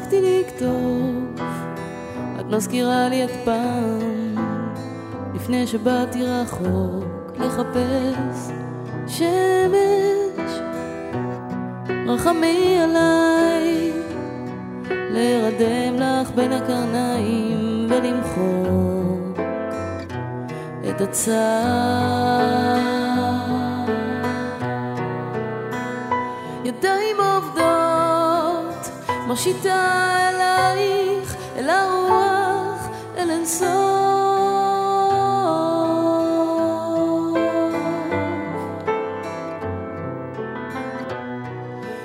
הספקתי 0.09 0.41
לכתוב, 0.41 1.35
את 2.41 2.45
מזכירה 2.47 3.09
לי 3.09 3.25
את 3.25 3.31
פעם, 3.45 4.37
לפני 5.35 5.67
שבאתי 5.67 6.25
רחוק 6.25 7.37
לחפש 7.39 8.51
שמש, 9.07 10.51
רחמי 12.07 12.79
עליי, 12.83 13.93
להירדם 14.91 15.97
לך 16.01 16.31
בין 16.31 16.53
הקרניים 16.53 17.87
ולמחוק 17.91 19.39
את 20.91 21.01
הצער. 21.01 22.18
מושיטה 29.39 30.29
אלייך, 30.29 31.37
אל 31.57 31.71
הרוח, 31.71 32.89
אל 33.19 33.31
אינסוף. 33.31 33.69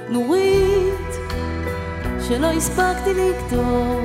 נורית, 0.09 1.11
שלא 2.27 2.47
הספקתי 2.47 3.13
לכתוב, 3.13 4.01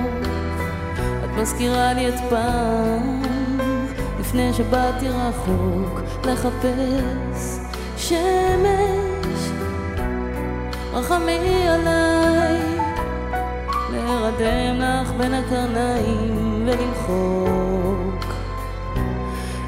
את 1.24 1.30
מזכירה 1.38 1.92
לי 1.92 2.08
את 2.08 2.20
פעם, 2.30 3.22
לפני 4.20 4.52
שבאתי 4.54 5.08
רחוק 5.08 6.00
לחפש 6.24 7.58
שמש. 7.96 9.50
רחמי 10.92 11.68
עליי, 11.68 12.17
להירדם 14.40 14.80
לך 14.80 15.10
בין 15.12 15.34
הקרניים 15.34 16.66
ולמחוק 16.66 18.24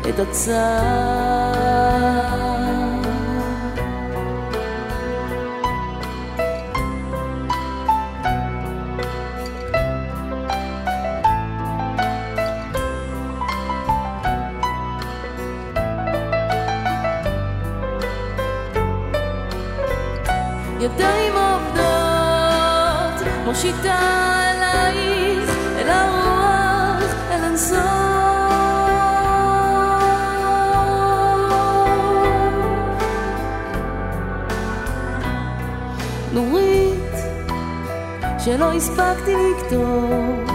את 0.09 0.19
הצער. 0.19 1.71
ידיים 20.81 21.33
עובדות, 21.37 21.85
מושיטה 23.45 24.30
שלא 38.51 38.73
הספקתי 38.73 39.35
לכתוב, 39.37 40.51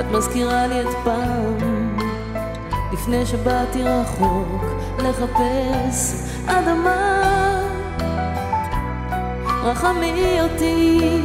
את 0.00 0.04
מזכירה 0.12 0.66
לי 0.66 0.80
את 0.80 0.86
פעם, 1.04 1.96
לפני 2.92 3.26
שבאתי 3.26 3.82
רחוק 3.82 4.64
לחפש 4.98 6.28
אדמה. 6.46 7.60
רחמי 9.64 10.38
אותי, 10.40 11.20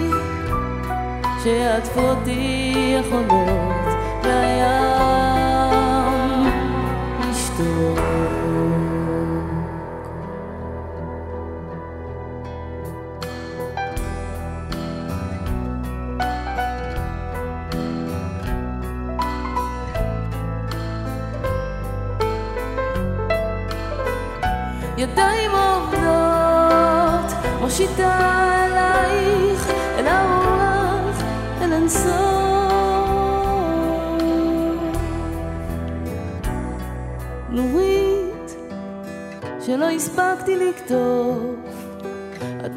שיעטפו 1.43 2.01
אותי 2.01 2.95
החולות 2.99 3.97
והים 4.23 4.96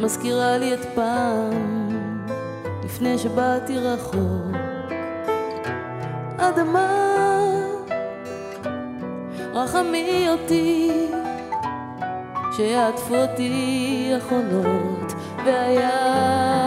מזכירה 0.00 0.58
לי 0.58 0.74
את 0.74 0.84
פעם, 0.94 1.88
לפני 2.84 3.18
שבאתי 3.18 3.78
רחוק. 3.78 4.56
אדמה, 6.36 6.88
רחמי 9.54 10.26
אותי, 10.28 11.06
שיעטפו 12.56 13.16
אותי 13.16 14.12
החולות, 14.16 15.12
והיה 15.44 16.59